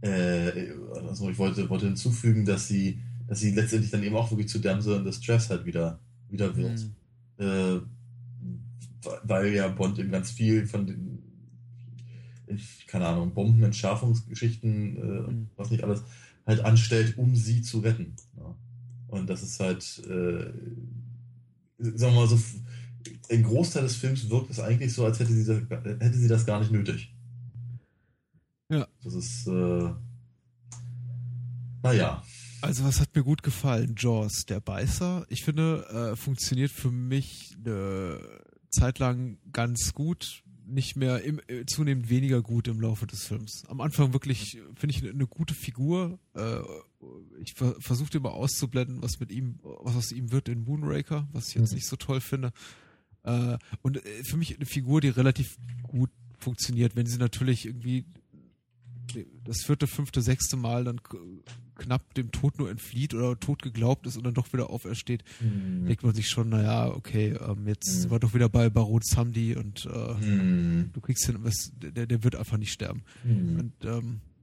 [0.00, 4.48] äh, also ich wollte, wollte hinzufügen, dass sie, dass sie letztendlich dann eben auch wirklich
[4.48, 6.80] zu Damsel in Distress halt wieder, wieder wird.
[7.38, 7.44] Mhm.
[7.44, 7.80] äh,
[9.22, 11.13] weil ja Bond eben ganz viel von den,
[12.86, 15.50] keine Ahnung, Bombenentschärfungsgeschichten, äh, Mhm.
[15.56, 16.02] was nicht alles,
[16.46, 18.14] halt anstellt, um sie zu retten.
[18.36, 18.54] Ja.
[19.08, 20.52] Und das ist halt, äh,
[21.78, 22.38] sagen wir mal so,
[23.30, 25.58] ein Großteil des Films wirkt es eigentlich so, als hätte sie das,
[26.00, 27.14] hätte sie das gar nicht nötig.
[28.70, 28.86] Ja.
[29.02, 29.90] Das ist, äh,
[31.82, 32.22] naja.
[32.62, 33.94] Also was hat mir gut gefallen?
[33.98, 35.26] Jaws, der Beißer.
[35.28, 38.18] Ich finde, äh, funktioniert für mich eine
[38.70, 43.64] Zeit lang ganz gut, nicht mehr im, äh, zunehmend weniger gut im Laufe des Films.
[43.68, 46.18] Am Anfang wirklich finde ich eine, eine gute Figur.
[46.34, 46.60] Äh,
[47.42, 51.48] ich ver versuchte immer auszublenden, was mit ihm, was aus ihm wird in Moonraker, was
[51.48, 51.76] ich jetzt Mhm.
[51.76, 52.52] nicht so toll finde.
[53.24, 58.04] Äh, und äh, für mich eine Figur, die relativ gut funktioniert, wenn sie natürlich irgendwie
[59.44, 61.00] das vierte, fünfte, sechste Mal dann
[61.76, 65.86] knapp dem Tod nur entflieht oder tot geglaubt ist und dann doch wieder aufersteht, Hm.
[65.86, 68.00] denkt man sich schon, naja, okay, ähm, jetzt Mhm.
[68.02, 70.90] sind wir doch wieder bei Baron Samdi und äh, Hm.
[70.92, 73.02] du kriegst hin, was, der, der wird einfach nicht sterben.
[73.24, 73.56] Hm.
[73.58, 74.33] Und ähm, äh,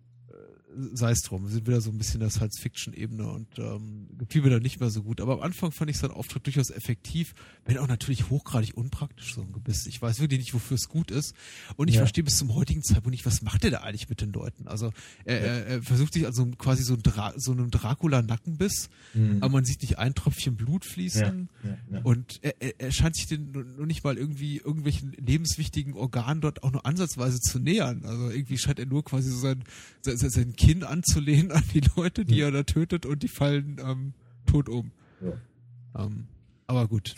[0.93, 4.49] sei es drum, wir sind wieder so ein bisschen der Science-Fiction-Ebene und ähm, gefiel mir
[4.49, 5.21] dann nicht mehr so gut.
[5.21, 7.33] Aber am Anfang fand ich seinen Auftritt durchaus effektiv,
[7.65, 9.85] wenn auch natürlich hochgradig unpraktisch, so ein Gebiss.
[9.87, 11.33] Ich weiß wirklich nicht, wofür es gut ist.
[11.75, 12.01] Und ich Ja.
[12.01, 14.67] verstehe bis zum heutigen Zeitpunkt nicht, was macht er da eigentlich mit den Leuten?
[14.67, 14.91] Also
[15.25, 19.37] er, er, er versucht sich also quasi so, ein Dra so einem Dracula-Nackenbiss, Hm.
[19.41, 21.49] aber man sieht nicht ein Tröpfchen Blut fließen.
[21.63, 22.01] ja, ja.
[22.03, 26.63] Und er, er, scheint sich den nur nur nicht mal irgendwie irgendwelchen lebenswichtigen Organen dort
[26.63, 28.05] auch nur ansatzweise zu nähern.
[28.05, 29.63] Also irgendwie scheint er nur quasi so sein,
[30.01, 32.45] sein, sein Kinn anzulehnen an die Leute, die Ja.
[32.47, 34.13] er da tötet und die fallen ähm,
[34.45, 34.91] tot um.
[35.21, 36.03] Ja.
[36.05, 36.27] Ähm,
[36.67, 37.15] aber gut,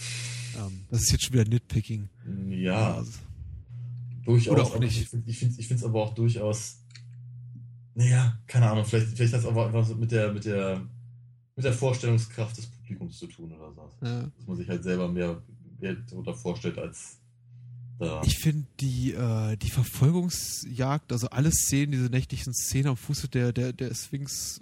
[0.58, 2.10] ähm, das ist jetzt schon wieder Nitpicking.
[2.50, 3.12] Ja, Also,
[4.26, 4.54] durchaus.
[4.54, 5.02] Oder auch nicht.
[5.02, 6.80] Ich, find- ich finde es ich find's aber auch durchaus.
[7.96, 10.82] Naja, keine Ahnung, vielleicht, vielleicht hat es aber einfach so mit der, mit der,
[11.56, 13.92] mit der Vorstellungskraft des Publikums zu tun oder so.
[14.06, 14.24] ja.
[14.36, 15.44] Dass man sich halt selber mehr,
[15.80, 17.20] mehr darunter vorstellt als
[18.00, 18.22] da.
[18.26, 23.54] Ich finde die, äh, die Verfolgungsjagd, also alle Szenen, diese nächtlichen Szenen am Fuße der,
[23.54, 24.60] der, der Sphinx,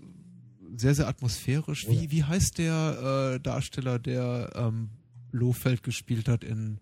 [0.75, 1.85] sehr, sehr atmosphärisch.
[1.87, 2.01] Oh ja.
[2.01, 4.89] Wie, wie heißt der äh, Darsteller, der ähm,
[5.31, 6.79] Lohfeld gespielt hat in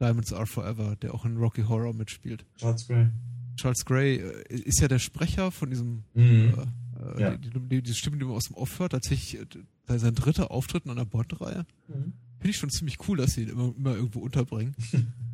[0.00, 2.44] Diamonds Are Forever, der auch in Rocky Horror mitspielt?
[2.58, 3.08] Charles Gray.
[3.56, 6.54] Charles Gray äh, ist ja der Sprecher von diesem, Mhm.
[6.98, 7.36] äh, äh, Ja.
[7.36, 10.84] die, die, die Stimme, die man aus dem Off hört, tatsächlich äh, sein dritter Auftritt
[10.84, 11.64] in einer Bond-Reihe.
[11.88, 12.12] Mhm.
[12.38, 14.74] Finde ich schon ziemlich cool, dass sie ihn immer, immer irgendwo unterbringen.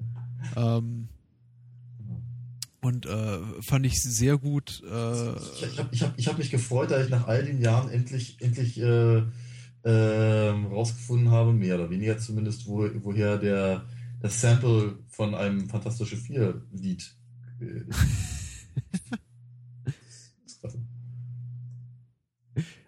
[0.57, 1.09] ähm,
[2.81, 4.83] und äh, fand ich sehr gut.
[4.85, 5.33] Äh,
[5.65, 8.39] Ich, habe ich hab, ich hab mich gefreut, dass ich nach all den Jahren endlich,
[8.41, 9.23] endlich äh,
[9.85, 13.85] ähm, rausgefunden habe, mehr oder weniger zumindest, wo, woher der,
[14.21, 17.15] das Sample von einem Fantastische Vier-Lied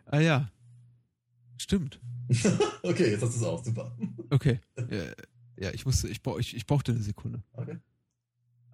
[0.06, 0.50] ah ja.
[1.56, 2.00] Stimmt.
[2.82, 3.96] okay, jetzt hast du es auch, super.
[4.30, 4.60] Okay.
[5.58, 7.42] Ja, ich musste, ich, brauch, ich, ich brauchte eine Sekunde.
[7.52, 7.78] Okay.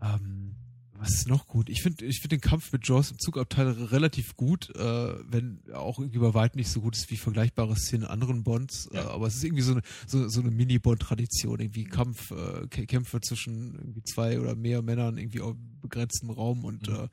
[0.02, 0.55] Ähm,
[0.93, 1.70] was ist noch gut?
[1.70, 5.98] Ich finde ich find den Kampf mit Jaws im Zugabteil relativ gut, äh, wenn auch
[5.98, 8.89] irgendwie bei weitem nicht so gut ist wie vergleichbare Szenen in anderen Bonds.
[8.93, 9.05] Ja.
[9.05, 12.86] Äh, aber es ist irgendwie so eine, so, so eine Mini-Bond-Tradition, irgendwie Kampf, äh, Kä-
[12.86, 16.94] Kämpfe zwischen irgendwie zwei oder mehr Männern irgendwie auf begrenztem Raum und Mhm.
[16.94, 17.09] äh,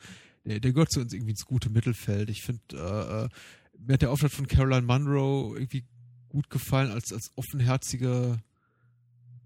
[0.45, 2.29] der, der gehört zu uns irgendwie ins gute Mittelfeld.
[2.29, 3.29] Ich finde, äh, äh,
[3.85, 5.85] mir hat der Auftritt von Caroline Munro irgendwie
[6.29, 8.37] gut gefallen als, als offenherzige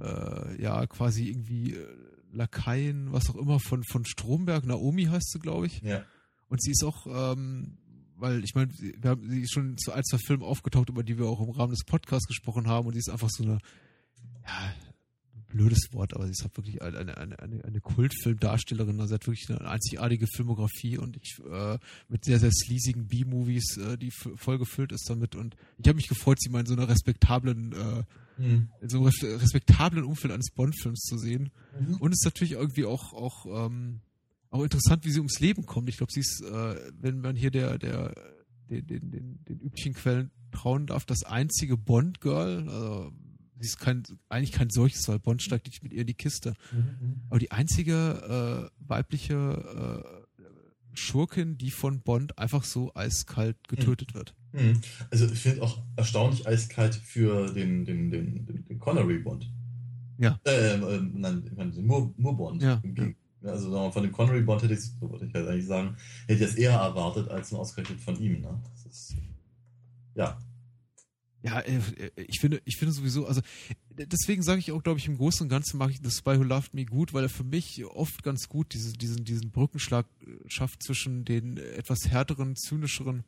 [0.01, 1.87] äh, ja, quasi irgendwie äh,
[2.33, 4.65] Lakaien, was auch immer, von, von Stromberg.
[4.65, 5.81] Naomi heißt sie, glaube ich.
[5.81, 6.03] Ja.
[6.47, 7.77] Und sie ist auch, ähm,
[8.15, 11.17] weil ich meine, wir haben sie ist schon zu ein, zwei Filmen aufgetaucht, über die
[11.17, 12.87] wir auch im Rahmen des Podcasts gesprochen haben.
[12.87, 13.59] Und sie ist einfach so eine,
[14.45, 14.73] ja,
[15.51, 18.99] blödes Wort, aber sie ist halt wirklich eine, eine, eine, eine Kultfilmdarstellerin.
[18.99, 21.77] Also sie hat wirklich eine einzigartige Filmografie und ich äh,
[22.09, 25.35] mit sehr, sehr sleasigen B-Movies, äh, die voll gefüllt ist damit.
[25.35, 28.03] Und ich habe mich gefreut, sie mal in so einer respektablen äh,
[28.37, 28.69] Mhm.
[28.81, 31.51] in so einem res- respektablen Umfeld eines Bond-Films zu sehen.
[31.79, 31.95] Mhm.
[31.97, 33.99] Und es ist natürlich irgendwie auch, auch ähm,
[34.49, 35.89] auch interessant, wie sie ums Leben kommt.
[35.89, 38.15] Ich glaube, sie ist, äh, wenn man hier der, der,
[38.69, 43.11] den, den, den, den üblichen Quellen trauen darf, das einzige Bond-Girl, also
[43.65, 46.53] ist kein, eigentlich kein solches, weil Bond steigt nicht mit ihr in die Kiste.
[46.71, 47.21] Mhm.
[47.29, 50.21] Aber die einzige äh, weibliche äh,
[50.93, 54.17] Schurkin, die von Bond einfach so eiskalt getötet mhm.
[54.17, 54.35] wird.
[54.53, 54.81] Mhm.
[55.09, 59.49] Also ich finde auch erstaunlich eiskalt für den, den, den, den Connery-Bond.
[60.17, 60.39] Ja.
[60.45, 62.61] Äh, äh, nein, den Moore-Bond.
[62.61, 62.81] Ja.
[63.43, 65.95] Also von dem Connery-Bond hätte ich, so wollte ich halt eigentlich sagen,
[66.27, 68.41] hätte ich das eher erwartet als nur ausgerechnet von ihm.
[68.41, 68.61] Ne?
[68.71, 69.15] Das ist,
[70.15, 70.37] ja.
[71.43, 71.79] Ja, äh,
[72.15, 73.41] ich finde, ich finde sowieso, also
[73.89, 76.43] deswegen sage ich auch, glaube ich, im Großen und Ganzen mache ich das Spy Who
[76.43, 80.05] Loved Me gut, weil er für mich oft ganz gut diese, diesen, diesen Brückenschlag
[80.47, 83.23] schafft zwischen den etwas härteren, zynischeren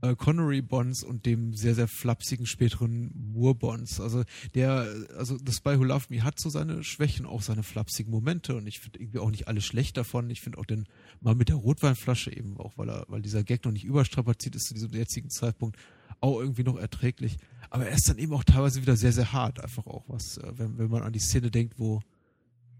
[0.00, 4.00] äh, Connery Bonds und dem sehr, sehr flapsigen späteren Moore Bonds.
[4.00, 4.24] Also
[4.54, 4.86] der,
[5.16, 8.66] also das Spy Who Loved Me hat so seine Schwächen, auch seine flapsigen Momente und
[8.66, 10.30] ich finde irgendwie auch nicht alles schlecht davon.
[10.30, 10.86] Ich finde auch den
[11.20, 14.66] mal mit der Rotweinflasche eben auch, weil er, weil dieser Gag noch nicht überstrapaziert ist
[14.66, 15.76] zu diesem jetzigen Zeitpunkt,
[16.20, 17.36] auch irgendwie noch erträglich.
[17.70, 20.52] Aber er ist dann eben auch teilweise wieder sehr, sehr hart, einfach auch was, äh,
[20.56, 22.00] wenn, wenn man an die Szene denkt, wo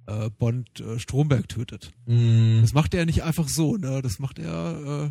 [0.07, 1.93] äh, Bond äh, Stromberg tötet.
[2.07, 2.63] Mm.
[2.63, 4.01] Das macht er nicht einfach so, ne?
[4.01, 5.11] Das macht er äh,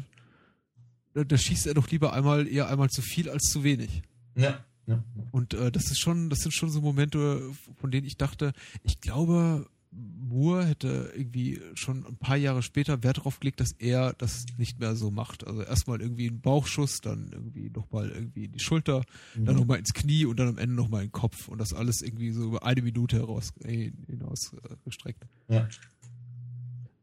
[1.26, 4.02] da schießt er doch lieber einmal eher einmal zu viel als zu wenig.
[4.36, 4.64] Ja.
[4.86, 5.04] ja.
[5.32, 7.42] Und äh, das ist schon, das sind schon so Momente,
[7.80, 9.68] von denen ich dachte, ich glaube,
[9.98, 14.80] Moore hätte irgendwie schon ein paar Jahre später Wert darauf gelegt, dass er das nicht
[14.80, 15.46] mehr so macht.
[15.48, 19.04] Also erstmal irgendwie einen Bauchschuss, dann irgendwie nochmal irgendwie in die Schulter,
[19.36, 19.46] mhm.
[19.46, 22.02] dann nochmal ins Knie und dann am Ende nochmal in den Kopf und das alles
[22.02, 25.26] irgendwie so über eine Minute heraus äh, hinaus äh, gestreckt.
[25.48, 25.68] Ja.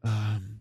[0.03, 0.59] Ähm,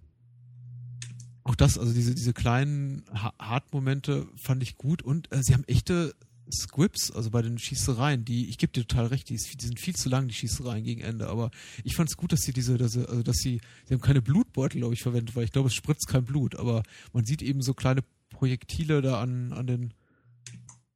[1.44, 3.05] auch das, also diese, diese kleinen
[3.39, 6.15] Hard-Momente fand ich gut und äh, sie haben echte
[6.53, 9.95] Scripts, also bei den Schießereien, die, ich gebe dir total recht, die, die, sind viel
[9.95, 11.51] zu lang, die Schießereien gegen Ende, aber
[11.83, 14.23] ich fand es gut, dass sie diese, dass sie, also dass sie, sie haben keine
[14.23, 17.62] Blutbeutel, glaube ich, verwendet, weil ich glaube, es spritzt kein Blut, aber man sieht eben
[17.62, 19.95] so kleine Projektile da an, an den,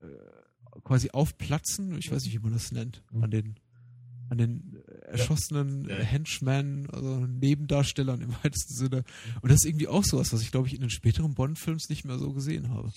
[0.01, 0.07] äh,
[0.85, 3.57] quasi aufplatzen, ich weiß nicht, wie man das nennt, an den,
[4.29, 5.97] an den erschossenen ja.
[5.97, 9.05] Henchmen, also Nebendarstellern im weitesten Sinne.
[9.41, 12.05] Und das ist irgendwie auch sowas, was ich glaube ich in den späteren Bond-Films nicht
[12.05, 12.93] mehr so gesehen habe.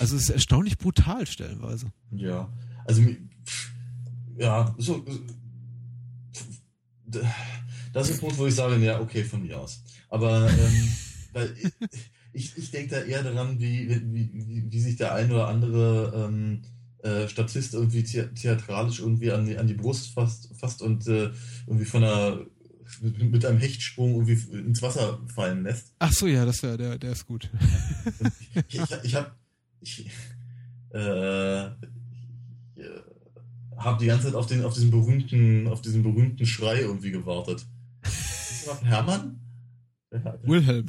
[0.00, 1.92] Also es ist erstaunlich brutal stellenweise.
[2.10, 2.52] Ja,
[2.86, 3.02] also
[4.36, 5.04] ja, so
[7.92, 9.82] das ist ein Punkt, wo ich sage, ja, okay, von mir aus.
[10.08, 10.88] Aber ähm,
[12.32, 16.12] ich, ich denke da eher daran, wie, wie, wie, wie sich der ein oder andere
[16.14, 16.62] ähm,
[17.02, 21.30] äh, Statist irgendwie theatralisch irgendwie an die, an die Brust fasst, fasst und äh,
[21.66, 22.40] irgendwie von einer
[23.00, 25.94] mit einem Hechtsprung irgendwie ins Wasser fallen lässt.
[26.00, 27.48] Ach so, ja, das wäre der, der ist gut.
[28.68, 29.30] ich, ich, ich habe
[29.80, 30.10] ich,
[30.92, 31.70] äh, äh,
[33.76, 37.66] hab die ganze Zeit auf den auf diesen berühmten auf diesen berühmten Schrei irgendwie gewartet.
[38.02, 39.40] Ist das Hermann?
[40.42, 40.86] Wilhelm.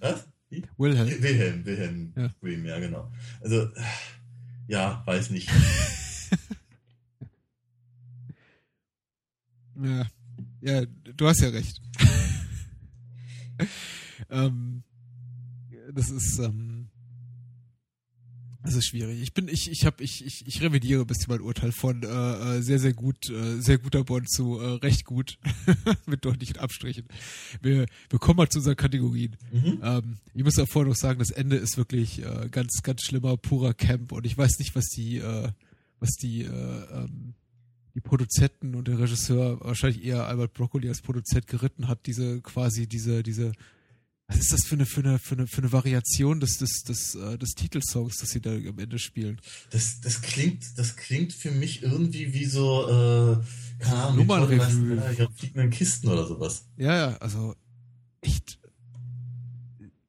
[0.00, 0.28] Was?
[0.76, 1.22] Wilhelm.
[1.22, 2.12] Wilhelm, Wilhelm.
[2.16, 2.30] Ja.
[2.30, 3.10] Scream, ja genau.
[3.40, 3.68] Also
[4.68, 5.48] ja, weiß nicht.
[9.82, 10.06] ja.
[10.60, 11.80] ja, du hast ja recht.
[14.30, 14.82] ähm,
[15.92, 16.75] das ist, ähm,
[18.66, 19.22] das ist schwierig.
[19.22, 22.06] Ich bin, ich, ich habe, ich, ich, ich revidiere ein bisschen mein Urteil von äh,
[22.06, 25.38] äh, sehr, sehr gut, äh, sehr guter Bond zu äh, recht gut
[26.06, 27.06] mit deutlichen Abstrichen.
[27.62, 29.36] Wir, wir kommen mal zu unseren Kategorien.
[29.52, 29.80] Mhm.
[29.82, 33.36] Ähm, ich muss ja vorher noch sagen, das Ende ist wirklich äh, ganz, ganz schlimmer,
[33.36, 35.48] purer Camp und ich weiß nicht, was die, äh,
[36.00, 37.34] was die, äh, ähm,
[37.94, 42.86] die Produzenten und der Regisseur, wahrscheinlich eher Albert Broccoli als Produzent geritten hat, diese quasi
[42.86, 43.52] diese, diese
[44.28, 47.14] was ist das für eine, für eine, für eine, für eine Variation des, des, des,
[47.14, 49.40] äh, des Titelsongs, das sie da am Ende spielen?
[49.70, 53.36] Das, das klingt, das klingt für mich irgendwie wie so, äh,
[53.78, 55.14] keine Ahnung, Nummernrevue.
[55.16, 56.66] Ja, fliegenden Kisten oder sowas.
[56.76, 57.54] Ja, ja, also
[58.20, 58.58] echt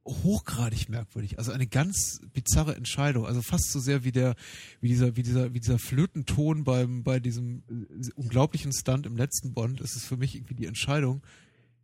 [0.07, 1.37] hochgradig merkwürdig.
[1.37, 3.25] Also eine ganz bizarre Entscheidung.
[3.25, 4.35] Also fast so sehr wie der,
[4.81, 9.53] wie dieser, wie dieser, wie dieser Flötenton beim, bei diesem äh, unglaublichen Stunt im letzten
[9.53, 11.21] Bond ist es für mich irgendwie die Entscheidung,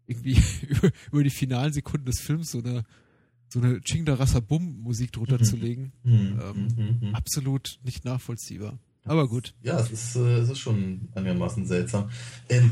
[0.07, 2.83] irgendwie über, über die finalen Sekunden des Films so eine
[3.49, 5.43] so eine Chingda Rasa Bum Musik drunter mhm.
[5.43, 5.93] zu legen.
[6.03, 6.39] Mhm.
[6.41, 7.07] Ähm, mhm.
[7.07, 7.15] mhm.
[7.15, 8.79] Absolut nicht nachvollziehbar.
[9.05, 9.53] Aber gut.
[9.61, 12.09] Ja, es ist, äh, es ist schon einigermaßen seltsam.
[12.49, 12.71] Ähm,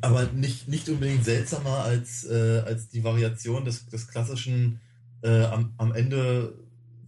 [0.00, 4.80] aber nicht, nicht unbedingt seltsamer als, äh, als die Variation des, des klassischen
[5.22, 6.54] äh, am, am Ende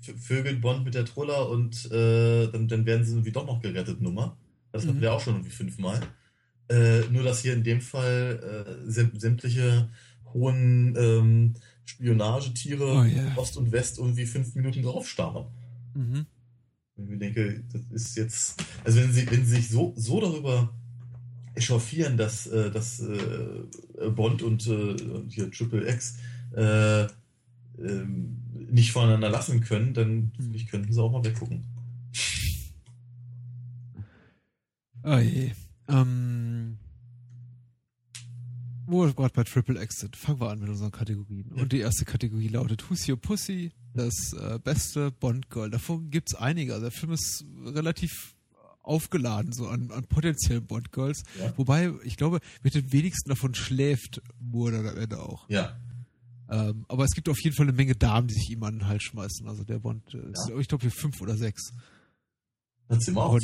[0.01, 4.01] vögelt Bond mit der Troller und äh, dann, dann werden sie irgendwie doch noch gerettet
[4.01, 4.36] Nummer.
[4.73, 5.03] Das hatten mhm.
[5.03, 6.01] wir auch schon irgendwie fünfmal.
[6.69, 9.89] Äh, nur, dass hier in dem Fall äh, sämtliche
[10.32, 11.55] hohen ähm,
[11.85, 13.36] Spionagetiere oh, yeah.
[13.36, 15.47] Ost und West irgendwie fünf Minuten drauf starren.
[15.95, 16.27] Mhm.
[16.97, 20.74] Ich denke, das ist jetzt, also wenn sie, wenn sie sich so, so darüber
[21.55, 24.97] echauffieren, dass, äh, dass äh, Bond und äh,
[25.28, 26.19] hier Triple X
[26.55, 27.05] äh,
[27.78, 31.65] ähm, nicht voneinander lassen können, dann ich, könnten sie auch mal weggucken.
[35.05, 35.53] Oh je.
[35.89, 36.78] Ähm,
[38.86, 41.52] wo wir gerade bei Triple X sind, fangen wir an mit unseren Kategorien.
[41.52, 43.73] Und die erste Kategorie lautet Who's Your Pussy?
[43.94, 45.70] Das äh, beste Bond-Girl.
[45.70, 46.73] Davon gibt's einige.
[46.74, 48.35] Also der Film ist relativ
[48.82, 51.23] aufgeladen, so an, an potenziellen Bond-Girls.
[51.39, 51.52] Ja.
[51.59, 55.48] Wobei, ich glaube, mit den wenigsten davon schläft Moore dann am Ende auch.
[55.51, 55.77] Ja.
[56.51, 58.86] Ähm, aber es gibt auf jeden Fall eine Menge Damen, die sich ihm an den
[58.86, 59.47] Hals schmeißen.
[59.47, 60.56] Also der Bond, äh, ist, Ja.
[60.59, 61.73] ich glaube, hier fünf oder sechs.
[62.89, 63.39] Dann sind wir auf.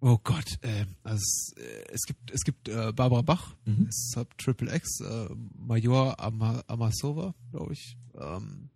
[0.00, 3.86] Oh Gott, äh, also es, äh, es gibt, es gibt äh, Barbara Bach, Mhm.
[3.88, 7.96] es hat Triple X, äh, Major Ama Amasova, glaube ich.
[8.14, 8.68] Ähm,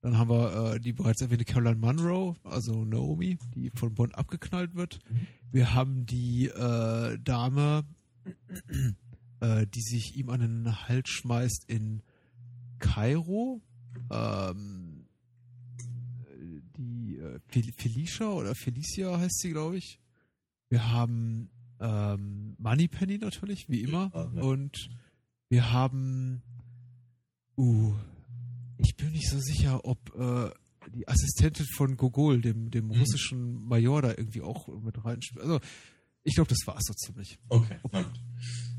[0.00, 4.74] dann haben wir äh, die bereits erwähnte Caroline Munro, also Naomi, die von Bond abgeknallt
[4.76, 5.00] wird.
[5.10, 5.26] Mhm.
[5.50, 7.84] Wir haben die äh, Dame,
[9.40, 12.02] die sich ihm an den Hals schmeißt in
[12.78, 13.62] Kairo.
[14.10, 15.06] Ähm,
[16.26, 17.18] äh, die
[17.48, 20.00] Fel Felicia oder Felicia heißt sie, glaube ich.
[20.68, 21.50] Wir haben
[21.80, 24.10] ähm, Moneypenny natürlich, wie immer.
[24.14, 24.42] Ja, ja.
[24.42, 24.90] Und
[25.48, 26.42] wir haben
[27.56, 27.94] uh,
[28.78, 30.50] ich bin nicht so sicher, ob äh,
[30.94, 32.92] die Assistentin von Gogol, dem, dem Mhm.
[33.00, 35.42] russischen Major, da irgendwie auch mit reinspielt.
[35.44, 35.60] Also,
[36.22, 37.38] ich glaube, das war's so ziemlich.
[37.48, 38.20] Okay, na gut.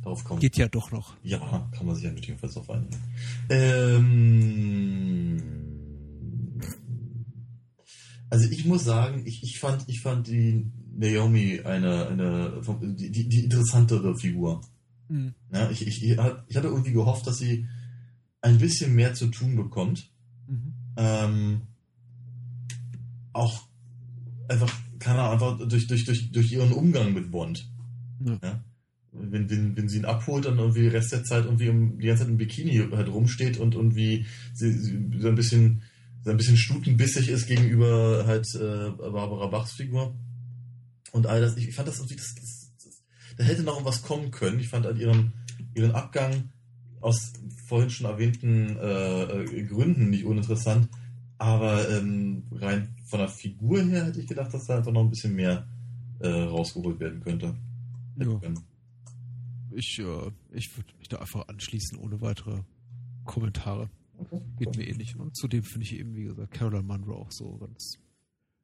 [0.04, 1.16] Darauf kommen Geht ja doch noch.
[1.24, 2.96] Ja, kann man sich ja nötigenfalls drauf einigen.
[3.50, 5.42] Ähm,
[8.30, 13.44] also ich muss sagen, ich, ich fand, ich fand die Naomi eine, eine die, die,
[13.44, 14.62] interessantere Figur.
[15.08, 15.34] Mhm.
[15.52, 17.66] Ja, ich, ich, ich hatte irgendwie gehofft, dass sie
[18.42, 20.12] ein bisschen mehr zu tun bekommt.
[20.48, 20.74] Mhm.
[20.98, 21.62] Ähm,
[23.34, 23.68] auch
[24.48, 27.68] einfach, keine Ahnung, einfach durch, durch, durch, durch ihren Umgang mit Bond.
[28.24, 28.64] Ja.
[29.12, 32.08] Wenn, wenn, wenn sie ihn abholt, dann irgendwie den Rest der Zeit irgendwie im, die
[32.08, 35.82] ganze Zeit im Bikini halt rumsteht und irgendwie sie, sie so ein bisschen
[36.24, 40.16] so ein bisschen stutenbissig ist gegenüber halt äh, Barbara Bachs Figur
[41.12, 41.58] und all das.
[41.58, 43.04] Ich, ich fand das irgendwie, das, das, das,
[43.38, 44.60] da hätte noch was kommen können.
[44.60, 45.34] Ich fand halt ihren,
[45.74, 46.50] ihren Abgang
[47.02, 47.34] aus
[47.66, 50.90] vorhin schon erwähnten äh, äh, Gründen nicht uninteressant,
[51.38, 55.10] aber ähm, rein von der Figur her hätte ich gedacht, dass da einfach noch ein
[55.10, 55.68] bisschen mehr
[56.20, 57.56] äh, rausgeholt werden könnte.
[58.18, 58.40] Ja.
[59.72, 62.64] Ich, äh, ich würde mich da einfach anschließen, ohne weitere
[63.24, 63.90] Kommentare.
[64.58, 65.16] Geht mir ähnlich.
[65.16, 67.98] Und zudem finde ich eben, wie gesagt, Caroline Munro auch so ganz,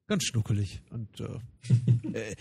[0.07, 0.81] ganz schnuckelig.
[0.89, 1.39] Und äh,
[2.13, 2.35] äh,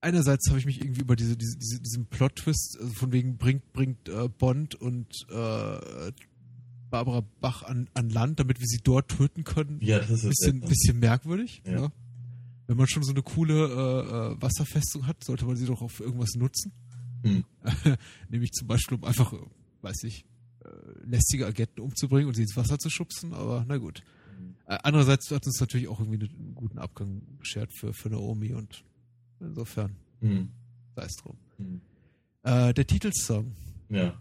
[0.00, 3.72] einerseits habe ich mich irgendwie über diese, diese, diese diesen Plot-Twist, also von wegen bringt,
[3.72, 6.12] bringt äh, Bond und äh,
[6.90, 9.78] Barbara Bach an, an Land, damit wir sie dort töten können.
[9.82, 11.62] Ja, das ist bisschen, bisschen merkwürdig.
[11.66, 11.80] Ja.
[11.80, 11.92] Ja.
[12.66, 16.34] Wenn man schon so eine coole äh, Wasserfestung hat, sollte man sie doch auf irgendwas
[16.34, 16.72] nutzen.
[17.22, 17.44] Hm.
[18.28, 19.32] Nämlich zum Beispiel, um einfach,
[19.80, 20.24] weiß ich,
[21.04, 24.02] lästige Agenten umzubringen und sie ins Wasser zu schubsen, aber na gut.
[24.66, 28.84] Äh, andererseits hat uns natürlich auch irgendwie einen guten Abgang beschert für, für Naomi und
[29.40, 30.50] insofern, Hm.
[30.96, 31.36] sei es drum.
[31.56, 31.80] Hm.
[32.42, 33.52] Äh, der Titelsong,
[33.88, 34.20] Ja.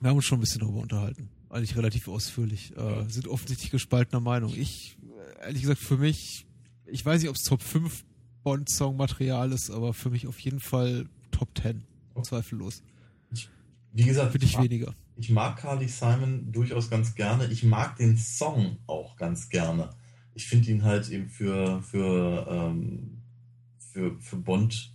[0.00, 1.28] wir haben uns schon ein bisschen darüber unterhalten.
[1.50, 2.76] Eigentlich relativ ausführlich.
[2.76, 4.52] Äh, sind offensichtlich gespaltener Meinung.
[4.54, 4.98] Ich,
[5.40, 6.46] äh, ehrlich gesagt, für mich,
[6.86, 8.04] ich weiß nicht, ob es Top 5
[8.42, 11.82] Bond-Song-Material ist, aber für mich auf jeden Fall Top 10.
[12.22, 12.82] Zweifellos.
[13.92, 14.94] Wie gesagt, Für dich ich mag, weniger.
[15.18, 17.46] Ich mag Carly Simon durchaus ganz gerne.
[17.46, 19.90] Ich mag den Song auch ganz gerne.
[20.34, 23.22] Ich finde ihn halt eben für, für, ähm,
[23.78, 24.94] für, für Bond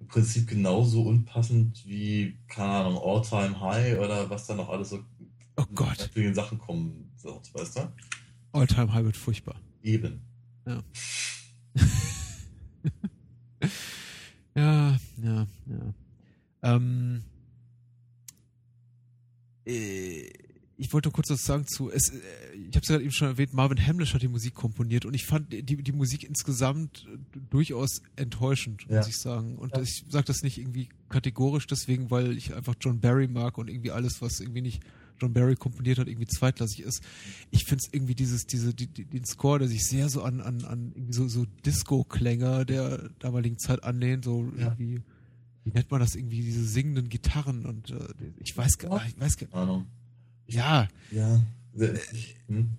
[0.00, 4.90] im Prinzip genauso unpassend wie, keine Ahnung, All Time High oder was da noch alles
[4.90, 5.04] so
[5.56, 7.92] Oh Gott, für den Sachen kommen wird, weißt du?
[8.52, 9.56] All-Time High wird furchtbar.
[9.82, 10.22] Eben.
[10.66, 10.82] Ja,
[14.56, 15.46] ja, ja.
[16.62, 17.31] Ähm, äh,
[19.64, 22.16] ich wollte kurz was sagen zu, es, äh,
[22.56, 25.24] ich habe es ja eben schon erwähnt, Marvin Hamlish hat die Musik komponiert und ich
[25.26, 29.08] fand die, die Musik insgesamt äh, durchaus enttäuschend, muss Ja.
[29.08, 29.56] ich sagen.
[29.58, 29.82] Und Ja.
[29.82, 33.90] ich sage das nicht irgendwie kategorisch deswegen, weil ich einfach John Barry mag und irgendwie
[33.92, 34.82] alles, was irgendwie nicht
[35.20, 37.00] John Barry komponiert hat, irgendwie zweitklassig ist.
[37.52, 40.40] Ich finde es irgendwie dieses, diese, die, die, den Score, der sich sehr so an,
[40.40, 44.64] an, an irgendwie so, so Disco-Klänge der damaligen Zeit anlehnt, so Ja.
[44.76, 45.02] irgendwie,
[45.64, 48.08] wie nennt man das irgendwie, diese singenden Gitarren und äh,
[48.38, 49.86] ich weiß gar ich weiß gar Ahnung.
[50.46, 51.42] ja, Ja.
[52.48, 52.70] Hm?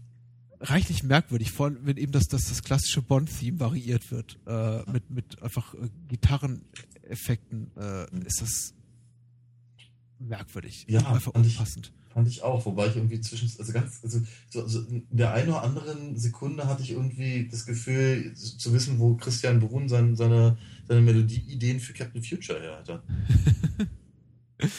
[0.59, 5.09] reichlich merkwürdig, vor allem, wenn eben das, das, das klassische Bond-Theme variiert wird, äh, mit,
[5.09, 8.21] mit einfach äh, Gitarreneffekten, äh, Mhm.
[8.21, 8.73] ist das
[10.19, 10.85] merkwürdig.
[10.87, 11.91] Ja, einfach unpassend.
[12.13, 15.49] Fand ich auch, wobei ich irgendwie zwischen, also ganz, also so, so in der einen
[15.49, 20.57] oder anderen Sekunde hatte ich irgendwie das Gefühl zu wissen, wo Christian Brun sein, seine,
[20.87, 23.01] seine Melodieideen für Captain Future her hatte.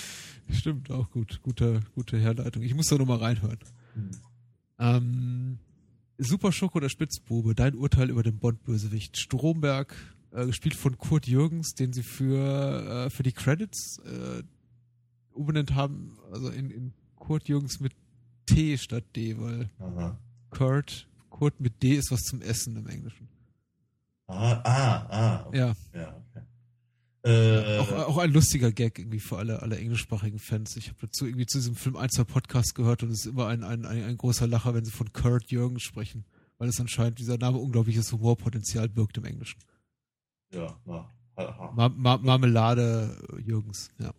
[0.51, 1.41] Stimmt, auch gut.
[1.43, 2.63] Gute, gute Herleitung.
[2.63, 3.59] Ich muss da nochmal reinhören.
[4.79, 5.59] Ähm,
[6.19, 9.17] Super Schoko der Spitzbube, dein Urteil über den Bond-Bösewicht.
[9.17, 9.95] Stromberg,
[10.31, 14.43] äh, gespielt von Kurt Jürgens, den sie für, äh, für die Credits äh,
[15.33, 16.93] umbenannt haben, also in, in
[17.27, 17.93] Kurt Jürgens mit
[18.47, 20.19] T statt D, weil Aha.
[20.51, 23.29] Kurt, Kurt mit D ist was zum Essen im Englischen.
[24.27, 25.45] Ah, ah, ah.
[25.47, 25.59] Okay.
[25.59, 26.45] Ja, Ja, okay.
[27.27, 30.77] Äh, auch, auch ein lustiger Gag irgendwie für alle, alle englischsprachigen Fans.
[30.77, 33.47] Ich habe dazu irgendwie zu diesem Film ein, zwei Podcasts gehört und es ist immer
[33.47, 36.27] ein, ein, ein, ein großer Lacher, wenn sie von Kurt Jürgens sprechen,
[36.59, 39.59] weil es anscheinend dieser Name unglaubliches Humorpotenzial birgt im Englischen.
[40.53, 41.09] ja, na.
[41.75, 44.13] Ma Ma Marmelade Jürgens, ja.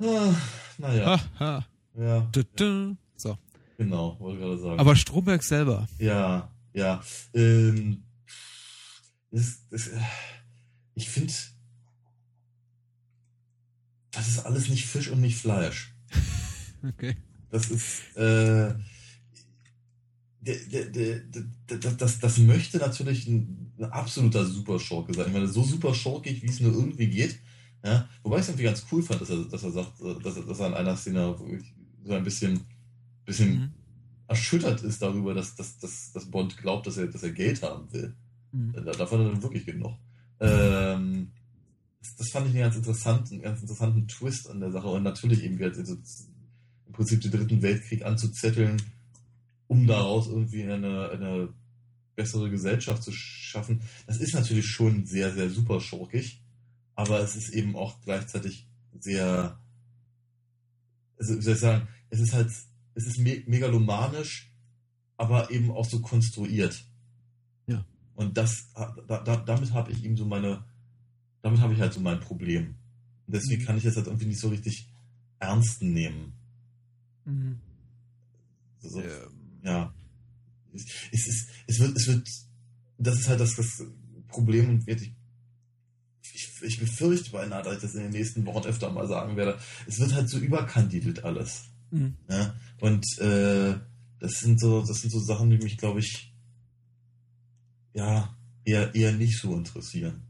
[0.00, 0.34] Ah,
[0.78, 1.66] naja, Ha, ha.
[1.96, 2.96] Ja, -dü.
[3.16, 3.38] So.
[3.78, 4.80] genau, wollte gerade sagen.
[4.80, 7.02] Aber Stromberg selber, Ja, ja.
[7.32, 8.02] Ähm,
[9.30, 9.90] das, das,
[10.94, 11.32] ich finde,
[14.12, 15.94] das ist alles nicht Fisch und nicht Fleisch.
[16.88, 17.16] okay.
[17.50, 18.74] Das ist, äh,
[20.40, 25.28] der, der, der, das, das, das möchte natürlich ein, ein absoluter Superschurke sein.
[25.28, 27.38] Ich meine, so super schurkig, wie es nur irgendwie geht.
[27.84, 28.08] Ja?
[28.22, 30.60] Wobei ich es irgendwie ganz cool fand, dass er, dass er sagt, dass er, dass
[30.60, 31.36] er an einer Szene
[32.04, 32.60] so ein bisschen,
[33.24, 33.70] bisschen Mhm.
[34.28, 37.92] erschüttert ist darüber, dass, dass, dass, dass Bond glaubt, dass er, dass er Geld haben
[37.92, 38.14] will.
[38.52, 38.72] Mhm.
[38.72, 39.96] Da, davon hat er dann wirklich genug.
[40.40, 41.30] Ähm,
[42.00, 45.42] das, das fand ich einen ganz interessanten, ganz interessanten Twist an der Sache und natürlich
[45.42, 45.94] eben wieder so,
[46.86, 48.80] im Prinzip den dritten Weltkrieg anzuzetteln,
[49.68, 51.48] um daraus irgendwie eine, eine
[52.14, 53.80] bessere Gesellschaft zu schaffen.
[54.06, 56.40] Das ist natürlich schon sehr, sehr super schurkig,
[56.94, 58.68] aber es ist eben auch gleichzeitig
[59.00, 59.58] sehr,
[61.18, 62.50] also wie soll ich sagen, es ist halt,
[62.94, 64.52] es ist me megalomanisch,
[65.16, 66.84] aber eben auch so konstruiert.
[67.66, 67.84] Ja.
[68.14, 70.64] Und das, da, da, damit habe ich ihm so meine,
[71.42, 72.74] damit habe ich halt so mein Problem.
[73.26, 73.66] Und deswegen Mhm.
[73.66, 74.88] kann ich das halt irgendwie nicht so richtig
[75.38, 76.32] ernst nehmen.
[77.24, 77.58] Mhm.
[78.80, 79.94] So, Ähm, ja.
[80.72, 82.28] Es, es, ist, es wird, es wird,
[82.98, 83.82] das ist halt das, das
[84.28, 85.14] Problem und ich,
[86.44, 89.58] ich, ich befürchte beinahe, dass ich das in den nächsten Wochen öfter mal sagen werde.
[89.86, 91.64] Es wird halt so überkandidelt alles.
[91.90, 92.16] mhm.
[92.28, 92.54] Ja?
[92.80, 93.74] Und äh,
[94.20, 96.32] das sind so, das sind so Sachen, die mich, glaube ich,
[97.92, 100.22] ja, eher, eher nicht so interessieren.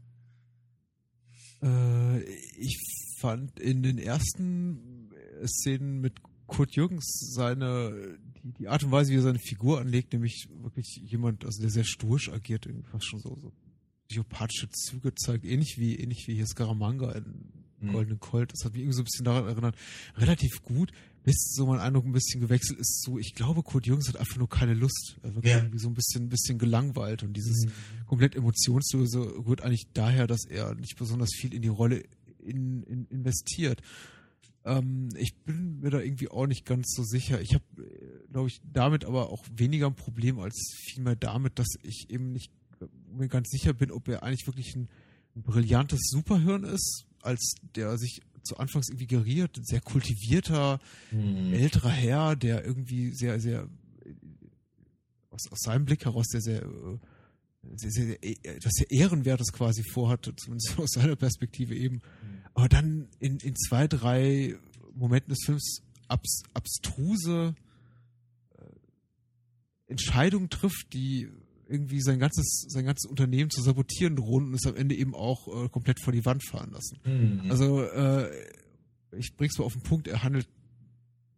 [1.61, 2.77] Äh, ich
[3.19, 5.11] fand in den ersten
[5.45, 6.13] Szenen mit
[6.47, 11.01] Kurt Jürgens seine, die, die Art und Weise, wie er seine Figur anlegt, nämlich wirklich
[11.03, 13.51] jemand, also der sehr stoisch agiert, irgendwie fast schon so, so
[14.07, 17.51] psychopathische Züge zeigt, ähnlich wie, ähnlich wie hier Scaramanga in
[17.81, 17.91] Hm.
[17.91, 18.53] Goldenen Colt.
[18.53, 19.75] Das hat mich irgendwie so ein bisschen daran erinnert.
[20.15, 20.93] Relativ gut,
[21.25, 24.37] bis so mein Eindruck ein bisschen gewechselt ist, so, ich glaube, Kurt Jürgens hat einfach
[24.37, 25.17] nur keine Lust.
[25.23, 25.57] Er wirkt Ja.
[25.57, 27.71] irgendwie so ein bisschen, ein bisschen gelangweilt und dieses, Mhm.
[28.07, 32.03] komplett emotionslose rührt eigentlich daher, dass er nicht besonders viel in die Rolle
[32.39, 33.81] in, in, investiert.
[34.63, 37.41] Ähm, ich bin mir da irgendwie auch nicht ganz so sicher.
[37.41, 37.63] Ich habe,
[38.31, 42.51] glaube ich, damit aber auch weniger ein Problem als vielmehr damit, dass ich eben nicht
[43.17, 44.89] mir ganz sicher bin, ob er eigentlich wirklich ein,
[45.35, 50.79] ein brillantes Superhirn ist, als der sich zu Anfangs irgendwie geriert, ein sehr kultivierter,
[51.11, 51.53] Mhm.
[51.53, 53.67] älterer Herr, der irgendwie sehr, sehr
[55.31, 56.97] aus, aus seinem Blick heraus sehr, sehr, äh,
[57.75, 62.01] sehr, sehr, äh, etwas sehr Ehrenwertes quasi vorhat, zumindest aus seiner Perspektive eben.
[62.53, 64.55] Aber dann in, in zwei, drei
[64.93, 67.55] Momenten des Films abs, abstruse
[68.57, 68.61] äh,
[69.87, 71.29] Entscheidungen trifft, die
[71.67, 75.65] irgendwie sein ganzes, sein ganzes Unternehmen zu sabotieren drohen und es am Ende eben auch
[75.65, 76.99] äh, komplett vor die Wand fahren lassen.
[77.05, 77.51] Mhm.
[77.51, 78.29] Also, äh,
[79.17, 80.47] ich bring's mal auf den Punkt, er handelt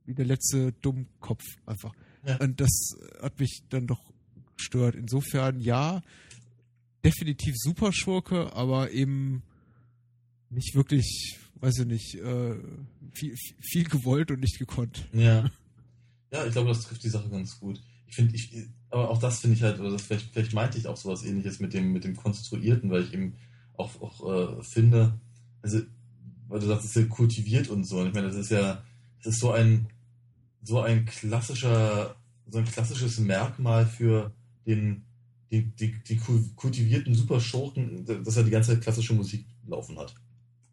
[0.06, 1.94] wie der letzte Dummkopf einfach.
[2.26, 2.38] Ja.
[2.38, 4.02] Und das hat mich dann doch
[4.56, 4.96] gestört.
[4.96, 6.02] Insofern, ja,
[7.04, 9.44] definitiv Superschurke, aber eben
[10.50, 12.56] nicht wirklich, weiß ich nicht, äh,
[13.14, 15.08] viel, viel gewollt und nicht gekonnt.
[15.14, 15.52] Ja.
[16.32, 17.82] Ja, ich glaube, das trifft die Sache ganz gut.
[18.08, 18.52] Ich finde, ich,
[18.90, 21.60] aber auch das finde ich halt, oder das vielleicht, vielleicht meinte ich auch sowas ähnliches
[21.60, 23.36] mit dem, mit dem Konstruierten, weil ich eben
[23.76, 25.20] auch, auch äh, finde,
[25.62, 25.82] also,
[26.48, 28.00] weil du sagst, es ist ja kultiviert und so.
[28.00, 28.82] Und ich meine, das ist ja,
[29.24, 29.88] das ist so ein,
[30.64, 32.16] so ein klassischer,
[32.48, 34.32] so ein klassisches Merkmal für
[34.66, 35.04] den,
[35.52, 40.14] die, die kul- kultivierten Superschurken, dass er die ganze Zeit klassische Musik laufen hat.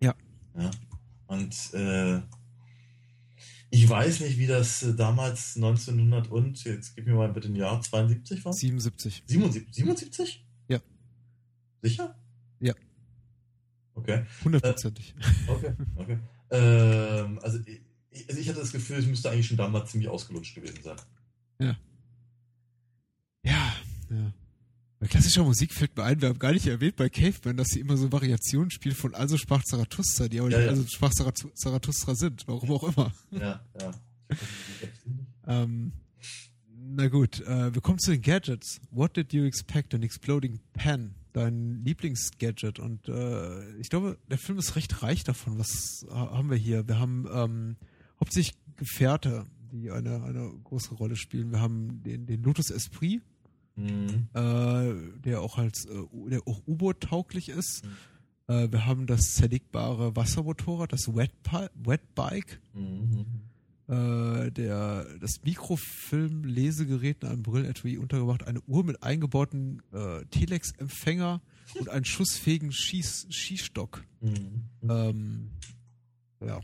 [0.00, 0.14] Ja.
[0.56, 0.70] Ja.
[1.26, 2.20] Und äh,
[3.74, 7.56] ich weiß nicht, wie das äh, damals 1900 und, jetzt gib mir mal bitte ein
[7.56, 8.52] Jahr, 72 war?
[8.52, 9.24] 77.
[9.26, 9.74] 77?
[9.74, 10.46] 77?
[10.68, 10.80] Ja.
[11.82, 12.16] Sicher?
[12.60, 12.74] Ja.
[13.94, 15.14] Okay, Hundertprozentig.
[15.48, 16.18] okay, okay.
[16.50, 17.58] ähm, also
[18.10, 20.96] ich, also ich hatte das Gefühl, es müsste eigentlich schon damals ziemlich ausgelutscht gewesen sein.
[21.58, 21.76] Ja.
[23.44, 23.74] Ja,
[24.10, 24.32] ja.
[25.04, 27.80] Bei klassischer Musik fällt mir ein, wir haben gar nicht erwähnt bei Caveman, dass sie
[27.80, 30.70] immer so Variationen spielen von Also sprach Zarathustra, die aber Ja, nicht ja.
[30.70, 33.12] Also sprach Zarathu- Zarathustra sind, warum auch immer.
[33.30, 33.90] Ja, ja.
[35.46, 35.92] Ähm,
[36.96, 38.80] na gut, äh, wir kommen zu den Gadgets.
[38.90, 39.94] What did you expect?
[39.94, 42.78] An exploding pen, dein Lieblingsgadget.
[42.78, 45.58] Und äh, ich glaube, der Film ist recht reich davon.
[45.58, 46.88] Was ha- haben wir hier?
[46.88, 47.76] Wir haben ähm,
[48.18, 51.50] hauptsächlich Gefährte, die eine, eine große Rolle spielen.
[51.52, 53.20] Wir haben den, den Lotus Esprit,
[53.76, 54.28] Mhm.
[54.34, 55.96] äh, der auch als äh,
[56.30, 57.84] der auch U-Boot tauglich ist.
[57.84, 58.54] Mhm.
[58.54, 62.60] Äh, wir haben das zerlegbare Wassermotorrad, das Wet, Pi- Wet Bike.
[62.74, 63.26] Mhm.
[63.86, 71.42] Äh, der, das Mikrofilm-Lesegerät in einem Brilletui untergebracht, eine Uhr mit eingebauten äh, Telex-Empfänger
[71.78, 74.04] und einen schussfähigen Schieß Schießstock.
[74.20, 74.64] Mhm.
[74.88, 75.50] Ähm,
[76.40, 76.60] ja,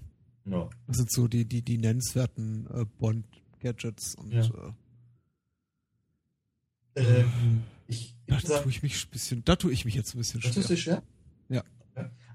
[0.47, 0.69] Ja.
[0.87, 4.49] das sind so die, die, die nennenswerten äh, Bond-Gadgets und Ja.
[6.95, 9.95] Äh, Ähm, ich, da ich sag, tue ich mich ein bisschen, da tue ich mich
[9.95, 10.53] jetzt ein bisschen schwer.
[10.53, 11.03] tust du schwer?
[11.49, 11.65] Ja.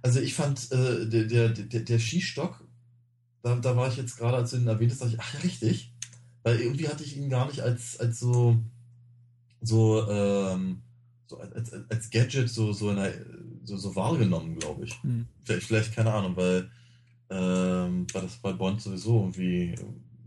[0.01, 2.63] Also ich fand äh, der, der, der, der Skistock,
[3.41, 5.39] da, da war ich jetzt gerade, als du ihn erwähnt hast, dachte ich, ach ja,
[5.39, 5.93] richtig.
[6.43, 8.57] Weil irgendwie hatte ich ihn gar nicht als, als so,
[9.61, 10.83] so, ähm,
[11.25, 13.13] so als, als, als Gadget so, so, in der,
[13.63, 15.01] so, so wahrgenommen, glaube ich.
[15.01, 15.25] Hm.
[15.43, 16.69] Vielleicht, vielleicht, keine Ahnung, weil,
[17.31, 19.75] ähm, weil das bei Bond sowieso irgendwie,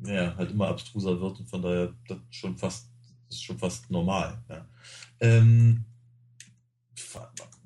[0.04, 2.87] ja, halt immer abstruser wird und von daher das schon fast,
[3.28, 4.42] ist schon fast normal.
[4.48, 4.66] Ja.
[5.20, 5.84] Ähm,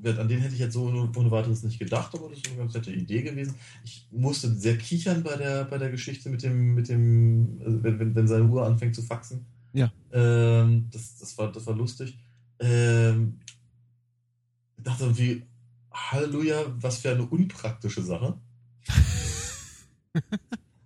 [0.04, 2.74] an den hätte ich jetzt so ohne, weiteres nicht gedacht, aber das ist eine ganz
[2.74, 3.54] nette Idee gewesen.
[3.84, 7.98] Ich musste sehr kichern bei der, bei der Geschichte mit dem, mit dem, also wenn,
[7.98, 9.46] wenn, wenn seine Uhr anfängt zu faxen.
[9.72, 9.92] Ja.
[10.12, 12.18] Ähm, das, das, war, das war lustig.
[12.58, 13.38] Ähm,
[14.76, 15.42] ich dachte irgendwie,
[15.92, 18.36] Halleluja, was für eine unpraktische Sache.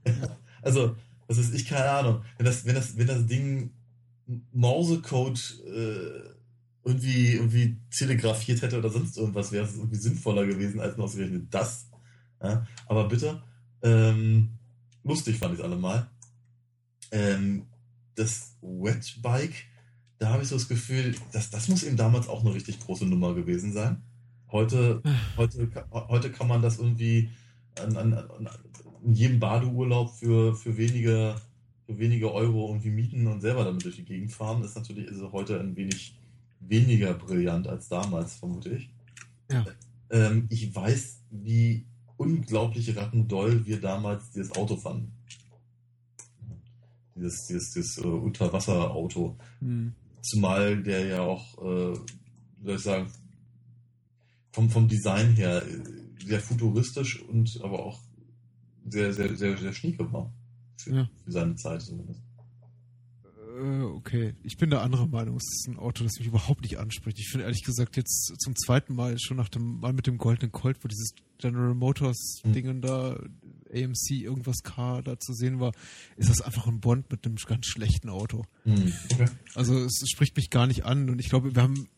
[0.62, 0.96] also,
[1.28, 2.22] das ist ich keine Ahnung.
[2.36, 3.70] Wenn das, wenn das, wenn das Ding
[4.52, 6.36] Morsecode äh,
[6.84, 11.46] irgendwie, irgendwie telegrafiert hätte oder sonst irgendwas, wäre es irgendwie sinnvoller gewesen als nur ausgerechnet
[11.50, 11.88] das.
[12.42, 12.66] Ja?
[12.86, 13.42] Aber bitte,
[13.82, 14.50] ähm,
[15.02, 16.08] lustig fand ich es allemal.
[17.10, 17.66] Ähm,
[18.14, 19.66] das Wetbike,
[20.18, 23.04] da habe ich so das Gefühl, dass das muss eben damals auch eine richtig große
[23.04, 24.02] Nummer gewesen sein.
[24.50, 25.02] Heute,
[25.36, 27.30] heute, heute kann man das irgendwie
[27.80, 28.48] an, an, an,
[29.04, 31.36] in jedem Badeurlaub für, für wenige
[31.86, 35.22] für wenige Euro irgendwie mieten und selber damit durch die Gegend fahren, ist natürlich ist
[35.32, 36.18] heute ein wenig
[36.60, 38.90] weniger brillant als damals, vermute ich.
[39.50, 39.64] Ja.
[40.10, 41.86] Ähm, ich weiß, wie
[42.16, 45.12] unglaublich rattendoll wir damals dieses Auto fanden.
[47.14, 49.36] Dieses, dieses, dieses äh, Unterwasserauto.
[49.60, 49.94] Hm.
[50.22, 51.98] Zumal der ja auch, äh,
[52.58, 53.12] wie soll ich sagen,
[54.52, 58.00] vom, vom Design her äh, sehr futuristisch und aber auch
[58.88, 60.32] sehr, sehr, sehr, sehr schnieke war.
[60.78, 61.10] Für, Ja.
[61.24, 62.20] für seine Zeit zumindest.
[63.58, 65.36] Äh, okay, ich bin der anderer Meinung.
[65.36, 67.18] Es ist ein Auto, das mich überhaupt nicht anspricht.
[67.18, 70.52] Ich finde ehrlich gesagt jetzt zum zweiten Mal schon nach dem Mal mit dem goldenen
[70.52, 72.52] Colt, wo dieses General Motors Hm.
[72.52, 73.18] Dingen da
[73.72, 75.72] AMC irgendwas K da zu sehen war,
[76.16, 78.44] ist das einfach ein Bond mit einem ganz schlechten Auto.
[78.64, 79.26] Hm, okay.
[79.54, 81.88] Also es, es spricht mich gar nicht an und ich glaube, wir haben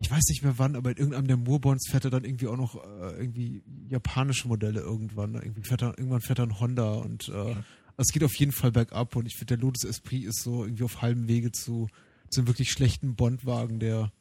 [0.00, 2.56] ich weiß nicht mehr wann, aber in irgendeinem der Moorbonds fährt er dann irgendwie auch
[2.56, 5.34] noch äh, irgendwie japanische Modelle irgendwann.
[5.34, 7.54] Irgendwie fährt er, irgendwann fährt er ein Honda und äh,
[7.96, 10.64] also es geht auf jeden Fall bergab und ich finde, der Lotus Esprit ist so
[10.64, 11.88] irgendwie auf halbem Wege zu,
[12.30, 14.12] zu einem wirklich schlechten Bondwagen der,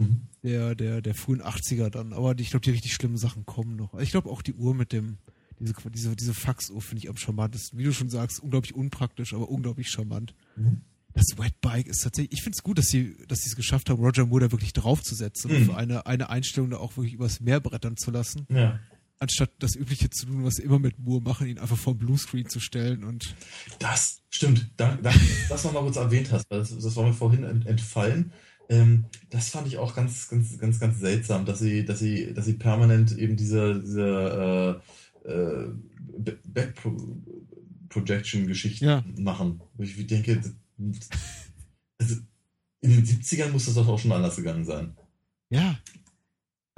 [0.00, 0.28] Mhm.
[0.44, 2.12] der, der, der frühen 80er dann.
[2.12, 3.98] Aber ich glaube, die richtig schlimmen Sachen kommen noch.
[3.98, 5.18] Ich glaube auch die Uhr mit dem,
[5.58, 7.76] diese, diese, diese Faxuhr finde ich am charmantesten.
[7.80, 10.34] Wie du schon sagst, unglaublich unpraktisch, aber unglaublich charmant.
[10.54, 10.82] Mhm.
[11.14, 14.00] Das Wetbike ist tatsächlich, ich finde es gut, dass sie, dass sie es geschafft haben,
[14.00, 15.64] Roger Moore da wirklich draufzusetzen und Mhm.
[15.64, 18.78] für eine, eine Einstellung da auch wirklich übers Meer brettern zu lassen, Ja.
[19.20, 21.98] Anstatt das Übliche zu tun, was sie immer mit Moore machen, ihn einfach vor den
[21.98, 23.34] Bluescreen zu stellen und
[23.78, 24.70] Das stimmt.
[24.76, 25.18] Danke, danke
[25.48, 28.32] dass du das mal kurz erwähnt hast, weil das, das war mir vorhin ent, entfallen.
[28.70, 32.44] Ähm, das fand ich auch ganz, ganz, ganz, ganz seltsam, dass sie, dass sie, dass
[32.44, 34.82] sie permanent eben diese, diese
[35.24, 35.72] äh, äh,
[36.46, 36.74] Back
[37.88, 39.04] Projection Geschichten Ja.
[39.18, 39.60] machen.
[39.74, 40.52] Wo ich denke, das-
[41.98, 42.16] also
[42.80, 44.96] in den 70ern muss das doch auch schon anders gegangen sein.
[45.50, 45.78] ja.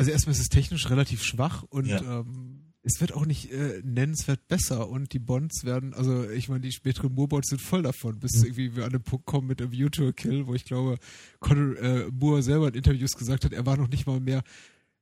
[0.01, 2.21] Also erstmal ist es technisch relativ schwach und Ja.
[2.21, 6.63] ähm, es wird auch nicht äh, nennenswert besser und die Bonds werden, also ich meine,
[6.63, 8.45] die späteren Moore-Bonds sind voll davon, bis Mhm.
[8.45, 10.97] irgendwie wir an den Punkt kommen mit A View to a Kill, wo ich glaube,
[11.41, 14.43] Conor äh, Moore selber in Interviews gesagt hat, er war noch nicht mal mehr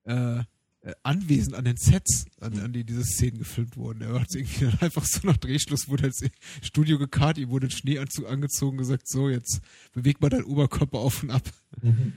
[0.04, 4.00] äh, äh, anwesend an den Sets, an, an die diese Szenen gefilmt wurden.
[4.02, 6.20] Er hat irgendwie dann einfach so nach Drehschluss wurde ins
[6.62, 9.60] Studio gekarrt, ihm wurde ein Schneeanzug angezogen, gesagt, so, jetzt
[9.92, 11.42] beweg mal deinen Oberkörper auf und ab.
[11.82, 12.12] Mhm.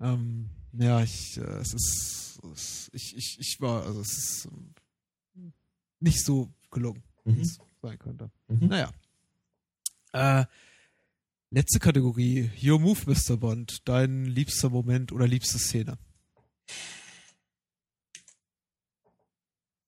[0.00, 4.48] Ähm, ja, ich, äh, es ist, es, ich, ich, ich war, also es ist
[5.36, 5.52] ähm,
[6.00, 7.02] nicht so gelungen.
[7.24, 7.38] Mhm.
[7.38, 8.30] Das sein könnte.
[8.48, 8.68] Mhm.
[8.68, 8.92] Naja.
[10.12, 10.46] Äh,
[11.50, 12.50] letzte Kategorie.
[12.62, 13.36] Your Move, Mr.
[13.36, 13.78] Bond.
[13.84, 15.98] Dein liebster Moment oder liebste Szene.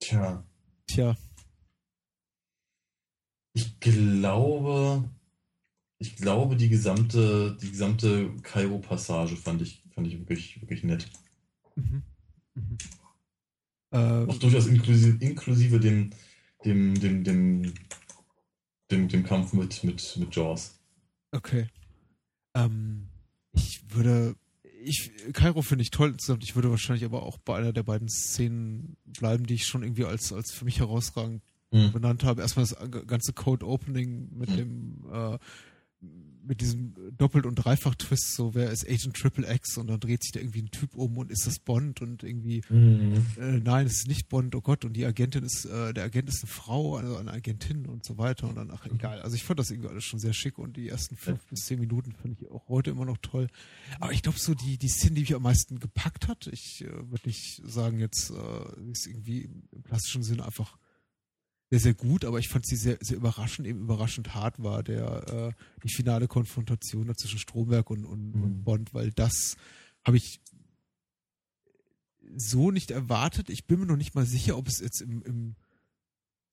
[0.01, 0.45] Tja,
[0.87, 1.17] Tja.
[3.55, 5.11] ich glaube,
[5.99, 11.11] ich glaube, die gesamte, die gesamte Kairo-Passage fand ich, fand ich wirklich, wirklich nett.
[11.75, 12.03] Mhm.
[12.55, 12.79] Mhm.
[13.91, 16.11] Äh, Auch durchaus inklusive, inklusive dem,
[16.65, 17.73] dem, dem, dem,
[18.91, 20.79] dem, dem Kampf mit, mit, mit Jaws.
[21.33, 21.67] okay.
[22.55, 23.09] Ähm,
[23.53, 24.37] ich würde.
[24.83, 26.45] Ich, Kairo finde ich toll insgesamt.
[26.45, 30.05] Ich würde wahrscheinlich aber auch bei einer der beiden Szenen bleiben, die ich schon irgendwie
[30.05, 31.43] als, als für mich herausragend
[31.73, 31.91] Hm.
[31.93, 32.43] benannt habe.
[32.43, 32.77] Erstmal das
[33.09, 34.57] ganze Code Opening mit Mhm.
[34.57, 35.39] dem äh,
[36.01, 40.31] mit diesem Doppelt- und Dreifach-Twist, so wer ist Agent Triple X und dann dreht sich
[40.31, 43.27] da irgendwie ein Typ um und ist das Bond und irgendwie, Mhm.
[43.37, 46.29] äh, nein, es ist nicht Bond, oh Gott, und die Agentin ist, äh, der Agent
[46.29, 49.21] ist eine Frau, also eine Agentin und so weiter und dann, ach egal.
[49.23, 51.81] Also ich fand das irgendwie alles schon sehr schick und die ersten fünf bis zehn
[51.81, 53.49] Minuten finde ich auch heute immer noch toll.
[53.99, 57.11] Aber ich glaube so die, die Szene, die mich am meisten gepackt hat, ich äh,
[57.11, 60.79] würde nicht sagen jetzt, äh, ist irgendwie im, im klassischen Sinn einfach
[61.71, 65.53] sehr, sehr gut, aber ich fand sie sehr, sehr überraschend, eben überraschend hart war, der,
[65.57, 68.43] äh, die finale Konfrontation da zwischen Stromberg und, und, Mhm.
[68.43, 69.57] und Bond, weil das
[70.05, 70.41] habe ich
[72.37, 73.51] so nicht erwartet.
[73.51, 75.57] Ich bin mir noch nicht mal sicher, ob es jetzt im, im,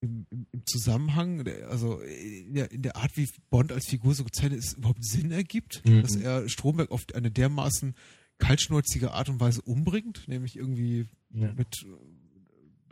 [0.01, 4.59] im, im- Zusammenhang, also in der, in der Art, wie Bond als Figur so gezeichnet
[4.59, 6.01] ist, überhaupt Sinn ergibt, Mhm.
[6.01, 7.95] dass er Stromberg auf eine dermaßen
[8.39, 11.53] kaltschnäuzige Art und Weise umbringt, nämlich irgendwie Ja.
[11.53, 11.87] mit äh,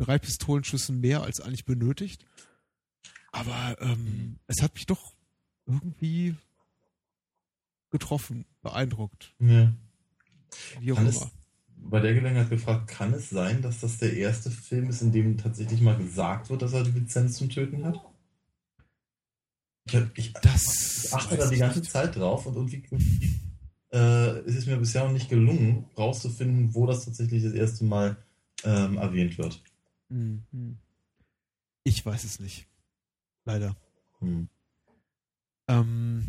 [0.02, 2.26] drei Pistolenschüssen mehr als eigentlich benötigt.
[3.32, 4.40] Aber ähm, Mhm.
[4.48, 5.14] es hat mich doch
[5.66, 6.36] irgendwie
[7.92, 9.72] getroffen, beeindruckt, Ja.
[10.80, 11.32] wie auch Kann es, immer.
[11.78, 15.38] bei der Gelegenheit gefragt, kann es sein, dass das der erste Film ist, in dem
[15.38, 18.00] tatsächlich mal gesagt wird, dass er die Lizenz zum Töten hat?
[19.86, 21.92] Ich, ich, Das ich achte da die ganze nicht.
[21.92, 23.30] Zeit drauf und irgendwie
[23.94, 28.16] äh, ist es mir bisher noch nicht gelungen, rauszufinden, wo das tatsächlich das erste Mal
[28.64, 29.62] ähm, erwähnt wird.
[30.12, 30.78] Hm, hm.
[31.84, 32.68] Ich weiß es nicht.
[33.46, 33.76] Leider.
[34.20, 34.50] Hm.
[35.68, 36.26] Ähm,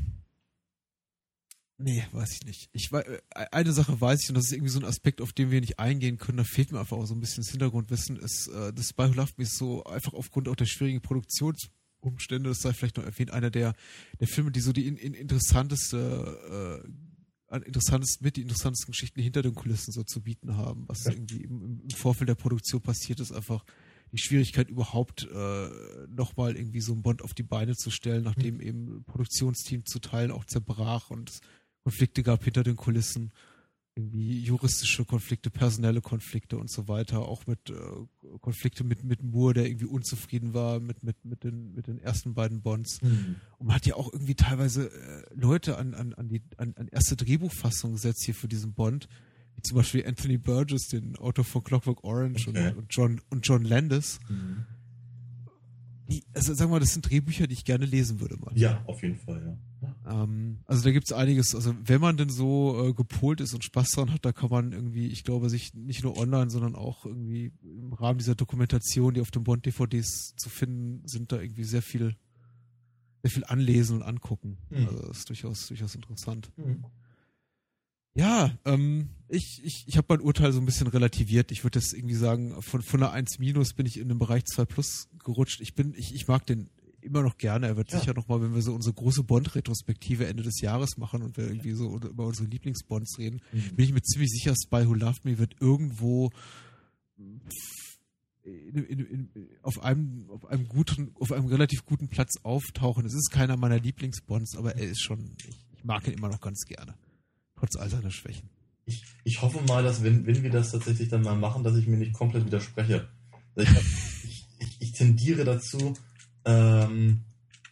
[1.79, 2.71] nee, weiß ich nicht.
[2.73, 5.51] Ich äh, eine Sache weiß ich, und das ist irgendwie so ein Aspekt, auf den
[5.51, 8.49] wir nicht eingehen können, da fehlt mir einfach auch so ein bisschen das Hintergrundwissen, ist,
[8.49, 12.61] äh, das Spy Who Loved Me ist so einfach aufgrund auch der schwierigen Produktionsumstände, das
[12.61, 13.75] sei vielleicht noch erwähnt, einer der,
[14.21, 16.89] der Filme, die so die in, in interessanteste, äh,
[17.53, 21.13] an interessantesten, mit die interessantesten Geschichten hinter den Kulissen so zu bieten haben, was Ja.
[21.13, 23.65] irgendwie im, im Vorfeld der Produktion passiert ist, einfach
[24.11, 25.69] die Schwierigkeit überhaupt äh,
[26.09, 30.31] nochmal irgendwie so einen Bond auf die Beine zu stellen, nachdem eben Produktionsteam zu Teilen
[30.31, 31.41] auch zerbrach und es
[31.83, 33.33] Konflikte gab hinter den Kulissen,
[33.95, 37.75] irgendwie juristische Konflikte, personelle Konflikte und so weiter, auch mit äh,
[38.41, 42.33] Konflikte mit mit Moore, der irgendwie unzufrieden war mit mit mit den mit den ersten
[42.35, 43.01] beiden Bonds.
[43.03, 43.37] Hm.
[43.59, 46.89] Und man hat ja auch irgendwie teilweise äh, Leute an, an, an, die, an, an
[46.89, 49.09] erste Drehbuchfassungen gesetzt hier für diesen Bond,
[49.57, 52.69] wie zum Beispiel Anthony Burgess, den Autor von Clockwork Orange Okay.
[52.71, 54.21] und, und John und John Landis.
[54.27, 54.65] Hm.
[56.09, 58.53] Die, also sagen wir mal, das sind Drehbücher, die ich gerne lesen würde mal.
[58.57, 59.92] Ja, auf jeden Fall, ja.
[60.07, 63.93] Ähm, also da gibt's einiges, also wenn man denn so äh, gepolt ist und Spaß
[63.93, 67.53] dran hat, da kann man irgendwie, ich glaube, sich nicht nur online, sondern auch irgendwie
[67.63, 72.17] im Rahmen dieser Dokumentation, die auf den Bond-DVDs zu finden sind, da irgendwie sehr viel,
[73.23, 74.59] sehr viel anlesen und angucken.
[74.71, 74.89] Hm.
[74.89, 76.51] Also das ist durchaus, durchaus interessant.
[76.57, 76.85] Hm.
[78.15, 81.51] Ja, ähm, ich, ich, ich habe mein Urteil so ein bisschen relativiert.
[81.51, 84.45] Ich würde jetzt irgendwie sagen, von, von einer 1 minus bin ich in den Bereich
[84.45, 85.61] 2 plus gerutscht.
[85.63, 86.69] Ich bin, ich, ich mag den
[87.03, 87.67] immer noch gerne.
[87.67, 87.99] Er wird Ja.
[88.01, 91.73] sicher nochmal, wenn wir so unsere große Bond-Retrospektive Ende des Jahres machen und wir irgendwie
[91.73, 93.77] so über unsere Lieblingsbonds reden, Hm.
[93.77, 96.31] bin ich mir ziemlich sicher, Spy Who Loved Me wird irgendwo
[98.45, 98.99] in, in,
[99.35, 103.07] in, auf einem auf einem guten auf einem relativ guten Platz auftauchen.
[103.07, 106.41] Es ist keiner meiner Lieblingsbonds, aber er ist schon ich, ich mag ihn immer noch
[106.41, 106.95] ganz gerne.
[107.57, 108.49] Trotz all seiner Schwächen.
[108.85, 111.87] Ich, ich hoffe mal, dass wenn, wenn wir das tatsächlich dann mal machen, dass ich
[111.87, 113.09] mir nicht komplett widerspreche.
[113.55, 113.83] Also ich, hab,
[114.25, 115.95] ich, ich tendiere dazu,
[116.45, 117.21] ähm,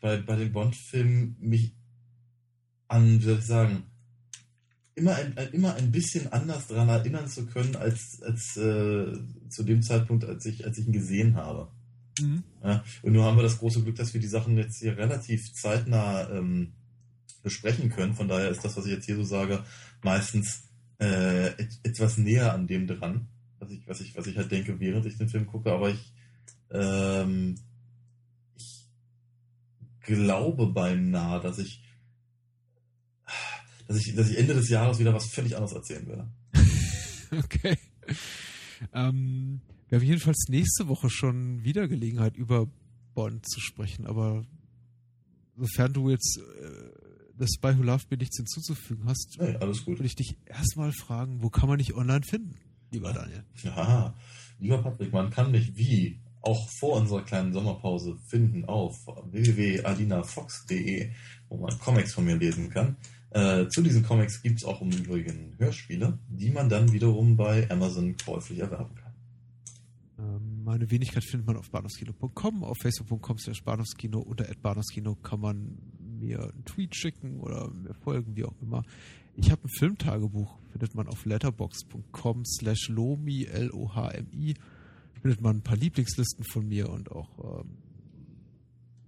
[0.00, 1.74] bei, bei den Bond-Filmen mich
[2.88, 3.84] an, wie soll ich sagen,
[4.94, 9.12] immer ein, immer ein bisschen anders daran erinnern zu können, als, als äh,
[9.48, 11.70] zu dem Zeitpunkt, als ich, als ich ihn gesehen habe.
[12.62, 15.52] Ja, und nur haben wir das große Glück, dass wir die Sachen jetzt hier relativ
[15.54, 16.72] zeitnah ähm,
[17.42, 18.14] besprechen können.
[18.14, 19.64] Von daher ist das, was ich jetzt hier so sage,
[20.02, 20.64] meistens
[20.98, 23.28] äh, et etwas näher an dem dran,
[23.58, 25.72] was ich, was ich, was ich halt denke, während ich den Film gucke.
[25.72, 26.12] Aber ich,
[26.70, 27.69] ähm, ich
[30.02, 31.82] glaube beinahe, dass ich,
[33.86, 36.30] dass ich, dass ich Ende des Jahres wieder was völlig anderes erzählen werde.
[37.32, 37.76] Okay.
[38.92, 42.66] Ähm, wir haben jedenfalls nächste Woche schon wieder Gelegenheit, über
[43.14, 44.44] Bond zu sprechen, aber
[45.56, 46.90] sofern du jetzt äh,
[47.36, 49.38] das Spy Who Loved Me nichts hinzuzufügen hast,
[49.84, 49.98] gut.
[49.98, 52.56] würde ich dich erstmal fragen, wo kann man dich online finden,
[52.90, 53.44] lieber Daniel?
[53.62, 54.14] Ja,
[54.58, 61.10] lieber Patrick, man kann mich wie auch vor unserer kleinen Sommerpause finden auf www.alinafox.de,
[61.48, 62.96] wo man Comics von mir lesen kann.
[63.30, 67.70] Äh, zu diesen Comics gibt es auch im Übrigen Hörspiele, die man dann wiederum bei
[67.70, 69.12] Amazon käuflich erwerben kann.
[70.18, 75.78] Ähm, meine Wenigkeit findet man auf bahnhofskino.com, auf facebook.com slash bahnhofskino, unter bahnhofskino kann man
[75.98, 78.82] mir einen Tweet schicken oder mir folgen, wie auch immer.
[79.36, 84.54] Ich habe ein Filmtagebuch, findet man auf letterbox.com slash lomi, L-O-H-M-I.
[85.20, 87.76] Findet man ein paar Lieblingslisten von mir und auch ähm,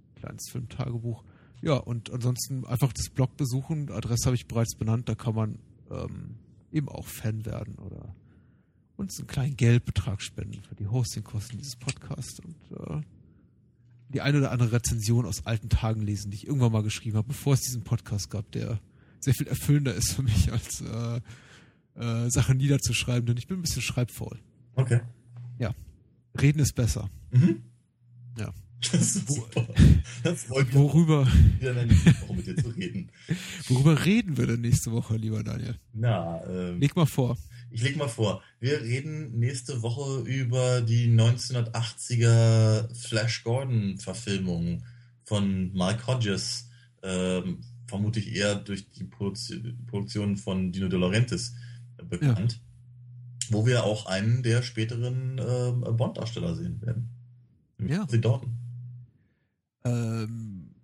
[0.09, 1.25] ein kleines Filmtagebuch.
[1.63, 3.91] Ja, und ansonsten einfach das Blog besuchen.
[3.91, 5.59] Adresse habe ich bereits benannt, da kann man
[5.91, 6.37] ähm,
[6.73, 8.15] eben auch Fan werden oder
[8.97, 13.01] uns einen kleinen Geldbetrag spenden für die Hostingkosten dieses Podcasts und äh,
[14.09, 17.29] die eine oder andere Rezension aus alten Tagen lesen, die ich irgendwann mal geschrieben habe,
[17.29, 18.81] bevor es diesen Podcast gab, der
[19.21, 21.21] sehr viel erfüllender ist für mich, als äh,
[21.95, 24.39] äh, Sachen niederzuschreiben, denn ich bin ein bisschen schreibfaul.
[24.75, 25.01] Okay.
[26.41, 27.11] Reden ist besser.
[27.31, 27.63] Mhm.
[28.39, 28.53] Ja.
[28.91, 29.67] Das ist super.
[30.25, 31.27] Das freut mich Worüber,
[31.59, 33.11] wieder in der nächsten Woche mit dir zu reden.
[33.69, 35.77] worüber reden wir denn nächste Woche, lieber Daniel?
[35.93, 37.39] Na, ähm, Leg mal vor.
[37.71, 44.85] Ich leg mal vor, wir reden nächste Woche über die 1980er Flash Gordon Verfilmung
[45.25, 46.69] von Mike Hodges,
[47.03, 51.55] ähm, vermutlich eher durch die Produzi Produktion von Dino De Laurentiis
[51.99, 52.61] äh, bekannt,
[53.53, 57.09] wo wir auch einen der späteren ähm, Bond-Darsteller sehen werden.
[57.79, 58.07] Ja.
[58.07, 58.59] Timothy Dalton.
[59.85, 60.75] Ähm,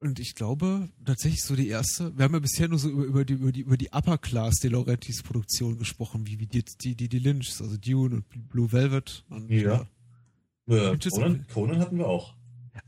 [0.00, 2.16] und ich glaube tatsächlich so die erste.
[2.16, 4.56] Wir haben ja bisher nur so über, über die über die über die Upper Class
[4.56, 8.70] De Laurentiis Produktion gesprochen, wie wie die die die, die Lynchs, also Dune und Blue
[8.72, 9.24] Velvet.
[9.30, 9.86] Und, Ja.
[10.68, 12.34] äh, Äh, es Conan, Conan hatten wir auch.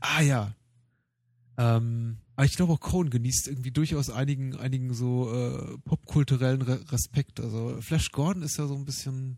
[0.01, 0.53] ah ja.
[1.57, 6.79] Ähm, aber ich glaube auch Cohen genießt irgendwie durchaus einigen einigen so äh, popkulturellen Re
[6.91, 7.39] Respekt.
[7.39, 9.37] Also Flash Gordon ist ja so ein bisschen.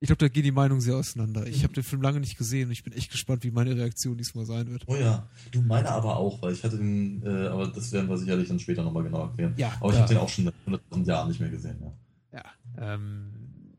[0.00, 1.46] Ich glaube, da gehen die Meinungen sehr auseinander.
[1.46, 1.62] Ich Mhm.
[1.62, 4.44] habe den Film lange nicht gesehen und ich bin echt gespannt, wie meine Reaktion diesmal
[4.44, 4.82] sein wird.
[4.88, 8.18] Oh ja, du meine aber auch, weil ich hatte den, äh, aber das werden wir
[8.18, 9.54] sicherlich dann später nochmal genau erklären.
[9.56, 10.50] Ja, Aber ich habe den auch schon
[10.90, 11.92] seit Jahren nicht mehr gesehen, ja.
[12.32, 12.94] Ja.
[12.94, 13.30] Ähm,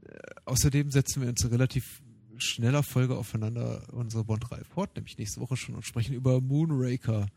[0.07, 2.01] äh, außerdem setzen wir uns in relativ
[2.37, 7.27] schneller Folge aufeinander unsere Bond-Reihe fort, nämlich nächste Woche schon und sprechen über Moonraker,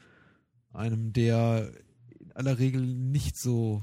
[0.76, 1.72] einem der
[2.20, 3.82] in aller Regel nicht so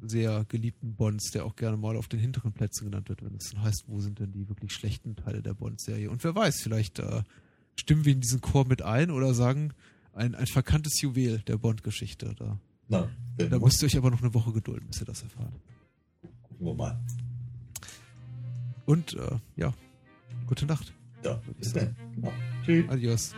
[0.00, 3.50] sehr geliebten Bonds, der auch gerne mal auf den hinteren Plätzen genannt wird, wenn es
[3.50, 6.10] dann heißt, wo sind denn die wirklich schlechten Teile der Bond-Serie?
[6.10, 7.22] Und wer weiß, vielleicht äh,
[7.76, 9.72] stimmen wir in diesen Chor mit ein oder sagen,
[10.12, 12.34] ein, ein verkanntes Juwel der Bond-Geschichte.
[12.38, 12.58] Da,
[12.88, 13.08] Na,
[13.38, 15.52] da müsst ihr euch aber noch eine Woche gedulden, bis ihr das erfahrt.
[16.42, 17.00] gucken wir mal.
[18.86, 19.72] Und äh, ja,
[20.46, 20.92] gute Nacht.
[21.24, 21.96] Ja, bis dann.
[22.14, 22.32] Genau.
[22.64, 22.88] Tschüss.
[22.90, 23.34] Adios.